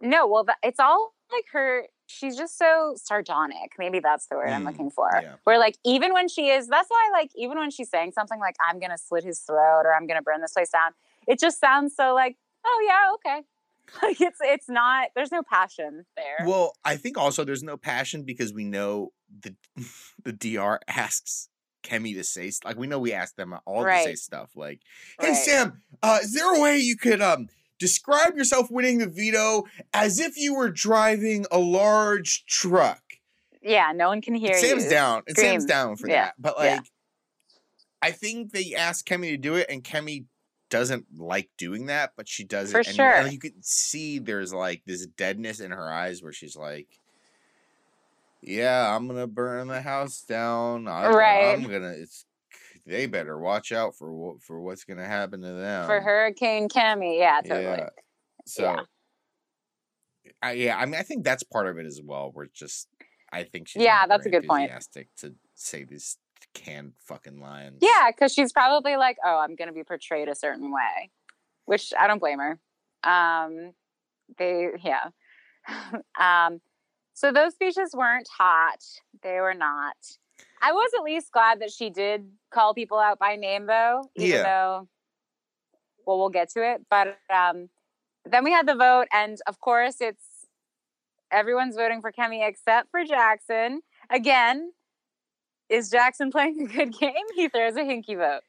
No, 0.00 0.26
well, 0.26 0.46
it's 0.62 0.80
all 0.80 1.14
like 1.32 1.44
her. 1.52 1.86
She's 2.06 2.36
just 2.36 2.58
so 2.58 2.94
sardonic. 2.96 3.72
Maybe 3.78 4.00
that's 4.00 4.26
the 4.26 4.36
word 4.36 4.48
I'm 4.48 4.62
Mm, 4.62 4.66
looking 4.66 4.90
for. 4.90 5.20
yeah. 5.22 5.34
Where 5.44 5.58
like 5.58 5.76
even 5.84 6.12
when 6.12 6.28
she 6.28 6.48
is, 6.48 6.66
that's 6.66 6.88
why 6.90 7.10
like 7.12 7.30
even 7.36 7.58
when 7.58 7.70
she's 7.70 7.88
saying 7.90 8.12
something 8.12 8.40
like 8.40 8.56
"I'm 8.66 8.80
gonna 8.80 8.98
slit 8.98 9.22
his 9.24 9.38
throat" 9.40 9.82
or 9.84 9.94
"I'm 9.94 10.06
gonna 10.06 10.22
burn 10.22 10.40
this 10.40 10.52
place 10.54 10.70
down," 10.70 10.92
it 11.28 11.38
just 11.38 11.60
sounds 11.60 11.94
so 11.94 12.14
like, 12.14 12.36
oh 12.64 12.84
yeah, 12.86 13.12
okay. 13.14 13.46
Like 14.02 14.20
it's 14.20 14.38
it's 14.40 14.68
not. 14.68 15.08
There's 15.14 15.32
no 15.32 15.42
passion 15.42 16.04
there. 16.16 16.46
Well, 16.46 16.72
I 16.84 16.96
think 16.96 17.18
also 17.18 17.44
there's 17.44 17.62
no 17.62 17.76
passion 17.76 18.22
because 18.24 18.52
we 18.52 18.64
know 18.64 19.12
the 19.42 19.54
the 20.24 20.32
DR 20.32 20.78
asks 20.88 21.48
Kemi 21.82 22.14
to 22.14 22.24
say 22.24 22.50
like 22.64 22.76
we 22.78 22.86
know 22.86 22.98
we 22.98 23.12
asked 23.12 23.36
them 23.36 23.54
all 23.66 23.84
to 23.84 24.02
say 24.02 24.14
stuff 24.14 24.50
like, 24.54 24.80
"Hey 25.20 25.28
Right. 25.28 25.36
Sam, 25.36 25.82
uh, 26.02 26.18
is 26.22 26.32
there 26.34 26.54
a 26.54 26.60
way 26.60 26.78
you 26.78 26.96
could 26.96 27.20
um 27.20 27.48
describe 27.78 28.36
yourself 28.36 28.70
winning 28.70 28.98
the 28.98 29.08
veto 29.08 29.64
as 29.94 30.18
if 30.20 30.36
you 30.36 30.54
were 30.54 30.70
driving 30.70 31.46
a 31.50 31.58
large 31.58 32.44
truck?" 32.46 33.02
yeah, 33.62 33.92
no 33.94 34.08
one 34.08 34.22
can 34.22 34.34
hear 34.34 34.54
Sam's 34.54 34.84
you. 34.84 34.90
down. 34.90 35.22
And 35.26 35.36
Sam's 35.36 35.64
down 35.66 35.96
for 35.96 36.08
Yeah, 36.08 36.26
that. 36.26 36.34
But 36.38 36.54
yeah. 36.58 36.74
like, 36.76 36.86
I 38.02 38.10
think 38.12 38.52
they 38.52 38.74
asked 38.74 39.06
Kemi 39.06 39.28
to 39.30 39.36
do 39.36 39.54
it, 39.56 39.66
and 39.68 39.84
Kemi 39.84 40.24
doesn't 40.70 41.06
like 41.18 41.50
doing 41.58 41.86
that, 41.86 42.12
but 42.16 42.28
she 42.28 42.44
does 42.44 42.72
For 42.72 42.80
it. 42.80 42.86
and, 42.86 42.96
sure. 42.96 43.10
And 43.12 43.32
you 43.32 43.38
can 43.38 43.54
see 43.62 44.18
there's 44.18 44.54
like 44.54 44.82
this 44.86 45.06
deadness 45.06 45.60
in 45.60 45.70
her 45.72 45.92
eyes 45.92 46.22
where 46.22 46.32
she's 46.32 46.56
like, 46.56 46.86
"Yeah, 48.42 48.94
I'm 48.96 49.06
gonna 49.06 49.26
burn 49.26 49.68
the 49.68 49.82
house 49.82 50.22
down. 50.22 50.88
I, 50.88 51.08
Right. 51.08 51.52
I'm 51.52 51.62
gonna. 51.64 51.90
It's 51.90 52.24
they 52.86 53.06
better 53.06 53.38
watch 53.38 53.72
out 53.72 53.94
for 53.96 54.12
what 54.12 54.42
for 54.42 54.60
what's 54.60 54.84
gonna 54.84 55.06
happen 55.06 55.42
to 55.42 55.52
them 55.52 55.86
For 55.86 56.00
Hurricane 56.00 56.68
Kemi, 56.68 57.18
yeah, 57.18 57.40
totally. 57.42 57.62
Yeah. 57.78 57.88
So, 58.46 58.62
Yeah. 58.62 58.80
I, 60.42 60.52
yeah, 60.52 60.76
I 60.78 60.86
mean, 60.86 60.94
I 60.94 61.02
think 61.02 61.24
that's 61.24 61.42
part 61.42 61.66
of 61.66 61.78
it 61.78 61.84
as 61.86 62.00
well. 62.02 62.30
We're 62.34 62.46
just, 62.46 62.88
I 63.30 63.42
think 63.44 63.68
she's 63.68 63.82
Yeah, 63.82 64.06
that's 64.06 64.24
a 64.26 64.30
good 64.30 64.46
point. 64.46 64.70
to 65.18 65.34
say 65.54 65.84
these 65.84 66.16
canned 66.64 66.92
fucking 66.98 67.40
lines. 67.40 67.78
Yeah, 67.80 68.10
because 68.10 68.32
she's 68.32 68.52
probably 68.52 68.96
like, 68.96 69.16
oh, 69.24 69.38
I'm 69.38 69.56
going 69.56 69.68
to 69.68 69.74
be 69.74 69.84
portrayed 69.84 70.28
a 70.28 70.34
certain 70.34 70.72
way, 70.72 71.10
which 71.66 71.92
I 71.98 72.06
don't 72.06 72.18
blame 72.18 72.38
her. 72.38 72.58
Um, 73.02 73.72
they, 74.38 74.68
yeah. 74.82 75.08
um, 76.20 76.60
so 77.14 77.32
those 77.32 77.54
speeches 77.54 77.94
weren't 77.94 78.28
hot. 78.38 78.82
They 79.22 79.40
were 79.40 79.54
not. 79.54 79.96
I 80.62 80.72
was 80.72 80.90
at 80.96 81.02
least 81.02 81.32
glad 81.32 81.60
that 81.60 81.70
she 81.72 81.90
did 81.90 82.28
call 82.50 82.74
people 82.74 82.98
out 82.98 83.18
by 83.18 83.36
name, 83.36 83.66
though, 83.66 84.08
even 84.16 84.30
Yeah. 84.30 84.42
though, 84.42 84.88
well, 86.06 86.18
we'll 86.18 86.28
get 86.30 86.50
to 86.50 86.62
it. 86.62 86.82
But 86.90 87.18
um, 87.34 87.68
then 88.24 88.44
we 88.44 88.52
had 88.52 88.66
the 88.66 88.74
vote, 88.74 89.06
and 89.12 89.38
of 89.46 89.60
course, 89.60 89.96
it's 90.00 90.24
everyone's 91.30 91.76
voting 91.76 92.00
for 92.00 92.12
Kemi 92.12 92.46
except 92.46 92.90
for 92.90 93.04
Jackson. 93.04 93.80
Again, 94.10 94.72
is 95.70 95.88
Jackson 95.88 96.30
playing 96.30 96.60
a 96.62 96.66
good 96.66 96.92
game? 96.98 97.14
He 97.34 97.48
throws 97.48 97.76
a 97.76 97.82
hinky 97.82 98.16
vote. 98.16 98.40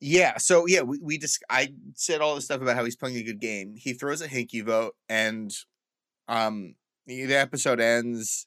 Yeah. 0.00 0.36
So 0.38 0.66
yeah, 0.66 0.82
we, 0.82 0.98
we 1.00 1.18
just 1.18 1.42
I 1.48 1.68
said 1.94 2.20
all 2.20 2.34
this 2.34 2.46
stuff 2.46 2.60
about 2.60 2.76
how 2.76 2.84
he's 2.84 2.96
playing 2.96 3.16
a 3.16 3.22
good 3.22 3.40
game. 3.40 3.74
He 3.76 3.92
throws 3.92 4.20
a 4.20 4.28
hinky 4.28 4.64
vote, 4.64 4.94
and 5.08 5.52
um, 6.28 6.74
the 7.06 7.34
episode 7.34 7.80
ends. 7.80 8.46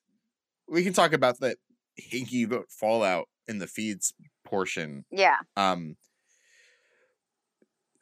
We 0.68 0.84
can 0.84 0.93
talk 0.93 1.13
about 1.13 1.39
the 1.39 1.55
hinky 1.99 2.47
vote 2.47 2.68
fallout 2.70 3.28
in 3.47 3.59
the 3.59 3.68
feeds 3.68 4.13
portion 4.43 5.05
Yeah. 5.11 5.38
Um. 5.55 5.95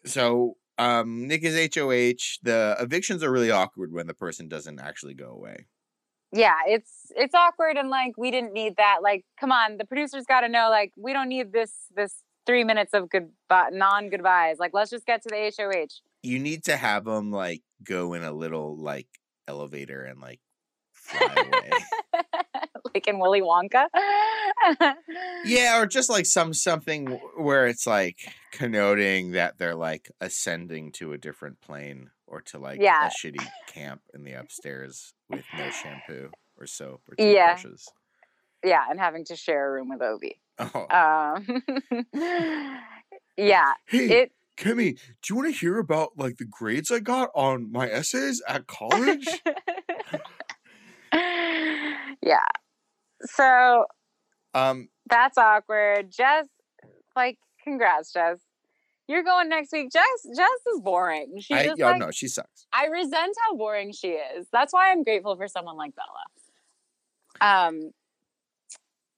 So, 0.06 0.58
um, 0.78 1.28
Nick 1.28 1.44
is 1.44 1.56
HOH. 1.56 2.40
The 2.44 2.76
evictions 2.80 3.24
are 3.24 3.32
really 3.32 3.50
awkward 3.50 3.92
when 3.92 4.06
the 4.06 4.14
person 4.14 4.48
doesn't 4.48 4.80
actually 4.80 5.16
go 5.16 5.30
away. 5.30 5.66
Yeah, 6.36 6.56
it's 6.68 7.14
it's 7.16 7.34
awkward 7.34 7.78
and 7.78 7.90
like 7.90 8.14
we 8.18 8.30
didn't 8.30 8.52
need 8.52 8.76
that. 8.76 8.98
Like, 9.02 9.24
come 9.40 9.54
on, 9.54 9.78
the 9.78 9.86
producers 9.86 10.26
got 10.28 10.42
to 10.42 10.50
know 10.50 10.70
like 10.70 10.92
we 10.98 11.14
don't 11.14 11.30
need 11.30 11.54
this 11.54 11.72
this 11.96 12.24
three 12.46 12.66
minutes 12.66 12.94
of 12.94 13.10
goodbye 13.10 13.70
non 13.72 14.10
goodbyes. 14.10 14.60
Like, 14.60 14.72
let's 14.74 14.92
just 14.92 15.06
get 15.06 15.22
to 15.24 15.30
the 15.30 15.54
HOH. 15.58 16.02
You 16.24 16.40
need 16.40 16.66
to 16.66 16.76
have 16.76 17.06
them 17.06 17.32
like 17.32 17.62
go 17.84 18.14
in 18.14 18.24
a 18.24 18.34
little 18.34 18.78
like 18.78 19.08
elevator 19.48 20.04
and 20.04 20.20
like 20.20 20.42
fly 20.92 21.34
away. 21.38 21.72
like 22.94 23.08
in 23.08 23.18
Willy 23.20 23.42
Wonka. 23.42 23.88
yeah, 25.46 25.80
or 25.80 25.86
just 25.86 26.10
like 26.10 26.26
some 26.26 26.54
something 26.54 27.08
where 27.38 27.66
it's 27.68 27.88
like 27.88 28.18
connoting 28.52 29.32
that 29.32 29.58
they're 29.58 29.76
like 29.76 30.12
ascending 30.20 30.92
to 30.94 31.14
a 31.14 31.18
different 31.18 31.62
plane 31.62 32.10
or 32.36 32.42
to 32.42 32.60
like 32.60 32.80
Yeah. 32.82 33.08
a 33.08 33.10
shitty 33.10 33.48
camp 33.68 34.02
in 34.14 34.26
the 34.26 34.34
upstairs 34.34 35.14
with 35.30 35.46
no 35.54 35.70
shampoo 35.70 36.32
or 36.60 36.68
soap 36.68 37.02
or 37.10 37.16
Yeah. 37.18 37.56
toothbrushes. 37.56 37.88
yeah, 38.64 38.86
and 38.90 39.00
having 39.00 39.24
to 39.26 39.36
share 39.36 39.70
a 39.70 39.72
room 39.72 39.90
with 39.90 40.02
Ovi. 40.02 40.40
Oh. 40.60 40.88
Um, 40.90 41.64
yeah, 43.38 43.74
hey, 43.88 44.22
it. 44.24 44.32
Kemi, 44.58 44.98
do 45.22 45.30
you 45.30 45.36
want 45.36 45.54
to 45.54 45.58
hear 45.60 45.78
about 45.80 46.18
like 46.18 46.38
the 46.38 46.46
grades 46.46 46.92
I 46.92 47.00
got 47.00 47.30
on 47.36 47.72
my 47.72 47.90
essays 47.90 48.42
at 48.48 48.68
college? 48.68 49.28
yeah. 51.14 52.40
So 53.22 53.86
um, 54.54 54.90
that's 55.10 55.38
awkward. 55.38 56.12
Jess, 56.12 56.48
like, 57.16 57.38
congrats, 57.64 58.12
Jess. 58.14 58.40
You're 59.08 59.24
going 59.24 59.50
next 59.50 59.72
week. 59.72 59.92
Jess, 59.92 60.04
Jess 60.36 60.50
is 60.74 60.82
boring. 60.82 61.40
She 61.40 61.54
I 61.54 61.66
just 61.66 61.78
yeah, 61.78 61.92
like 61.92 62.00
no, 62.00 62.12
she 62.12 62.28
sucks. 62.28 62.66
I 62.74 62.88
resent 62.88 63.36
how 63.46 63.56
boring 63.56 63.92
she 63.92 64.10
is. 64.10 64.48
That's 64.52 64.74
why 64.74 64.92
I'm 64.92 65.04
grateful 65.04 65.36
for 65.36 65.48
someone 65.48 65.78
like 65.78 65.92
Bella. 65.96 67.68
Um, 67.68 67.92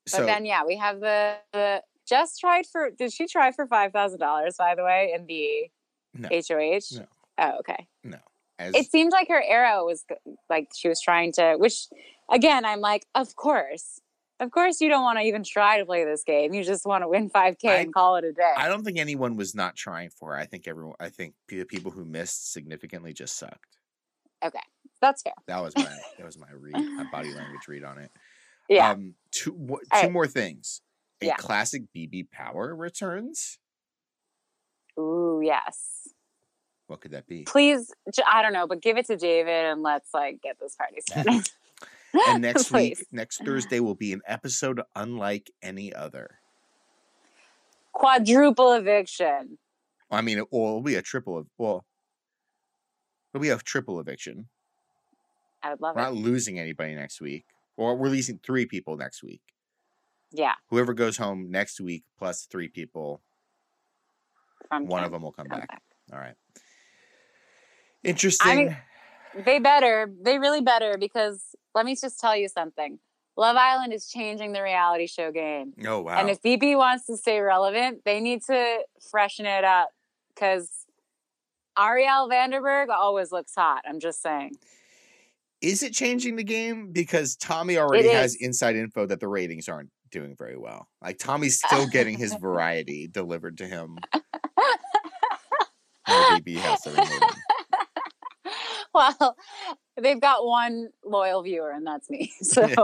but 0.06 0.12
So 0.12 0.26
then 0.26 0.46
yeah, 0.46 0.64
we 0.66 0.78
have 0.78 1.00
the 1.00 1.36
the 1.54 1.82
Jess 2.08 2.38
tried 2.38 2.66
for. 2.66 2.90
Did 2.90 3.14
she 3.14 3.28
try 3.28 3.52
for 3.52 3.68
five 3.68 3.92
thousand 3.92 4.20
dollars? 4.20 4.56
By 4.58 4.76
the 4.76 4.84
way, 4.84 5.14
in 5.16 5.26
the 5.26 5.70
No. 6.14 6.30
HOH. 6.30 6.98
No. 7.00 7.06
Oh, 7.40 7.60
okay. 7.60 7.88
No. 8.04 8.18
As 8.60 8.74
It 8.76 8.90
seemed 8.90 9.12
like 9.12 9.28
her 9.28 9.44
arrow 9.46 9.86
was 9.86 10.04
like 10.50 10.70
she 10.76 10.90
was 10.90 11.00
trying 11.02 11.32
to. 11.34 11.56
Which, 11.58 11.88
again, 12.32 12.66
I'm 12.66 12.80
like, 12.80 13.06
of 13.14 13.36
course, 13.36 14.02
of 14.40 14.52
course, 14.52 14.80
you 14.82 14.90
don't 14.90 15.04
want 15.04 15.18
to 15.20 15.24
even 15.26 15.44
try 15.44 15.78
to 15.80 15.86
play 15.86 16.04
this 16.06 16.24
game. 16.24 16.54
You 16.54 16.64
just 16.64 16.86
want 16.86 17.04
to 17.04 17.08
win 17.08 17.30
five 17.30 17.58
k 17.58 17.70
I- 17.70 17.76
and 17.78 17.94
call 17.94 18.16
it 18.18 18.24
a 18.24 18.32
day. 18.34 18.54
I 18.58 18.68
don't 18.70 18.84
think 18.84 18.98
anyone 19.00 19.36
was 19.36 19.56
not 19.56 19.76
trying 19.76 20.10
for. 20.10 20.38
it. 20.38 20.42
I 20.42 20.46
think 20.46 20.68
everyone. 20.68 20.96
I 21.00 21.10
think 21.10 21.34
the 21.48 21.64
people 21.66 21.92
who 21.92 22.06
missed 22.06 22.52
significantly 22.54 23.14
just 23.14 23.38
sucked. 23.38 23.78
Okay. 24.44 24.60
That's 25.02 25.22
fair. 25.22 25.34
That 25.48 25.62
was 25.62 25.76
my 25.76 25.84
that 26.18 26.26
was 26.26 26.38
my 26.38 26.48
read, 26.52 26.74
my 26.76 27.06
body 27.12 27.34
language 27.34 27.68
read 27.68 27.84
on 27.84 27.98
it. 28.00 28.12
Yeah. 28.70 28.92
Um, 28.92 29.14
two 29.32 29.54
two 29.54 29.78
right. 29.94 30.12
more 30.12 30.28
things. 30.28 30.82
A 31.22 31.28
Yeah. 31.28 31.36
classic 31.38 31.84
BB 31.96 32.30
Power 32.32 32.76
returns. 32.76 33.60
Ooh, 35.00 35.40
yes. 35.42 36.10
What 36.88 37.00
could 37.02 37.12
that 37.12 37.28
be? 37.28 37.44
Please, 37.44 37.94
I 38.30 38.42
don't 38.42 38.52
know, 38.54 38.68
but 38.68 38.82
give 38.82 38.98
it 38.98 39.06
to 39.08 39.16
David 39.16 39.52
and 39.72 39.84
let's 39.84 40.14
like 40.14 40.42
get 40.42 40.58
this 40.60 40.76
party 40.76 40.98
started. 41.08 41.50
And 42.28 42.42
next 42.42 42.72
week, 42.72 43.06
next 43.12 43.44
Thursday 43.44 43.80
will 43.80 43.96
be 43.96 44.14
an 44.14 44.22
episode 44.28 44.82
unlike 44.96 45.52
any 45.62 45.94
other. 45.94 46.40
quadruple 47.94 48.74
eviction. 48.74 49.58
I 50.12 50.22
mean, 50.22 50.38
it, 50.40 50.48
well, 50.52 50.68
it'll 50.68 50.82
be 50.82 50.96
a 50.96 51.02
triple. 51.02 51.38
Of, 51.38 51.48
well, 51.58 51.86
it'll 53.34 53.42
be 53.42 53.50
a 53.50 53.58
triple 53.58 54.00
eviction. 54.00 54.48
I 55.64 55.72
would 55.72 55.82
love 55.82 55.96
We're 55.96 56.02
it. 56.04 56.06
not 56.06 56.14
losing 56.16 56.60
anybody 56.60 56.96
next 56.96 57.20
week. 57.20 57.46
Or 57.76 57.96
we're 57.96 58.06
releasing 58.06 58.40
three 58.40 58.66
people 58.66 58.96
next 58.98 59.22
week. 59.24 59.42
Yeah. 60.32 60.54
Whoever 60.70 60.94
goes 60.94 61.18
home 61.18 61.52
next 61.52 61.80
week 61.82 62.04
plus 62.18 62.48
three 62.50 62.68
people, 62.68 63.22
From 64.68 64.88
one 64.88 65.04
of 65.04 65.12
them 65.12 65.22
will 65.24 65.32
come 65.32 65.48
come 65.48 65.60
back. 65.60 65.68
back. 65.70 65.82
All 66.14 66.20
right. 66.20 66.36
Interesting. 68.04 68.76
They 69.46 69.60
better. 69.60 70.12
They 70.22 70.38
really 70.40 70.62
better 70.62 70.98
because 71.00 71.44
let 71.76 71.86
me 71.86 71.96
just 71.96 72.20
tell 72.20 72.36
you 72.36 72.48
something. 72.50 73.00
Love 73.36 73.56
Island 73.56 73.94
is 73.94 74.08
changing 74.10 74.54
the 74.54 74.64
reality 74.64 75.06
show 75.08 75.32
game. 75.32 75.74
oh 75.86 76.02
wow. 76.02 76.20
And 76.20 76.30
if 76.30 76.42
BB 76.42 76.76
wants 76.78 77.06
to 77.06 77.16
stay 77.18 77.40
relevant, 77.40 78.02
they 78.04 78.20
need 78.20 78.42
to 78.46 78.80
freshen 79.12 79.46
it 79.46 79.64
up 79.64 79.90
because 80.34 80.70
Arielle 81.78 82.30
Vanderberg 82.32 82.90
always 82.90 83.32
looks 83.32 83.54
hot. 83.56 83.84
I'm 83.88 84.00
just 84.00 84.22
saying. 84.24 84.54
is 85.62 85.84
it 85.84 85.94
changing 85.94 86.36
the 86.36 86.44
game? 86.44 86.92
Because 86.92 87.36
Tommy 87.36 87.78
already 87.78 88.08
has 88.10 88.36
inside 88.36 88.76
info 88.76 89.06
that 89.06 89.20
the 89.20 89.28
ratings 89.28 89.68
aren't 89.70 89.90
doing 90.12 90.36
very 90.36 90.58
well. 90.58 90.88
Like 91.02 91.20
Tommy's 91.20 91.62
still 91.64 91.88
getting 91.88 92.18
his 92.18 92.34
variety 92.42 93.08
delivered 93.08 93.58
to 93.60 93.68
him. 93.68 93.98
BB 96.08 96.56
has 96.58 96.82
to. 96.84 96.92
well, 99.20 99.36
they've 100.02 100.20
got 100.22 100.46
one 100.46 100.90
loyal 101.06 101.44
viewer, 101.44 101.72
and 101.72 101.86
that's 101.86 102.10
me. 102.10 102.32
So 102.42 102.66
Yeah. 102.68 102.76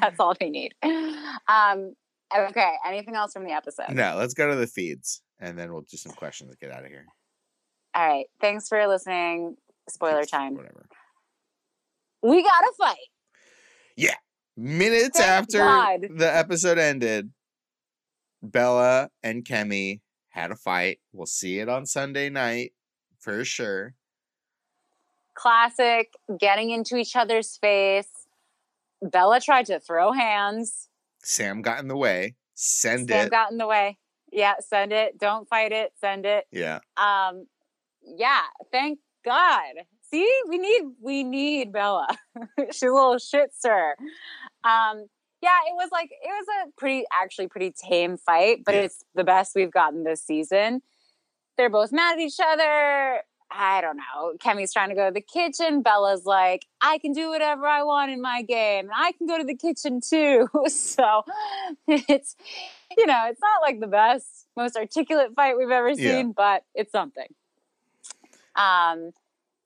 that's 0.00 0.18
all 0.20 0.34
they 0.38 0.50
need. 0.50 0.74
Um, 0.82 1.94
okay. 2.36 2.72
Anything 2.86 3.14
else 3.16 3.32
from 3.32 3.44
the 3.44 3.52
episode? 3.52 3.90
No, 3.90 4.16
let's 4.16 4.34
go 4.34 4.48
to 4.48 4.56
the 4.56 4.66
feeds 4.66 5.22
and 5.40 5.58
then 5.58 5.72
we'll 5.72 5.82
do 5.82 5.96
some 5.96 6.12
questions 6.12 6.50
to 6.52 6.56
get 6.56 6.70
out 6.72 6.84
of 6.84 6.90
here. 6.90 7.04
All 7.94 8.06
right. 8.06 8.26
Thanks 8.40 8.68
for 8.68 8.86
listening. 8.86 9.56
Spoiler 9.88 10.20
Peace, 10.20 10.30
time. 10.30 10.54
Whatever. 10.54 10.86
We 12.22 12.42
got 12.42 12.60
to 12.60 12.72
fight. 12.78 12.96
Yeah. 13.96 14.14
Minutes 14.56 15.18
Thank 15.18 15.30
after 15.30 15.58
God. 15.58 16.00
the 16.16 16.34
episode 16.34 16.78
ended, 16.78 17.30
Bella 18.42 19.10
and 19.22 19.44
Kemi 19.44 20.00
had 20.28 20.50
a 20.50 20.56
fight. 20.56 21.00
We'll 21.12 21.26
see 21.26 21.58
it 21.58 21.68
on 21.68 21.86
Sunday 21.86 22.30
night 22.30 22.72
for 23.20 23.44
sure. 23.44 23.94
Classic 25.34 26.12
getting 26.38 26.70
into 26.70 26.96
each 26.96 27.16
other's 27.16 27.56
face. 27.56 28.08
Bella 29.02 29.40
tried 29.40 29.66
to 29.66 29.80
throw 29.80 30.12
hands. 30.12 30.88
Sam 31.22 31.62
got 31.62 31.80
in 31.80 31.88
the 31.88 31.96
way. 31.96 32.36
Send 32.54 33.08
Sam 33.08 33.26
it. 33.26 33.30
got 33.30 33.50
in 33.50 33.58
the 33.58 33.66
way. 33.66 33.98
Yeah, 34.32 34.54
send 34.60 34.92
it. 34.92 35.18
Don't 35.18 35.48
fight 35.48 35.72
it. 35.72 35.92
Send 36.00 36.26
it. 36.26 36.44
yeah. 36.50 36.80
Um, 36.96 37.46
yeah, 38.02 38.42
thank 38.72 38.98
God. 39.24 39.62
See, 40.10 40.30
we 40.48 40.58
need 40.58 40.82
we 41.00 41.24
need 41.24 41.72
Bella. 41.72 42.06
She's 42.70 42.82
a 42.82 42.86
little 42.92 43.18
shit 43.18 43.54
stir. 43.54 43.94
Um, 44.62 45.06
yeah, 45.42 45.58
it 45.68 45.74
was 45.74 45.88
like 45.92 46.10
it 46.10 46.28
was 46.28 46.46
a 46.66 46.70
pretty 46.78 47.04
actually 47.20 47.48
pretty 47.48 47.72
tame 47.72 48.16
fight, 48.16 48.58
but 48.64 48.74
Yeah. 48.74 48.82
it's 48.82 49.04
the 49.14 49.24
best 49.24 49.52
we've 49.54 49.72
gotten 49.72 50.04
this 50.04 50.22
season. 50.22 50.82
They're 51.56 51.70
both 51.70 51.92
mad 51.92 52.14
at 52.14 52.20
each 52.20 52.38
other. 52.44 53.20
I 53.56 53.80
don't 53.80 53.96
know. 53.96 54.34
Kemi's 54.38 54.72
trying 54.72 54.88
to 54.88 54.94
go 54.96 55.06
to 55.06 55.12
the 55.12 55.20
kitchen. 55.20 55.82
Bella's 55.82 56.24
like, 56.24 56.66
I 56.80 56.98
can 56.98 57.12
do 57.12 57.30
whatever 57.30 57.66
I 57.66 57.84
want 57.84 58.10
in 58.10 58.20
my 58.20 58.42
game, 58.42 58.86
and 58.86 58.94
I 58.94 59.12
can 59.12 59.26
go 59.28 59.38
to 59.38 59.44
the 59.44 59.54
kitchen 59.56 60.00
too. 60.00 60.48
so 60.66 61.22
it's 61.86 62.34
you 62.98 63.06
know, 63.06 63.26
it's 63.28 63.40
not 63.40 63.62
like 63.62 63.80
the 63.80 63.86
best, 63.86 64.46
most 64.56 64.76
articulate 64.76 65.34
fight 65.34 65.56
we've 65.56 65.70
ever 65.70 65.90
Yeah. 65.90 65.96
seen, 65.96 66.32
but 66.32 66.64
it's 66.74 66.90
something. 66.92 67.28
Um, 68.56 69.12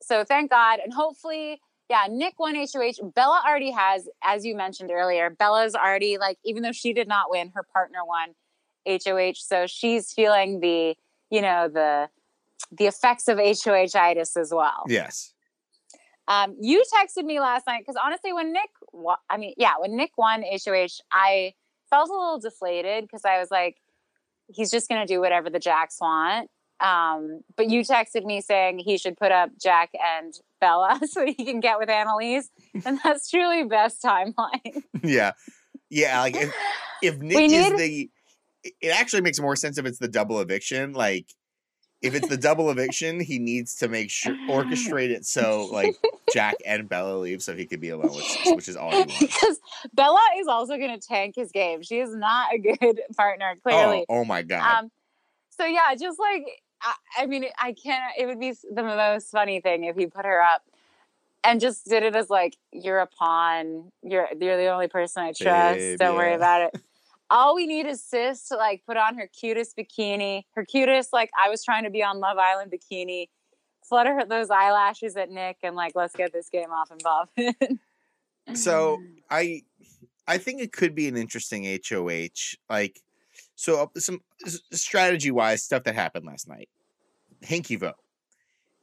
so 0.01 0.23
thank 0.23 0.49
God, 0.49 0.79
and 0.83 0.93
hopefully, 0.93 1.61
yeah, 1.89 2.07
Nick 2.09 2.39
won 2.39 2.55
HOH. 2.55 3.11
Bella 3.15 3.41
already 3.47 3.71
has, 3.71 4.07
as 4.23 4.45
you 4.45 4.55
mentioned 4.55 4.91
earlier, 4.91 5.29
Bella's 5.29 5.75
already 5.75 6.17
like, 6.17 6.37
even 6.45 6.61
though 6.63 6.71
she 6.71 6.93
did 6.93 7.07
not 7.07 7.29
win, 7.29 7.51
her 7.55 7.63
partner 7.73 7.99
won 8.05 8.35
HOH, 8.87 9.33
so 9.37 9.67
she's 9.67 10.13
feeling 10.13 10.59
the, 10.59 10.95
you 11.29 11.41
know, 11.41 11.67
the 11.67 12.09
the 12.71 12.87
effects 12.87 13.27
of 13.27 13.37
HOHitis 13.37 14.37
as 14.37 14.51
well. 14.53 14.83
Yes. 14.87 15.33
Um, 16.27 16.55
you 16.61 16.83
texted 16.93 17.23
me 17.23 17.39
last 17.39 17.65
night 17.65 17.81
because 17.81 17.99
honestly, 18.01 18.31
when 18.31 18.53
Nick, 18.53 18.69
wa- 18.93 19.17
I 19.29 19.37
mean, 19.37 19.53
yeah, 19.57 19.73
when 19.79 19.95
Nick 19.95 20.11
won 20.17 20.43
HOH, 20.43 21.01
I 21.11 21.53
felt 21.89 22.09
a 22.09 22.13
little 22.13 22.39
deflated 22.39 23.05
because 23.05 23.25
I 23.25 23.39
was 23.39 23.49
like, 23.49 23.77
he's 24.47 24.69
just 24.69 24.87
gonna 24.87 25.07
do 25.07 25.19
whatever 25.19 25.49
the 25.49 25.59
Jacks 25.59 25.97
want. 25.99 26.49
Um, 26.79 27.41
but 27.57 27.69
you 27.69 27.81
texted 27.81 28.23
me 28.25 28.41
saying 28.41 28.79
he 28.79 28.97
should 28.97 29.17
put 29.17 29.31
up 29.31 29.49
Jack 29.61 29.89
and 29.93 30.33
Bella 30.61 30.99
so 31.09 31.25
he 31.25 31.33
can 31.33 31.59
get 31.59 31.79
with 31.79 31.89
Analyse, 31.89 32.49
and 32.85 32.99
that's 33.03 33.29
truly 33.29 33.63
best 33.63 34.01
timeline. 34.03 34.83
yeah. 35.03 35.31
Yeah. 35.89 36.21
Like 36.21 36.35
if, 36.35 36.53
if 37.01 37.17
Nick 37.17 37.51
is 37.51 37.77
the, 37.77 38.09
it 38.81 38.89
actually 38.89 39.21
makes 39.21 39.39
more 39.39 39.55
sense 39.55 39.77
if 39.77 39.85
it's 39.85 39.99
the 39.99 40.07
double 40.07 40.39
eviction. 40.39 40.93
Like, 40.93 41.25
if 42.01 42.15
it's 42.15 42.27
the 42.27 42.37
double 42.37 42.69
eviction, 42.69 43.19
he 43.19 43.39
needs 43.39 43.75
to 43.75 43.87
make 43.87 44.09
sure 44.09 44.33
orchestrate 44.49 45.09
it 45.09 45.25
so 45.25 45.67
like 45.71 45.95
Jack 46.33 46.55
and 46.65 46.87
Bella 46.87 47.17
leave 47.17 47.41
so 47.41 47.55
he 47.55 47.65
could 47.65 47.81
be 47.81 47.89
alone 47.89 48.15
with 48.15 48.23
Sis, 48.23 48.55
which 48.55 48.67
is 48.67 48.75
all 48.77 48.91
he 48.91 48.97
wants. 48.99 49.19
because 49.19 49.59
Bella 49.93 50.19
is 50.37 50.47
also 50.47 50.77
gonna 50.77 50.99
tank 50.99 51.35
his 51.35 51.51
game. 51.51 51.81
She 51.81 51.99
is 51.99 52.13
not 52.13 52.53
a 52.53 52.57
good 52.57 53.01
partner, 53.17 53.55
clearly. 53.63 54.05
Oh, 54.09 54.19
oh 54.19 54.25
my 54.25 54.41
god. 54.43 54.83
Um, 54.83 54.91
so 55.49 55.65
yeah, 55.65 55.93
just 55.99 56.19
like 56.19 56.45
I, 56.81 56.93
I 57.19 57.25
mean, 57.25 57.45
I 57.61 57.73
can't. 57.73 58.13
It 58.17 58.25
would 58.25 58.39
be 58.39 58.53
the 58.73 58.83
most 58.83 59.31
funny 59.31 59.59
thing 59.59 59.83
if 59.83 59.97
he 59.97 60.07
put 60.07 60.25
her 60.25 60.41
up 60.41 60.63
and 61.43 61.59
just 61.59 61.85
did 61.85 62.03
it 62.03 62.15
as 62.15 62.29
like 62.29 62.57
you're 62.71 62.99
a 62.99 63.07
pawn. 63.07 63.91
You're 64.03 64.27
you're 64.39 64.57
the 64.57 64.67
only 64.67 64.87
person 64.87 65.23
I 65.23 65.33
trust. 65.33 65.77
Babe, 65.77 65.99
Don't 65.99 66.15
worry 66.15 66.33
about 66.33 66.61
it. 66.73 66.81
All 67.31 67.55
we 67.55 67.67
need 67.67 67.85
is 67.85 68.03
Sis 68.03 68.47
to 68.49 68.55
like 68.55 68.83
put 68.85 68.97
on 68.97 69.15
her 69.17 69.27
cutest 69.27 69.77
bikini, 69.77 70.43
her 70.55 70.65
cutest 70.65 71.13
like 71.13 71.29
I 71.41 71.49
was 71.49 71.63
trying 71.63 71.83
to 71.83 71.89
be 71.89 72.03
on 72.03 72.19
Love 72.19 72.37
Island 72.37 72.71
bikini. 72.71 73.27
Flutter 73.83 74.13
her 74.15 74.25
those 74.25 74.49
eyelashes 74.49 75.15
at 75.15 75.29
Nick 75.29 75.57
and 75.63 75.75
like 75.75 75.93
let's 75.95 76.15
get 76.15 76.33
this 76.33 76.49
game 76.49 76.71
off 76.71 76.91
and 76.91 77.01
popping. 77.01 77.79
so 78.55 78.97
I 79.29 79.61
I 80.27 80.37
think 80.37 80.61
it 80.61 80.71
could 80.71 80.95
be 80.95 81.07
an 81.07 81.17
interesting 81.17 81.65
HOH. 81.65 82.55
Like 82.69 82.99
so 83.55 83.83
uh, 83.83 83.99
some 83.99 84.21
strategy 84.71 85.31
wise 85.31 85.63
stuff 85.63 85.83
that 85.83 85.95
happened 85.95 86.25
last 86.25 86.47
night. 86.47 86.69
Hinky 87.43 87.79
vote. 87.79 87.95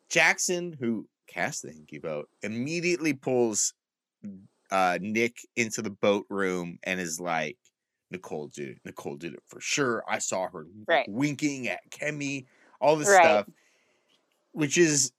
Jackson, 0.08 0.76
who 0.78 1.08
cast 1.26 1.62
the 1.62 1.68
Hinky 1.68 2.00
vote, 2.00 2.28
immediately 2.42 3.12
pulls 3.12 3.74
uh 4.70 4.98
Nick 5.00 5.38
into 5.56 5.82
the 5.82 5.90
boat 5.90 6.26
room 6.28 6.78
and 6.82 7.00
is 7.00 7.20
like, 7.20 7.56
Nicole 8.10 8.48
did 8.48 8.68
it. 8.70 8.78
Nicole 8.84 9.16
did 9.16 9.34
it 9.34 9.42
for 9.46 9.60
sure. 9.60 10.04
I 10.08 10.18
saw 10.18 10.48
her 10.48 10.66
Right. 10.86 11.08
winking 11.08 11.68
at 11.68 11.80
Kemi, 11.90 12.46
all 12.80 12.96
this 12.96 13.08
Right. 13.08 13.24
stuff. 13.24 13.48
Which 14.52 14.78
is 14.78 15.12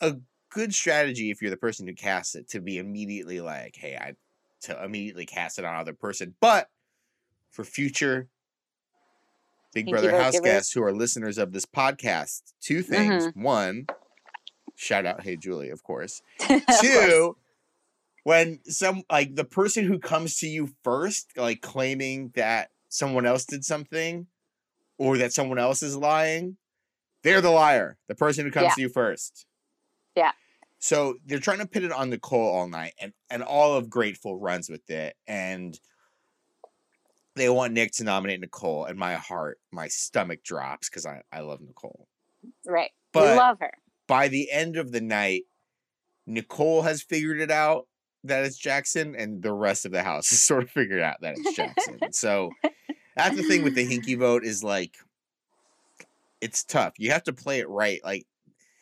a 0.00 0.16
good 0.50 0.74
strategy 0.74 1.30
if 1.30 1.40
you're 1.40 1.50
the 1.50 1.56
person 1.56 1.86
who 1.86 1.94
casts 1.94 2.34
it 2.34 2.48
to 2.50 2.60
be 2.60 2.78
immediately 2.78 3.40
like, 3.40 3.76
hey, 3.76 3.96
I 3.96 4.14
to 4.62 4.82
immediately 4.82 5.26
cast 5.26 5.58
it 5.58 5.64
on 5.64 5.76
other 5.76 5.92
person. 5.92 6.34
But 6.40 6.70
for 7.50 7.64
future 7.64 8.28
Big 9.74 9.90
Brother 9.90 10.12
house 10.16 10.38
guests 10.40 10.72
who 10.72 10.82
are 10.82 10.92
listeners 10.92 11.36
of 11.36 11.52
this 11.52 11.66
podcast, 11.66 12.54
two 12.60 12.80
things. 12.82 13.26
Mm-hmm. 13.26 13.42
One, 13.42 13.86
shout 14.76 15.04
out 15.04 15.22
Hey 15.22 15.36
Julie, 15.36 15.70
of 15.70 15.82
course. 15.82 16.22
Of 16.50 16.64
course. 16.66 17.34
When 18.24 18.60
some 18.64 19.02
like 19.10 19.36
the 19.36 19.44
person 19.44 19.84
who 19.84 19.98
comes 19.98 20.38
to 20.40 20.46
you 20.46 20.70
first, 20.82 21.30
like 21.36 21.60
claiming 21.60 22.32
that 22.34 22.70
someone 22.88 23.26
else 23.26 23.44
did 23.44 23.64
something 23.64 24.26
or 24.98 25.18
that 25.18 25.32
someone 25.32 25.58
else 25.58 25.82
is 25.82 25.96
lying, 25.96 26.56
they're 27.22 27.40
the 27.42 27.50
liar. 27.50 27.96
The 28.08 28.14
person 28.14 28.44
who 28.44 28.50
comes 28.50 28.64
Yeah. 28.64 28.74
to 28.74 28.80
you 28.80 28.88
first. 28.88 29.46
Yeah. 30.16 30.32
So 30.78 31.16
they're 31.26 31.38
trying 31.38 31.58
to 31.58 31.66
pit 31.66 31.84
it 31.84 31.92
on 31.92 32.10
Nicole 32.10 32.48
all 32.54 32.68
night, 32.68 32.94
and 33.00 33.12
and 33.30 33.42
all 33.42 33.74
of 33.74 33.88
Grateful 33.90 34.38
runs 34.38 34.68
with 34.68 34.88
it, 34.90 35.16
and 35.26 35.78
they 37.36 37.48
want 37.48 37.72
Nick 37.72 37.92
to 37.92 38.04
nominate 38.04 38.40
Nicole, 38.40 38.84
and 38.84 38.98
my 38.98 39.14
heart, 39.14 39.58
my 39.72 39.88
stomach 39.88 40.42
drops 40.44 40.88
because 40.88 41.04
I 41.06 41.22
I 41.32 41.40
love 41.40 41.60
Nicole. 41.60 42.08
right. 42.66 42.90
But- 43.12 43.36
love 43.36 43.58
her. 43.60 43.72
By 44.06 44.28
the 44.28 44.50
end 44.50 44.76
of 44.76 44.92
the 44.92 45.00
night, 45.00 45.44
Nicole 46.26 46.82
has 46.82 47.02
figured 47.02 47.40
it 47.40 47.50
out 47.50 47.86
that 48.24 48.44
it's 48.44 48.56
Jackson, 48.56 49.14
and 49.16 49.42
the 49.42 49.52
rest 49.52 49.84
of 49.86 49.92
the 49.92 50.02
house 50.02 50.28
has 50.30 50.40
sort 50.42 50.62
of 50.64 50.70
figured 50.70 51.00
out 51.02 51.16
that 51.22 51.34
it's 51.38 51.54
Jackson. 51.56 51.98
so 52.12 52.50
that's 53.16 53.36
the 53.36 53.42
thing 53.44 53.62
with 53.62 53.74
the 53.74 53.86
Hinky 53.90 54.18
vote 54.18 54.44
is 54.44 54.64
like, 54.64 54.96
it's 56.40 56.64
tough. 56.64 56.94
You 56.98 57.10
have 57.12 57.22
to 57.24 57.32
play 57.32 57.60
it 57.60 57.68
right. 57.68 58.00
Like 58.04 58.26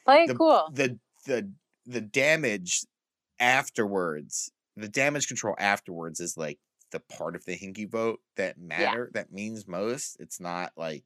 Play 0.04 0.24
it 0.24 0.28
the- 0.28 0.34
cool. 0.34 0.68
the 0.72 0.98
the 1.26 1.50
the 1.86 2.00
damage 2.00 2.84
afterwards, 3.38 4.50
the 4.76 4.88
damage 4.88 5.28
control 5.28 5.54
afterwards 5.58 6.20
is 6.20 6.36
like 6.36 6.58
the 6.90 7.00
part 7.00 7.36
of 7.36 7.44
the 7.44 7.56
Hinky 7.56 7.90
vote 7.90 8.20
that 8.36 8.58
matter 8.58 9.10
that 9.14 9.32
means 9.32 9.66
most. 9.68 10.16
It's 10.20 10.40
not 10.40 10.72
like 10.76 11.04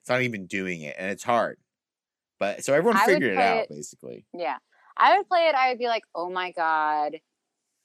it's 0.00 0.08
not 0.08 0.22
even 0.22 0.46
doing 0.46 0.82
it, 0.82 0.96
and 0.98 1.10
it's 1.10 1.24
hard. 1.24 1.58
But 2.38 2.64
so 2.64 2.72
everyone 2.72 2.96
I 3.00 3.06
figured 3.06 3.32
it 3.32 3.38
out 3.38 3.58
it- 3.64 3.68
basically. 3.68 4.24
Yeah. 4.32 4.56
I 4.96 5.16
would 5.16 5.28
play 5.28 5.46
it, 5.48 5.54
I 5.54 5.70
would 5.70 5.78
be 5.78 5.86
like, 5.86 6.02
oh 6.14 6.28
my 6.28 6.50
God, 6.52 7.16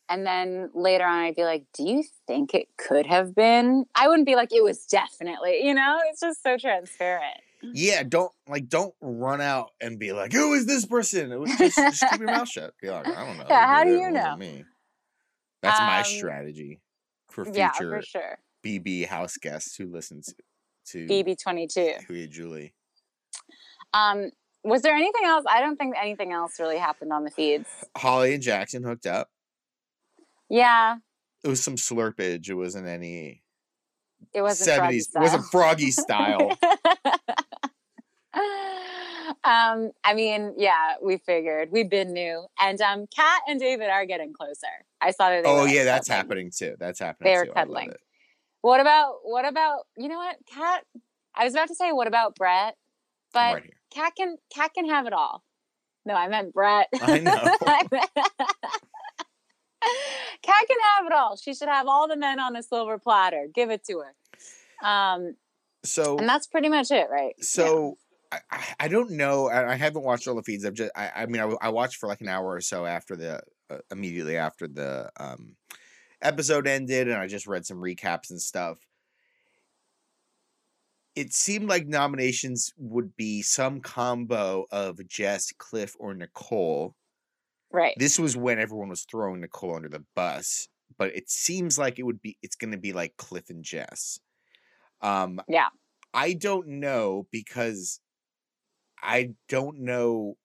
and 0.10 0.26
then 0.26 0.70
later 0.74 1.04
on 1.06 1.20
I'd 1.20 1.36
be 1.36 1.44
like, 1.44 1.66
"Do 1.74 1.84
you 1.84 2.04
think 2.28 2.54
it 2.54 2.68
could 2.78 3.06
have 3.06 3.34
been?" 3.36 3.86
I 3.96 4.08
wouldn't 4.08 4.26
be 4.26 4.36
like, 4.36 4.52
"It 4.54 4.64
was 4.64 4.86
definitely," 4.86 5.66
you 5.66 5.74
know. 5.74 6.00
It's 6.06 6.20
just 6.22 6.42
so 6.44 6.58
transparent. 6.58 7.38
Yeah, 7.74 8.04
don't 8.04 8.32
like 8.48 8.70
don't 8.70 8.94
run 9.02 9.42
out 9.42 9.72
and 9.82 9.98
be 9.98 10.12
like, 10.12 10.32
"Who 10.34 10.54
is 10.54 10.66
this 10.68 10.86
person?" 10.86 11.32
It 11.32 11.40
was 11.40 11.56
just, 11.58 11.76
just 11.78 12.04
keep 12.10 12.20
your 12.20 12.30
mouth 12.30 12.50
shut. 12.50 12.74
Be 12.82 12.90
like, 12.90 13.08
I 13.08 13.26
don't 13.26 13.38
know. 13.38 13.46
Yeah, 13.50 13.68
how 13.68 13.84
do 13.84 13.90
you 13.92 14.12
know? 14.12 14.36
Me. 14.38 14.66
That's 15.62 15.80
my 15.80 16.00
Um, 16.00 16.04
strategy 16.04 16.82
for 17.28 17.46
Yeah, 17.52 17.72
future 17.72 18.00
for 18.00 18.06
sure. 18.06 18.38
BB 18.64 19.08
house 19.08 19.38
guests 19.38 19.76
who 19.76 19.88
listen 19.88 20.22
to 20.22 20.36
to 20.88 21.08
BB 21.08 21.42
twenty 21.42 21.66
two. 21.68 21.94
Hey 22.08 22.28
Julie. 22.28 22.74
Um, 23.94 24.32
was 24.64 24.82
there 24.82 24.94
anything 24.94 25.24
else? 25.26 25.46
I 25.50 25.62
don't 25.62 25.78
think 25.78 25.96
anything 26.00 26.32
else 26.34 26.60
really 26.60 26.78
happened 26.78 27.14
on 27.14 27.24
the 27.24 27.32
feeds. 27.32 27.70
Holly 27.98 28.34
and 28.34 28.44
Jackson 28.44 28.84
hooked 28.84 29.06
up. 29.06 29.30
Yeah, 30.50 30.98
It 31.44 31.48
was 31.48 31.64
some 31.64 31.76
slurpage. 31.76 32.50
It 32.50 32.54
wasn't 32.54 32.88
any 32.88 33.44
it 34.34 34.42
wasn't 34.42 34.76
froggy 34.76 35.00
seventies. 35.00 35.10
It 35.16 35.20
wasn't 35.20 35.46
froggy 35.46 35.92
style. 35.92 36.58
um, 39.44 39.92
I 40.04 40.14
mean, 40.14 40.54
yeah, 40.58 40.96
we 41.02 41.18
figured 41.18 41.70
we've 41.72 41.90
been 41.90 42.14
new, 42.14 42.46
and 42.62 42.80
um, 42.82 43.06
Kat 43.16 43.42
and 43.48 43.60
David 43.60 43.90
are 43.90 44.06
getting 44.06 44.34
closer. 44.34 44.68
I 45.02 45.12
saw 45.12 45.30
that. 45.30 45.44
They 45.44 45.50
oh 45.50 45.66
yeah, 45.66 45.84
that's 45.84 46.08
cuddling. 46.08 46.28
happening 46.28 46.52
too. 46.56 46.76
That's 46.80 47.00
happening. 47.00 47.32
They 47.32 47.38
were 47.38 47.46
too. 47.46 47.54
I 47.56 47.64
love 47.64 47.68
cuddling. 47.68 47.94
What 48.62 48.80
about 48.80 49.18
what 49.24 49.46
about 49.46 49.82
you 49.98 50.08
know 50.10 50.18
what 50.18 50.38
Kat? 50.52 50.84
I 51.36 51.44
was 51.44 51.54
about 51.54 51.68
to 51.68 51.76
say 51.76 51.92
what 51.92 52.08
about 52.08 52.36
Brett, 52.36 52.76
but 53.34 53.56
right. 53.56 53.74
Kat 53.94 54.14
can 54.18 54.38
Kat 54.54 54.74
can 54.74 54.90
have 54.90 55.06
it 55.06 55.14
all. 55.14 55.44
No, 56.06 56.14
I 56.14 56.28
meant 56.28 56.54
Brett. 56.54 56.88
I 57.02 57.20
know. 57.20 57.34
Kat 60.42 60.68
can 60.68 60.78
have 60.98 61.06
it 61.08 61.12
all. 61.14 61.36
She 61.38 61.54
should 61.54 61.70
have 61.70 61.88
all 61.88 62.08
the 62.08 62.16
men 62.18 62.40
on 62.40 62.56
a 62.56 62.64
silver 62.64 62.98
platter. 63.00 63.48
Give 63.54 63.70
it 63.72 63.84
to 63.86 64.00
her. 64.02 64.88
Um, 64.88 65.36
So 65.84 66.18
and 66.18 66.28
that's 66.28 66.48
pretty 66.48 66.70
much 66.70 66.92
it, 66.92 67.08
right? 67.10 67.34
So 67.44 67.98
I, 68.32 68.40
I- 68.52 68.64
I 68.82 68.88
don't 68.88 69.12
know. 69.12 69.48
I, 69.50 69.72
I 69.74 69.76
haven't 69.76 70.04
watched 70.04 70.28
all 70.28 70.36
the 70.36 70.44
feeds. 70.44 70.66
I've 70.66 70.74
just 70.74 70.92
I, 70.96 71.12
I 71.16 71.26
mean 71.28 71.42
I 71.62 71.70
watched 71.70 71.98
for 71.98 72.08
like 72.08 72.22
an 72.22 72.28
hour 72.28 72.48
or 72.54 72.62
so 72.62 72.86
after 72.86 73.16
the 73.16 73.42
uh, 73.70 73.78
immediately 73.92 74.38
after 74.38 74.68
the 74.68 75.10
um 75.20 75.56
episode 76.22 76.68
ended, 76.68 77.08
and 77.08 77.18
I 77.18 77.28
just 77.28 77.48
read 77.48 77.66
some 77.66 77.78
recaps 77.78 78.30
and 78.32 78.42
stuff. 78.42 78.78
It 81.16 81.34
seemed 81.34 81.70
like 81.70 81.88
nominations 81.88 82.74
would 82.78 83.16
be 83.16 83.42
some 83.42 83.80
combo 83.80 84.66
of 84.72 85.08
Jess, 85.08 85.52
Cliff, 85.58 85.96
or 85.98 86.14
Nicole. 86.14 86.94
Right. 87.76 87.94
This 87.98 88.18
was 88.18 88.38
when 88.38 88.58
everyone 88.58 88.88
was 88.88 89.04
throwing 89.04 89.42
Nicole 89.42 89.76
under 89.76 89.90
the 89.90 90.06
bus, 90.16 90.70
but 90.98 91.14
it 91.14 91.30
seems 91.30 91.78
like 91.78 92.00
it 92.00 92.04
would 92.04 92.22
be 92.22 92.38
it's 92.42 92.56
going 92.56 92.72
to 92.72 92.78
be 92.78 92.94
like 92.94 93.18
Cliff 93.18 93.50
and 93.50 93.66
Jess. 93.66 94.18
Um, 95.02 95.42
Yeah. 95.50 95.68
I 96.14 96.32
don't 96.32 96.68
know 96.68 97.28
because 97.32 98.00
I 99.04 99.32
don't 99.50 99.80
know. 99.82 100.38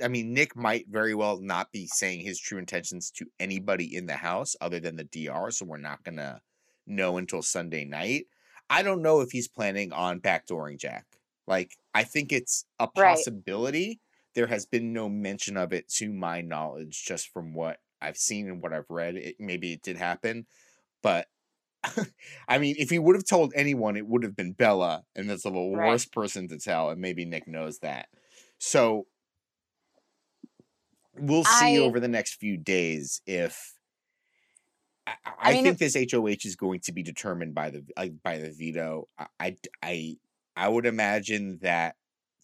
I 0.00 0.06
mean, 0.06 0.32
Nick 0.32 0.54
might 0.54 0.86
very 0.88 1.16
well 1.16 1.40
not 1.40 1.72
be 1.72 1.88
saying 1.88 2.20
his 2.20 2.38
true 2.38 2.58
intentions 2.58 3.10
to 3.16 3.26
anybody 3.40 3.96
in 3.96 4.06
the 4.06 4.14
house 4.14 4.54
other 4.60 4.78
than 4.78 4.94
the 4.94 5.04
DR, 5.04 5.50
so 5.50 5.64
we're 5.66 5.78
not 5.78 6.04
gonna 6.04 6.40
know 6.86 7.16
until 7.16 7.42
Sunday 7.42 7.84
night. 7.84 8.26
I 8.70 8.84
don't 8.84 9.02
know 9.02 9.20
if 9.20 9.32
he's 9.32 9.48
planning 9.48 9.92
on 9.92 10.20
backdooring 10.20 10.78
Jack. 10.78 11.06
Like, 11.48 11.72
I 11.92 12.04
think 12.04 12.30
it's 12.30 12.66
a 12.78 12.86
possibility. 12.86 13.98
There 14.34 14.46
has 14.46 14.66
been 14.66 14.92
no 14.92 15.08
mention 15.08 15.56
of 15.56 15.72
it 15.72 15.88
to 15.96 16.12
my 16.12 16.40
knowledge, 16.40 17.04
just 17.04 17.28
from 17.28 17.54
what 17.54 17.80
I've 18.00 18.16
seen 18.16 18.48
and 18.48 18.62
what 18.62 18.72
I've 18.72 18.90
read. 18.90 19.16
It, 19.16 19.36
maybe 19.38 19.72
it 19.72 19.82
did 19.82 19.96
happen, 19.96 20.46
but 21.02 21.28
I 22.48 22.58
mean, 22.58 22.76
if 22.78 22.90
he 22.90 22.98
would 22.98 23.16
have 23.16 23.26
told 23.26 23.52
anyone, 23.54 23.96
it 23.96 24.06
would 24.06 24.22
have 24.24 24.36
been 24.36 24.52
Bella, 24.52 25.04
and 25.16 25.28
that's 25.30 25.42
the 25.44 25.52
Right. 25.72 26.02
worst 26.02 26.12
person 26.12 26.48
to 26.48 26.58
tell, 26.58 26.90
and 26.90 27.00
maybe 27.00 27.24
Nick 27.24 27.48
knows 27.48 27.80
that. 27.80 28.08
So 28.58 29.06
we'll 31.14 31.44
see 31.44 31.78
I- 31.78 31.78
over 31.78 32.00
the 32.00 32.08
next 32.08 32.34
few 32.34 32.56
days 32.56 33.20
if 33.26 33.74
I, 35.06 35.16
I, 35.24 35.52
I 35.52 35.56
mean, 35.62 35.62
think 35.62 35.78
this 35.78 35.96
HOH 35.96 36.44
is 36.44 36.56
going 36.56 36.80
to 36.80 36.92
be 36.92 37.02
determined 37.02 37.54
by 37.54 37.70
the 37.70 37.84
by 38.22 38.38
the 38.38 38.50
veto. 38.50 39.08
I 39.38 39.56
I 39.82 40.16
I 40.56 40.68
would 40.68 40.86
imagine 40.86 41.58
that 41.62 41.96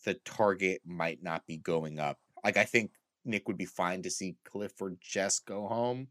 the 0.05 0.15
target 0.25 0.81
might 0.87 1.23
not 1.23 1.47
be 1.47 1.57
going 1.57 1.99
up. 1.99 2.19
Like 2.45 2.57
I 2.57 2.65
think 2.65 2.93
Nick 3.25 3.49
would 3.49 3.59
be 3.59 3.65
fine 3.67 4.03
to 4.03 4.11
see 4.11 4.37
Cliff 4.45 4.73
or 4.81 4.95
Jess 5.01 5.39
go 5.39 5.67
home, 5.67 6.09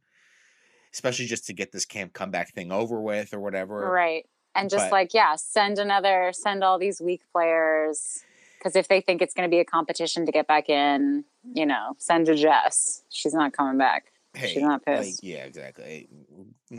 especially 0.94 1.26
just 1.26 1.46
to 1.48 1.54
get 1.54 1.72
this 1.72 1.86
camp 1.86 2.14
comeback 2.14 2.54
thing 2.54 2.72
over 2.72 3.00
with 3.02 3.34
or 3.34 3.40
whatever. 3.40 3.90
Right. 3.90 4.26
And 4.56 4.70
just 4.70 4.86
But- 4.86 4.92
like, 4.92 5.14
yeah, 5.14 5.36
send 5.36 5.78
another, 5.80 6.32
send 6.34 6.64
all 6.64 6.78
these 6.80 7.00
weak 7.02 7.22
players. 7.32 8.24
Because 8.58 8.76
if 8.76 8.88
they 8.88 9.02
think 9.02 9.22
it's 9.22 9.36
going 9.36 9.48
to 9.48 9.54
be 9.54 9.60
a 9.60 9.66
competition 9.66 10.26
to 10.26 10.32
get 10.32 10.48
back 10.48 10.68
in, 10.68 11.24
you 11.54 11.66
know, 11.66 11.94
send 12.00 12.28
a 12.28 12.36
Jess. 12.36 13.04
She's 13.10 13.34
not 13.36 13.54
coming 13.54 13.78
back. 13.78 14.12
Hey, 14.34 14.48
She's 14.54 14.64
not 14.64 14.82
like, 14.88 14.98
pissed. 15.04 15.24
yeah, 15.24 15.46
exactly. 15.46 16.10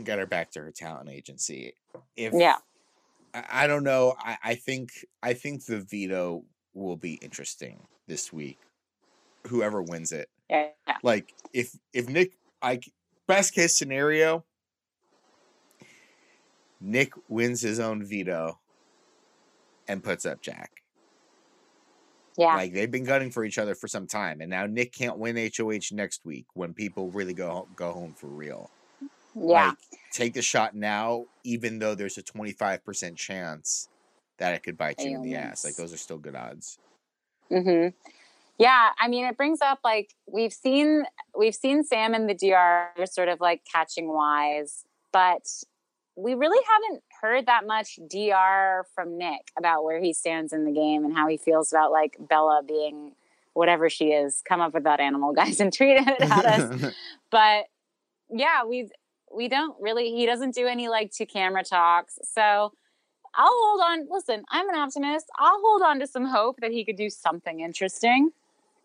Get 0.03 0.19
her 0.19 0.25
back 0.25 0.51
to 0.51 0.59
her 0.61 0.71
talent 0.71 1.09
agency. 1.09 1.73
If 2.17 2.33
Yeah. 2.33 2.57
I, 3.33 3.43
I 3.63 3.67
don't 3.67 3.83
know. 3.85 4.15
I, 4.19 4.37
I 4.43 4.55
think 4.55 4.91
I 5.23 5.33
think 5.33 5.65
the 5.65 5.79
veto 5.79 6.43
will 6.73 6.97
be 6.97 7.15
interesting 7.15 7.87
this 8.07 8.31
week. 8.33 8.59
Whoever 9.47 9.81
wins 9.81 10.11
it. 10.11 10.29
Yeah. 10.49 10.67
Like 11.03 11.33
if 11.53 11.77
if 11.93 12.09
Nick 12.09 12.33
I 12.61 12.79
best 13.27 13.53
case 13.53 13.75
scenario, 13.77 14.43
Nick 16.81 17.13
wins 17.27 17.61
his 17.61 17.79
own 17.79 18.03
veto 18.05 18.59
and 19.87 20.03
puts 20.03 20.25
up 20.25 20.41
Jack. 20.41 20.83
Yeah. 22.37 22.55
Like 22.55 22.73
they've 22.73 22.91
been 22.91 23.03
gunning 23.03 23.31
for 23.31 23.43
each 23.43 23.57
other 23.57 23.75
for 23.75 23.87
some 23.87 24.07
time, 24.07 24.39
and 24.41 24.49
now 24.49 24.65
Nick 24.65 24.93
can't 24.93 25.17
win 25.17 25.35
HOH 25.35 25.91
next 25.91 26.25
week 26.25 26.45
when 26.53 26.73
people 26.73 27.09
really 27.11 27.33
go 27.33 27.67
go 27.75 27.91
home 27.91 28.13
for 28.13 28.27
real. 28.27 28.69
yeah. 29.35 29.67
Like 29.67 29.77
take 30.11 30.33
the 30.33 30.41
shot 30.41 30.75
now, 30.75 31.25
even 31.43 31.79
though 31.79 31.95
there's 31.95 32.17
a 32.17 32.23
twenty 32.23 32.53
five 32.53 32.83
percent 32.85 33.17
chance 33.17 33.89
that 34.39 34.53
it 34.53 34.63
could 34.63 34.77
bite 34.77 34.99
you 34.99 35.15
in 35.15 35.21
the 35.21 35.35
ass. 35.35 35.63
Like 35.63 35.75
those 35.75 35.93
are 35.93 35.97
still 35.97 36.17
good 36.17 36.35
odds. 36.35 36.77
Mm-hmm. 37.51 37.89
Yeah, 38.57 38.89
I 38.99 39.07
mean, 39.07 39.25
it 39.25 39.37
brings 39.37 39.61
up 39.61 39.79
like 39.85 40.13
we've 40.27 40.51
seen 40.51 41.05
we've 41.37 41.55
seen 41.55 41.83
Sam 41.83 42.13
and 42.13 42.29
the 42.29 42.33
DR 42.33 43.05
sort 43.05 43.29
of 43.29 43.39
like 43.39 43.61
catching 43.71 44.13
wise, 44.13 44.83
but 45.13 45.47
we 46.17 46.33
really 46.33 46.59
haven't 46.69 47.03
heard 47.21 47.45
that 47.45 47.65
much 47.65 47.97
DR 48.09 48.83
from 48.93 49.17
Nick 49.17 49.51
about 49.57 49.85
where 49.85 50.01
he 50.01 50.11
stands 50.11 50.51
in 50.51 50.65
the 50.65 50.73
game 50.73 51.05
and 51.05 51.15
how 51.15 51.29
he 51.29 51.37
feels 51.37 51.71
about 51.71 51.91
like 51.91 52.17
Bella 52.19 52.61
being 52.67 53.13
whatever 53.53 53.89
she 53.89 54.07
is. 54.07 54.41
Come 54.47 54.59
up 54.59 54.73
with 54.73 54.83
that 54.83 54.99
animal, 54.99 55.31
guys, 55.35 55.61
and 55.61 55.71
tweet 55.71 55.97
it 55.97 56.21
at 56.21 56.45
us. 56.45 56.93
but 57.31 57.65
yeah, 58.29 58.65
we 58.65 58.89
we 59.33 59.47
don't 59.47 59.77
really. 59.79 60.11
He 60.11 60.25
doesn't 60.25 60.53
do 60.53 60.67
any 60.67 60.89
like 60.89 61.11
two 61.11 61.25
camera 61.25 61.63
talks, 61.63 62.19
so. 62.23 62.73
I'll 63.39 63.47
hold 63.47 63.81
on. 63.81 64.07
Listen, 64.11 64.43
I'm 64.51 64.69
an 64.69 64.75
optimist. 64.75 65.25
I'll 65.37 65.59
hold 65.63 65.81
on 65.81 65.99
to 65.99 66.07
some 66.07 66.25
hope 66.25 66.57
that 66.59 66.71
he 66.71 66.83
could 66.85 66.97
do 66.97 67.09
something 67.09 67.61
interesting 67.61 68.31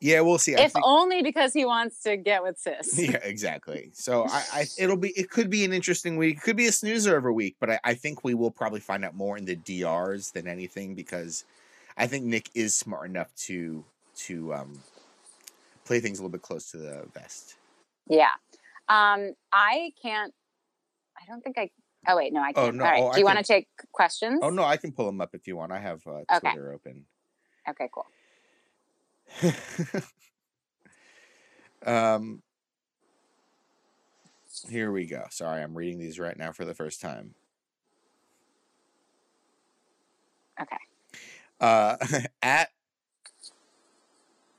yeah, 0.05 0.21
we'll 0.21 0.37
see. 0.37 0.55
I 0.55 0.65
if 0.65 0.73
think, 0.73 0.85
only 0.87 1.23
because 1.23 1.55
he 1.55 1.65
wants 1.65 2.03
to 2.03 2.19
get 2.19 2.43
with 2.43 2.59
sis. 2.59 2.99
yeah, 3.09 3.17
exactly. 3.23 3.89
So 3.95 4.27
I, 4.29 4.45
I, 4.53 4.67
it'll 4.79 4.99
be, 4.99 5.09
it 5.17 5.31
could 5.31 5.49
be 5.49 5.65
an 5.65 5.73
interesting 5.73 6.19
week. 6.19 6.37
It 6.37 6.43
could 6.43 6.57
be 6.57 6.67
a 6.67 6.73
snoozer 6.73 7.17
every 7.17 7.33
week, 7.33 7.57
but 7.59 7.71
I, 7.71 7.81
I 7.85 7.95
think 7.95 8.23
we 8.23 8.35
will 8.35 8.51
probably 8.51 8.81
find 8.81 9.03
out 9.03 9.15
more 9.15 9.39
in 9.39 9.47
the 9.47 9.57
DRs 9.57 10.33
than 10.33 10.47
anything 10.47 10.95
because 10.95 11.47
I 11.97 12.07
think 12.07 12.27
Nick 12.27 12.51
is 12.55 12.75
smart 12.75 13.09
enough 13.09 13.35
to 13.47 13.83
to 14.17 14.53
um, 14.53 14.79
play 15.87 16.01
things 16.01 16.19
a 16.19 16.23
little 16.23 16.33
bit 16.33 16.43
close 16.43 16.71
to 16.73 16.77
the 16.77 17.07
vest. 17.15 17.57
Yeah. 18.07 18.29
Um, 18.91 19.33
I 19.55 19.93
can't. 20.03 20.35
I 21.17 21.25
don't 21.27 21.43
think 21.43 21.57
I. 21.57 21.71
Oh 22.07 22.17
wait, 22.17 22.33
no, 22.33 22.41
I 22.41 22.51
Oh, 22.57 22.65
can't. 22.67 22.77
no, 22.77 22.85
All 22.85 22.91
right. 22.91 23.03
oh, 23.03 23.13
Do 23.13 23.19
you 23.21 23.25
want 23.25 23.39
to 23.39 23.45
take 23.45 23.69
questions? 23.93 24.41
Oh 24.43 24.51
no, 24.51 24.65
I 24.65 24.77
can 24.77 24.93
pull 24.93 25.07
them 25.07 25.21
up 25.21 25.35
if 25.35 25.47
you 25.47 25.57
want. 25.57 25.73
I 25.73 25.79
have 25.79 26.03
uh, 26.07 26.21
Okay. 26.33 26.51
Twitter 26.51 26.73
open. 26.73 27.07
Okay, 27.69 27.89
cool. 27.93 28.07
um, 31.87 32.43
here 34.69 34.93
we 34.93 35.07
go. 35.07 35.25
Sorry, 35.31 35.63
I'm 35.63 35.75
reading 35.75 35.99
these 35.99 36.19
right 36.19 36.37
now 36.37 36.53
for 36.53 36.65
the 36.65 36.75
first 36.75 37.01
time. 37.01 37.35
Okay. 40.61 40.77
Uh, 41.61 41.97
at 42.43 42.71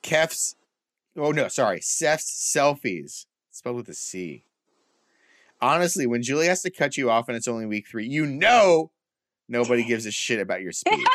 Kef's. 0.02 0.56
Oh 1.18 1.32
no, 1.32 1.48
sorry, 1.48 1.80
Seth's 1.82 2.54
selfies. 2.56 3.26
Spelled 3.52 3.78
with 3.78 3.90
a 3.90 3.94
C. 3.94 4.45
Honestly, 5.62 6.06
when 6.06 6.22
Julie 6.22 6.48
has 6.48 6.62
to 6.64 6.70
cut 6.70 6.98
you 6.98 7.10
off 7.10 7.28
and 7.28 7.38
it's 7.38 7.48
only 7.48 7.66
week 7.66 7.88
three, 7.88 8.08
you 8.08 8.26
know 8.26 8.92
nobody 9.48 9.84
gives 9.88 10.06
a 10.06 10.12
shit 10.12 10.40
about 10.40 10.62
your 10.62 10.72
speech. 10.72 11.08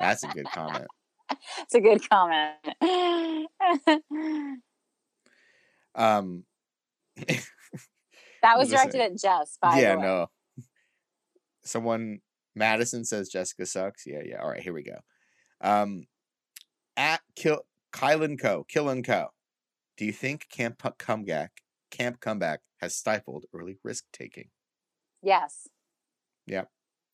That's 0.00 0.24
a 0.24 0.28
good 0.28 0.46
comment. 0.46 0.86
It's 1.62 1.74
a 1.74 1.80
good 1.80 2.08
comment. 2.08 2.56
Um, 5.96 6.44
That 8.44 8.58
was 8.58 8.68
directed 8.68 9.00
at 9.00 9.16
Jess. 9.16 9.56
By 9.62 9.80
yeah, 9.80 9.92
the 9.92 10.00
way. 10.00 10.04
no. 10.04 10.26
Someone 11.64 12.18
Madison 12.54 13.06
says 13.06 13.30
Jessica 13.30 13.64
sucks. 13.64 14.06
Yeah, 14.06 14.20
yeah. 14.22 14.42
All 14.42 14.50
right, 14.50 14.60
here 14.60 14.74
we 14.74 14.82
go. 14.82 14.98
Um, 15.62 16.06
at 16.94 17.22
Kill 17.36 17.60
Kylan 17.90 18.38
Co. 18.38 18.64
Kill 18.68 18.90
and 18.90 19.02
Co. 19.02 19.28
Do 19.96 20.04
you 20.04 20.12
think 20.12 20.46
Camp 20.50 20.82
Comeback 20.98 21.62
Camp 21.94 22.18
Comeback 22.18 22.60
has 22.80 22.96
stifled 22.96 23.44
early 23.54 23.78
risk 23.84 24.04
taking? 24.12 24.48
Yes. 25.22 25.68
Yeah, 26.44 26.64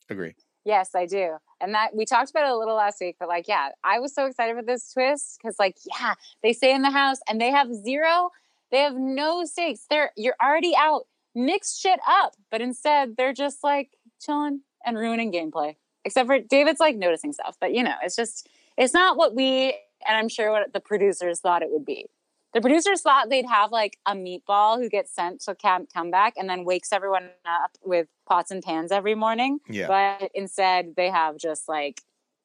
agree. 0.09 0.35
Yes, 0.64 0.95
I 0.95 1.05
do. 1.05 1.37
And 1.61 1.74
that 1.74 1.95
we 1.95 2.07
talked 2.07 2.31
about 2.31 2.47
it 2.47 2.51
a 2.51 2.57
little 2.57 2.76
last 2.76 2.99
week, 2.99 3.16
but 3.20 3.28
like, 3.28 3.47
yeah, 3.47 3.68
I 3.85 3.99
was 3.99 4.14
so 4.14 4.24
excited 4.24 4.57
for 4.57 4.62
this 4.62 4.91
twist 4.91 5.39
because, 5.39 5.59
like, 5.59 5.76
yeah, 5.85 6.14
they 6.43 6.55
stay 6.55 6.74
in 6.74 6.81
the 6.81 6.91
house 6.91 7.18
and 7.28 7.39
they 7.39 7.51
have 7.51 7.72
zero, 7.74 8.31
they 8.70 8.78
have 8.78 8.95
no 8.95 9.45
stakes. 9.45 9.85
They're 9.91 10.12
you're 10.16 10.37
already 10.43 10.72
out, 10.78 11.07
mix 11.35 11.76
shit 11.76 12.01
up, 12.09 12.35
but 12.51 12.62
instead 12.62 13.16
they're 13.18 13.35
just 13.35 13.62
like 13.62 13.91
chilling 14.18 14.62
and 14.87 14.97
ruining 14.97 15.31
gameplay. 15.31 15.76
Except 16.07 16.26
for 16.26 16.39
David's 16.39 16.81
like 16.81 16.97
noticing 16.97 17.35
stuff, 17.35 17.59
but 17.61 17.74
you 17.74 17.83
know, 17.83 17.97
it's 18.03 18.16
just 18.16 18.49
it's 18.78 18.95
not 18.95 19.18
what 19.18 19.35
we 19.35 19.74
and 20.09 20.16
I'm 20.16 20.31
sure 20.31 20.51
what 20.51 20.72
the 20.72 20.81
producers 20.81 21.41
thought 21.41 21.62
it 21.62 21.68
would 21.70 21.85
be. 21.85 22.07
The 22.53 22.61
producers 22.61 23.01
thought 23.03 23.28
they'd 23.30 23.46
have 23.46 23.70
like 23.70 23.98
a 24.07 24.12
meatball 24.14 24.78
who 24.78 24.88
gets 24.88 25.14
sent 25.14 25.40
to 25.42 25.55
camp 25.55 25.90
comeback 25.94 26.34
and 26.36 26.51
then 26.51 26.64
wakes 26.64 26.92
everyone 26.92 27.30
up 27.46 27.70
with 27.84 28.09
pots 28.28 28.51
and 28.51 28.62
pans 28.62 28.90
every 28.90 29.14
morning 29.14 29.61
Yeah. 29.68 29.86
but 29.86 30.30
instead 30.34 30.94
they 30.96 31.11
have 31.11 31.36
just 31.36 31.68
like 31.68 32.03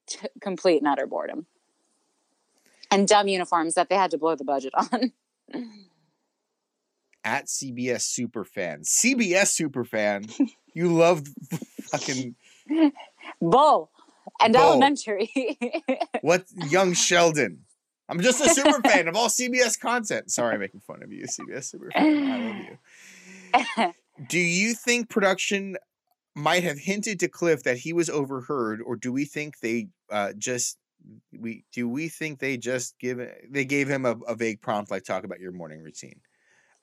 t- 0.08 0.28
complete 0.42 0.78
and 0.78 0.88
utter 0.88 1.08
boredom 1.08 1.48
and 2.92 3.08
dumb 3.08 3.28
uniforms 3.28 3.74
that 3.74 3.90
they 3.90 3.96
had 3.96 4.12
to 4.12 4.18
blow 4.20 4.36
the 4.36 4.44
budget 4.44 4.74
on. 4.92 5.12
at 7.24 7.48
CBS 7.48 8.06
Superfan. 8.08 8.84
CBS 8.88 9.60
Superfan. 9.60 10.30
you 10.76 10.94
love 10.94 11.24
fucking 11.82 12.36
Bull 13.42 13.90
and 14.40 14.56
elementary. 14.56 15.32
what 16.22 16.46
young 16.70 16.94
Sheldon. 16.94 17.65
I'm 18.08 18.20
just 18.22 18.42
a 18.42 18.50
super 18.50 18.82
fan 18.88 19.08
of 19.08 19.16
all 19.16 19.30
CBS 19.30 19.80
content. 19.80 20.32
Sorry, 20.32 20.54
I'm 20.54 20.60
making 20.60 20.82
fun 20.82 21.02
of 21.04 21.12
you, 21.12 21.26
CBS 21.26 21.66
super 21.66 21.92
fan. 21.92 22.28
I 23.54 23.58
love 23.58 23.88
you. 23.88 23.94
Do 24.30 24.40
you 24.40 24.74
think 24.74 25.10
production 25.10 25.78
might 26.36 26.64
have 26.64 26.78
hinted 26.78 27.20
to 27.22 27.28
Cliff 27.28 27.64
that 27.64 27.78
he 27.78 27.94
was 27.94 28.10
overheard, 28.10 28.82
or 28.82 28.96
do 28.96 29.12
we 29.12 29.26
think 29.26 29.60
they 29.60 29.88
uh, 30.10 30.34
just 30.38 30.78
we 31.38 31.66
do 31.72 31.88
we 31.88 32.08
think 32.10 32.40
they 32.40 32.58
just 32.58 32.98
give 33.00 33.20
they 33.50 33.66
gave 33.66 33.88
him 33.90 34.06
a, 34.06 34.16
a 34.28 34.36
vague 34.36 34.62
prompt 34.62 34.92
like 34.92 35.04
talk 35.04 35.24
about 35.24 35.40
your 35.40 35.52
morning 35.52 35.82
routine? 35.84 36.22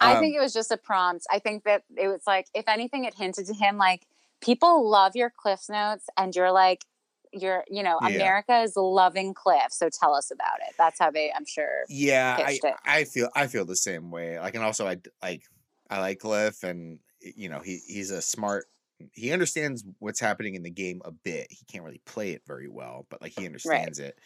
I 0.00 0.14
Um, 0.14 0.20
think 0.20 0.34
it 0.34 0.40
was 0.40 0.52
just 0.52 0.70
a 0.70 0.76
prompt. 0.76 1.26
I 1.30 1.38
think 1.38 1.64
that 1.64 1.84
it 1.96 2.08
was 2.08 2.22
like, 2.26 2.48
if 2.54 2.64
anything, 2.66 3.04
it 3.04 3.14
hinted 3.14 3.46
to 3.46 3.54
him 3.54 3.78
like 3.78 4.06
people 4.40 4.88
love 4.88 5.14
your 5.14 5.30
Cliff 5.30 5.62
Notes, 5.68 6.06
and 6.16 6.34
you're 6.34 6.52
like, 6.52 6.84
you're, 7.32 7.64
you 7.68 7.82
know, 7.82 7.98
Yeah. 8.02 8.08
America 8.16 8.60
is 8.60 8.74
loving 8.76 9.34
Cliff, 9.34 9.70
so 9.70 9.88
tell 9.88 10.14
us 10.14 10.30
about 10.30 10.58
it. 10.68 10.74
That's 10.78 10.98
how 10.98 11.10
they, 11.10 11.32
I'm 11.32 11.46
sure. 11.46 11.84
Yeah, 11.88 12.36
I, 12.38 12.58
it. 12.62 12.74
I 12.84 13.04
feel 13.04 13.28
I 13.34 13.46
feel 13.46 13.64
the 13.64 13.76
same 13.76 14.10
way. 14.10 14.38
Like, 14.38 14.54
and 14.54 14.64
also 14.64 14.86
i 14.86 14.96
like 15.22 15.42
I 15.90 16.00
like 16.00 16.18
Cliff, 16.20 16.62
and 16.62 16.98
you 17.20 17.48
know 17.48 17.60
he 17.60 17.80
he's 17.86 18.10
a 18.10 18.22
smart. 18.22 18.66
He 19.12 19.32
understands 19.32 19.84
what's 19.98 20.20
happening 20.20 20.54
in 20.54 20.62
the 20.62 20.70
game 20.70 21.02
a 21.04 21.10
bit. 21.10 21.48
He 21.50 21.64
can't 21.64 21.84
really 21.84 22.00
play 22.06 22.30
it 22.32 22.42
very 22.46 22.68
well, 22.68 23.06
but 23.10 23.20
like 23.20 23.32
he 23.36 23.46
understands 23.46 23.98
it. 23.98 24.16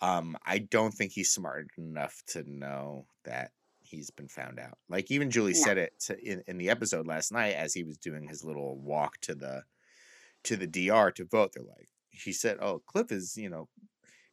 Um, 0.00 0.36
I 0.44 0.58
don't 0.58 0.92
think 0.92 1.12
he's 1.12 1.30
smart 1.30 1.68
enough 1.78 2.22
to 2.28 2.42
know 2.50 3.06
that 3.24 3.52
he's 3.80 4.10
been 4.10 4.28
found 4.28 4.58
out. 4.58 4.78
Like 4.88 5.10
even 5.10 5.30
Julie 5.30 5.52
No. 5.52 5.58
said 5.60 5.78
it 5.78 5.92
to, 6.06 6.18
in 6.20 6.42
in 6.48 6.58
the 6.58 6.70
episode 6.70 7.06
last 7.06 7.32
night 7.32 7.54
as 7.54 7.72
he 7.72 7.84
was 7.84 7.96
doing 7.98 8.26
his 8.28 8.44
little 8.44 8.76
walk 8.78 9.18
to 9.22 9.34
the 9.34 9.62
to 10.44 10.56
the 10.56 10.66
DR 10.66 11.12
to 11.12 11.24
vote. 11.24 11.52
They're 11.54 11.62
like, 11.64 11.88
she 12.16 12.32
said, 12.32 12.58
"Oh, 12.60 12.82
Cliff 12.86 13.12
is 13.12 13.36
you 13.36 13.48
know, 13.48 13.68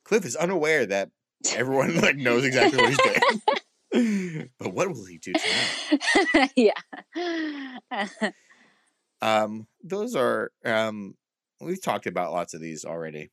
Cliff 0.04 0.26
is 0.26 0.36
unaware 0.36 0.86
that 0.86 1.10
everyone 1.56 1.96
like 2.02 2.18
knows 2.18 2.46
exactly 2.46 2.80
what 2.80 2.90
he's 2.90 3.00
doing." 3.00 4.50
but 4.60 4.74
what 4.74 4.90
will 4.90 5.06
he 5.06 5.18
do 5.18 5.34
tonight? 5.34 6.52
yeah. 6.56 8.20
Um, 9.22 9.68
those 9.84 10.16
are 10.16 10.52
um, 10.66 11.16
we've 11.62 11.82
talked 11.82 12.08
about 12.08 12.34
lots 12.34 12.54
of 12.54 12.62
these 12.62 12.84
already. 12.86 13.32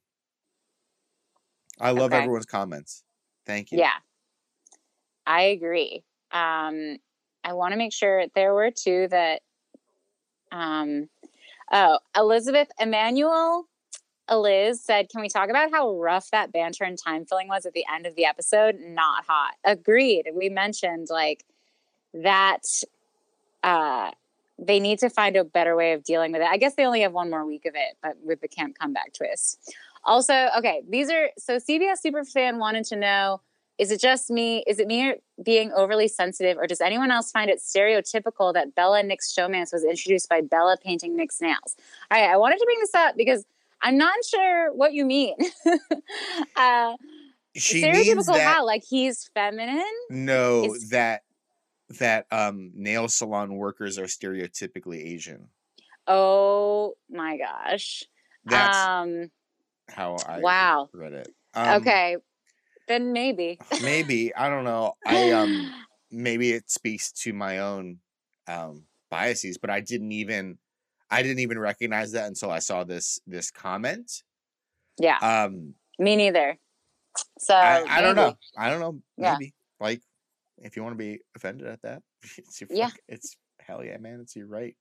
I 1.80 1.90
love 1.90 2.12
Okay. 2.12 2.18
everyone's 2.18 2.46
comments. 2.46 3.02
Thank 3.46 3.72
you. 3.72 3.78
Yeah, 3.78 3.96
I 5.26 5.42
agree. 5.42 6.04
Um, 6.30 6.98
I 7.42 7.54
want 7.54 7.72
to 7.72 7.78
make 7.78 7.92
sure 7.92 8.24
there 8.34 8.54
were 8.54 8.70
two 8.70 9.08
that. 9.08 9.42
Um, 10.52 11.08
oh, 11.72 11.98
Elizabeth 12.16 12.68
Emmanuel, 12.78 13.66
Eliz 14.30 14.82
said, 14.82 15.08
"Can 15.08 15.20
we 15.20 15.28
talk 15.28 15.50
about 15.50 15.70
how 15.70 15.96
rough 15.96 16.30
that 16.30 16.52
banter 16.52 16.84
and 16.84 16.96
time 16.96 17.24
filling 17.26 17.48
was 17.48 17.66
at 17.66 17.72
the 17.72 17.84
end 17.92 18.06
of 18.06 18.14
the 18.14 18.24
episode? 18.24 18.76
Not 18.80 19.24
hot. 19.26 19.54
Agreed. 19.64 20.30
We 20.32 20.48
mentioned 20.48 21.08
like 21.10 21.44
that. 22.14 22.64
Uh, 23.62 24.12
they 24.58 24.78
need 24.78 24.98
to 24.98 25.08
find 25.08 25.36
a 25.36 25.44
better 25.44 25.74
way 25.74 25.92
of 25.92 26.04
dealing 26.04 26.32
with 26.32 26.42
it. 26.42 26.48
I 26.48 26.58
guess 26.58 26.74
they 26.74 26.84
only 26.84 27.00
have 27.00 27.12
one 27.12 27.30
more 27.30 27.46
week 27.46 27.64
of 27.66 27.74
it, 27.74 27.96
but 28.02 28.16
with 28.22 28.40
the 28.40 28.48
camp 28.48 28.78
comeback 28.78 29.12
twist. 29.14 29.74
Also, 30.04 30.48
okay, 30.56 30.82
these 30.88 31.10
are 31.10 31.30
so 31.38 31.56
CBS 31.56 31.98
Superfan 32.04 32.58
wanted 32.58 32.84
to 32.86 32.96
know 32.96 33.40
is 33.80 33.90
it 33.90 33.98
just 33.98 34.28
me? 34.28 34.62
Is 34.66 34.78
it 34.78 34.86
me 34.86 35.14
being 35.42 35.72
overly 35.72 36.06
sensitive, 36.06 36.58
or 36.58 36.66
does 36.66 36.82
anyone 36.82 37.10
else 37.10 37.32
find 37.32 37.50
it 37.50 37.60
stereotypical 37.60 38.52
that 38.52 38.74
Bella 38.74 39.02
Nick's 39.02 39.34
showmance 39.34 39.72
was 39.72 39.84
introduced 39.84 40.28
by 40.28 40.42
Bella 40.42 40.76
painting 40.76 41.16
Nick's 41.16 41.40
nails? 41.40 41.76
All 42.10 42.20
right, 42.20 42.28
I 42.28 42.36
wanted 42.36 42.58
to 42.58 42.64
bring 42.66 42.78
this 42.78 42.94
up 42.94 43.16
because 43.16 43.46
I'm 43.82 43.96
not 43.96 44.14
sure 44.24 44.72
what 44.72 44.92
you 44.92 45.04
mean. 45.04 45.36
uh, 46.56 46.94
She 47.56 47.82
means 47.82 48.26
stereotypical 48.26 48.34
that 48.34 48.56
how? 48.56 48.66
Like 48.66 48.82
he's 48.88 49.30
feminine? 49.34 49.84
no 50.10 50.64
is- 50.64 50.90
that 50.90 51.22
that 51.98 52.26
um 52.30 52.70
nail 52.74 53.08
salon 53.08 53.56
workers 53.56 53.98
are 53.98 54.04
stereotypically 54.04 55.04
Asian. 55.04 55.48
Oh 56.06 56.94
my 57.10 57.36
gosh. 57.36 58.04
That's 58.44 58.86
um, 58.86 59.30
how 59.88 60.16
I 60.16 60.40
wow. 60.40 60.88
read 60.92 61.12
it. 61.12 61.34
Um, 61.54 61.82
okay, 61.82 62.16
then 62.88 63.12
maybe. 63.12 63.58
maybe 63.80 64.34
I 64.34 64.48
don't 64.48 64.64
know. 64.64 64.94
I 65.06 65.30
um 65.30 65.72
maybe 66.10 66.52
it 66.52 66.70
speaks 66.70 67.12
to 67.24 67.32
my 67.32 67.58
own 67.58 67.98
um 68.46 68.84
biases, 69.10 69.58
but 69.58 69.70
I 69.70 69.80
didn't 69.80 70.12
even 70.12 70.58
I 71.10 71.22
didn't 71.22 71.40
even 71.40 71.58
recognize 71.58 72.12
that 72.12 72.26
until 72.28 72.50
I 72.50 72.58
saw 72.60 72.84
this 72.84 73.20
this 73.26 73.50
comment. 73.50 74.22
yeah, 74.98 75.18
Um 75.18 75.74
me 75.98 76.16
neither. 76.16 76.58
So 77.38 77.54
I, 77.54 77.84
I 77.88 78.00
don't 78.00 78.16
know. 78.16 78.36
I 78.56 78.70
don't 78.70 78.80
know. 78.80 79.00
Yeah. 79.16 79.32
Maybe. 79.38 79.54
Like 79.80 80.00
if 80.58 80.76
you 80.76 80.82
want 80.82 80.94
to 80.94 80.98
be 80.98 81.20
offended 81.34 81.66
at 81.66 81.82
that, 81.82 82.02
it's 82.38 82.60
your 82.60 82.68
Yeah. 82.72 82.88
fuck- 82.88 83.00
it's 83.08 83.36
hell 83.60 83.84
yeah, 83.84 83.98
man. 83.98 84.20
It's 84.20 84.36
your 84.36 84.46
right. 84.46 84.76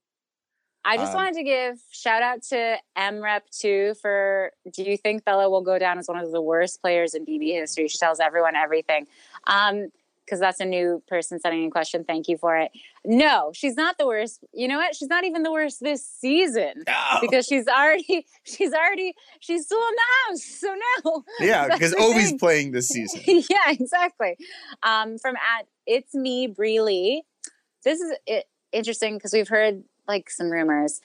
I 0.85 0.95
just 0.97 1.11
Um, 1.11 1.15
wanted 1.17 1.33
to 1.35 1.43
give 1.43 1.77
shout 1.91 2.21
out 2.23 2.41
to 2.43 2.77
MREP 2.97 3.41
too 3.51 3.93
for 4.01 4.51
do 4.71 4.83
you 4.83 4.95
think 4.97 5.25
Bella 5.25 5.49
will 5.49 5.61
go 5.61 5.77
down 5.77 5.99
as 5.99 6.07
one 6.07 6.17
of 6.17 6.31
the 6.31 6.41
worst 6.41 6.81
players 6.81 7.13
in 7.13 7.25
BB 7.25 7.51
history? 7.53 7.87
She 7.89 7.97
tells 7.97 8.19
everyone 8.21 8.55
everything. 8.55 9.05
Um, 9.45 9.89
because 10.29 10.39
that's 10.39 10.59
a 10.59 10.65
new 10.65 11.01
person 11.07 11.39
sending 11.39 11.65
a 11.65 11.69
question. 11.71 12.03
Thank 12.03 12.27
you 12.27 12.37
for 12.37 12.55
it. 12.55 12.71
No, 13.03 13.51
she's 13.53 13.75
not 13.75 13.97
the 13.97 14.05
worst. 14.05 14.43
You 14.53 14.67
know 14.67 14.77
what? 14.77 14.95
She's 14.95 15.07
not 15.09 15.23
even 15.23 15.41
the 15.41 15.51
worst 15.51 15.79
this 15.79 16.05
season 16.05 16.83
No. 16.85 17.17
because 17.21 17.45
she's 17.45 17.67
already 17.67 18.27
she's 18.43 18.71
already 18.73 19.15
she's 19.39 19.65
still 19.65 19.79
in 19.79 19.95
the 19.95 20.01
house. 20.27 20.43
So 20.43 20.75
no. 21.03 21.23
yeah, 21.39 21.67
because 21.67 21.93
thing. 21.93 22.37
playing 22.39 22.71
this 22.71 22.89
season. 22.89 23.21
yeah, 23.49 23.69
exactly. 23.71 24.37
Um, 24.83 25.17
from 25.17 25.35
at 25.35 25.65
it's 25.87 26.13
me, 26.13 26.47
Bree 26.47 26.81
Lee. 26.81 27.23
This 27.83 27.99
is 27.99 28.13
i 28.29 28.43
interesting 28.71 29.15
because 29.15 29.33
we've 29.33 29.47
heard 29.49 29.83
like 30.07 30.29
some 30.29 30.51
rumors. 30.51 31.01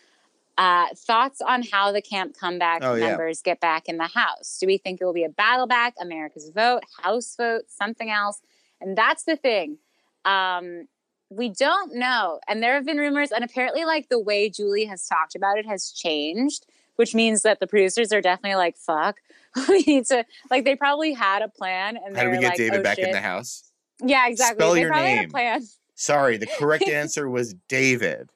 Uh, 0.57 0.87
thoughts 0.95 1.41
on 1.41 1.65
how 1.65 1.91
the 1.91 2.01
camp 2.01 2.37
comeback 2.39 2.81
Oh, 2.85 2.95
yeah. 2.95 3.09
members 3.09 3.43
get 3.43 3.59
back 3.59 3.89
in 3.89 3.97
the 3.97 4.07
house? 4.07 4.59
Do 4.61 4.69
we 4.69 4.79
think 4.79 5.01
it 5.01 5.05
will 5.05 5.13
be 5.13 5.25
a 5.25 5.29
battle 5.29 5.67
back, 5.67 5.95
America's 6.01 6.51
vote, 6.51 6.83
House 7.03 7.35
vote, 7.37 7.63
something 7.67 8.09
else? 8.09 8.41
And 8.85 8.97
that's 8.97 9.25
the 9.25 9.37
thing. 9.37 9.79
Um, 10.25 10.87
we 11.31 11.49
don't 11.49 11.95
know. 11.95 12.39
And 12.47 12.63
there 12.63 12.75
have 12.75 12.85
been 12.85 12.99
rumors, 12.99 13.33
and 13.33 13.43
apparently, 13.43 13.85
like 13.85 14.09
the 14.09 14.21
way 14.21 14.51
Julie 14.51 14.85
has 14.85 15.07
talked 15.07 15.35
about 15.35 15.59
it 15.59 15.67
has 15.67 15.91
changed, 15.91 16.67
which 16.97 17.15
means 17.15 17.43
that 17.43 17.61
the 17.61 17.67
producers 17.67 18.13
are 18.13 18.21
definitely 18.21 18.57
like, 18.57 18.77
fuck, 18.77 19.17
we 19.69 19.83
need 19.83 20.07
to, 20.07 20.25
like, 20.51 20.65
they 20.65 20.77
probably 20.77 21.13
had 21.13 21.43
a 21.43 21.49
plan. 21.49 21.99
And 22.05 22.17
How 22.17 22.25
do 22.25 22.31
we 22.31 22.39
get 22.39 22.51
like, 22.51 22.57
David 22.57 22.81
oh, 22.81 22.83
back 22.83 22.99
in 22.99 23.11
the 23.11 23.21
house? 23.21 23.65
Yeah, 24.05 24.29
exactly. 24.29 24.61
Spell 24.61 24.75
they 24.75 24.81
your 24.81 24.91
probably 24.91 25.11
had 25.11 25.17
name. 25.17 25.29
a 25.29 25.33
plan. 25.33 25.63
Sorry, 25.95 26.37
the 26.37 26.49
correct 26.59 26.89
answer 26.89 27.29
was 27.29 27.55
David. 27.69 28.31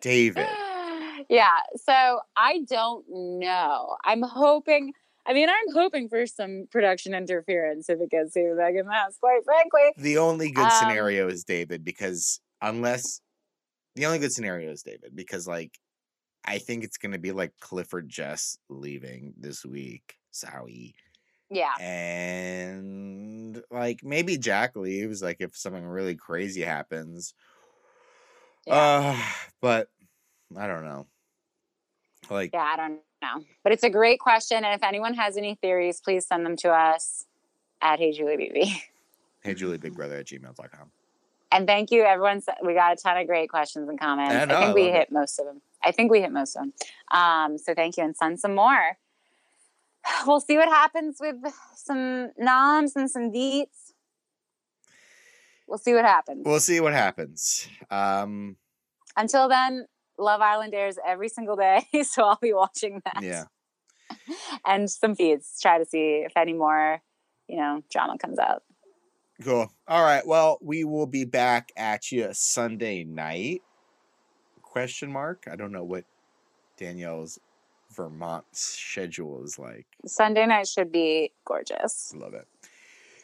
David. 0.00 0.46
yeah. 1.28 1.58
So 1.76 2.20
I 2.36 2.60
don't 2.68 3.04
know. 3.08 3.96
I'm 4.04 4.22
hoping. 4.22 4.92
I 5.28 5.34
mean, 5.34 5.50
I'm 5.50 5.74
hoping 5.74 6.08
for 6.08 6.26
some 6.26 6.64
production 6.70 7.12
interference 7.14 7.90
if 7.90 8.00
it 8.00 8.10
gets 8.10 8.32
to 8.32 8.54
Megan 8.56 8.86
Mass, 8.88 9.18
quite 9.20 9.44
frankly. 9.44 9.92
The 9.98 10.16
only 10.16 10.50
good 10.50 10.64
Um, 10.64 10.70
scenario 10.70 11.28
is 11.28 11.44
David 11.44 11.84
because 11.84 12.40
unless 12.62 13.20
the 13.94 14.06
only 14.06 14.18
good 14.20 14.32
scenario 14.32 14.70
is 14.70 14.82
David 14.82 15.14
because 15.14 15.46
like 15.46 15.78
I 16.44 16.58
think 16.58 16.82
it's 16.82 16.96
gonna 16.96 17.18
be 17.18 17.32
like 17.32 17.52
Clifford 17.60 18.08
Jess 18.08 18.56
leaving 18.70 19.34
this 19.38 19.66
week. 19.66 20.14
Sorry. 20.30 20.94
Yeah. 21.50 21.74
And 21.78 23.62
like 23.70 24.00
maybe 24.02 24.38
Jack 24.38 24.76
leaves, 24.76 25.22
like 25.22 25.38
if 25.40 25.54
something 25.54 25.84
really 25.84 26.14
crazy 26.14 26.62
happens. 26.62 27.34
Yeah. 28.66 28.74
Uh 28.74 29.22
but 29.60 29.88
I 30.56 30.66
don't 30.66 30.84
know. 30.84 31.06
Like 32.30 32.52
yeah, 32.54 32.62
I 32.62 32.76
don't 32.76 33.00
know. 33.22 33.44
But 33.62 33.72
it's 33.72 33.84
a 33.84 33.90
great 33.90 34.20
question. 34.20 34.64
And 34.64 34.74
if 34.74 34.82
anyone 34.82 35.14
has 35.14 35.36
any 35.36 35.54
theories, 35.56 36.00
please 36.00 36.26
send 36.26 36.44
them 36.44 36.56
to 36.58 36.70
us 36.70 37.26
at 37.80 37.98
Hey 37.98 38.12
Julie 38.12 38.36
BB. 38.36 38.80
hey 39.42 39.54
Julie 39.54 39.78
Big 39.78 39.94
Brother 39.94 40.16
at 40.16 40.26
gmail.com. 40.26 40.90
And 41.50 41.66
thank 41.66 41.90
you, 41.90 42.02
everyone. 42.02 42.42
We 42.62 42.74
got 42.74 42.92
a 42.92 42.96
ton 42.96 43.16
of 43.16 43.26
great 43.26 43.48
questions 43.48 43.88
and 43.88 43.98
comments. 43.98 44.34
I 44.34 44.44
know, 44.44 44.56
I 44.58 44.64
think 44.64 44.74
we 44.74 44.90
hit 44.90 45.10
most 45.10 45.38
of 45.38 45.46
them. 45.46 45.62
I 45.82 45.92
think 45.92 46.10
we 46.10 46.20
hit 46.20 46.30
most 46.30 46.56
of 46.56 46.62
them. 46.62 46.72
Um, 47.10 47.56
so 47.56 47.74
thank 47.74 47.96
you, 47.96 48.04
and 48.04 48.16
send 48.16 48.40
some 48.40 48.54
more. 48.54 48.98
We'll 50.26 50.40
see 50.40 50.56
what 50.56 50.68
happens 50.68 51.18
with 51.20 51.36
some 51.74 52.30
noms 52.38 52.96
and 52.96 53.10
some 53.10 53.30
deets. 53.30 53.92
We'll 55.66 55.78
see 55.78 55.92
what 55.92 56.04
happens. 56.04 56.44
We'll 56.46 56.60
see 56.60 56.80
what 56.80 56.94
happens. 56.94 57.68
Um 57.90 58.56
Until 59.16 59.48
then, 59.48 59.86
Love 60.18 60.40
Island 60.40 60.74
airs 60.74 60.96
every 61.06 61.28
single 61.28 61.56
day, 61.56 61.86
so 62.02 62.24
I'll 62.24 62.38
be 62.40 62.52
watching 62.52 63.00
that. 63.04 63.22
yeah. 63.22 63.44
And 64.66 64.90
some 64.90 65.14
feeds. 65.14 65.58
Try 65.60 65.78
to 65.78 65.84
see 65.84 66.24
if 66.26 66.36
any 66.36 66.52
more, 66.52 67.00
you 67.46 67.56
know, 67.56 67.82
drama 67.90 68.18
comes 68.18 68.38
out. 68.38 68.62
Cool. 69.42 69.70
All 69.86 70.02
right. 70.02 70.26
Well, 70.26 70.58
we 70.60 70.84
will 70.84 71.06
be 71.06 71.24
back 71.24 71.70
at 71.76 72.10
you 72.10 72.28
Sunday 72.32 73.04
night. 73.04 73.62
Question 74.62 75.12
mark. 75.12 75.44
I 75.50 75.54
don't 75.56 75.70
know 75.72 75.84
what 75.84 76.04
Danielle's 76.76 77.38
Vermont 77.94 78.44
schedule 78.52 79.42
is 79.44 79.58
like. 79.58 79.86
Sunday 80.06 80.46
night 80.46 80.66
should 80.66 80.90
be 80.90 81.32
gorgeous. 81.44 82.12
Love 82.16 82.34
it. 82.34 82.46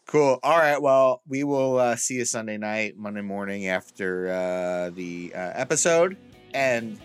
Cool. 0.06 0.38
All 0.42 0.58
right. 0.58 0.80
Well, 0.80 1.22
we 1.26 1.44
will 1.44 1.78
uh, 1.78 1.96
see 1.96 2.14
you 2.14 2.24
Sunday 2.24 2.58
night, 2.58 2.96
Monday 2.96 3.22
morning 3.22 3.66
after 3.68 4.28
uh, 4.28 4.90
the 4.90 5.32
uh, 5.34 5.52
episode. 5.54 6.16
And 6.54 6.98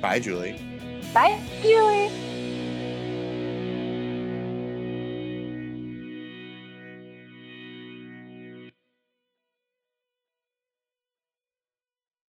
bye, 0.00 0.18
Julie. 0.18 0.58
Bye, 1.12 1.38
Julie. 1.62 2.37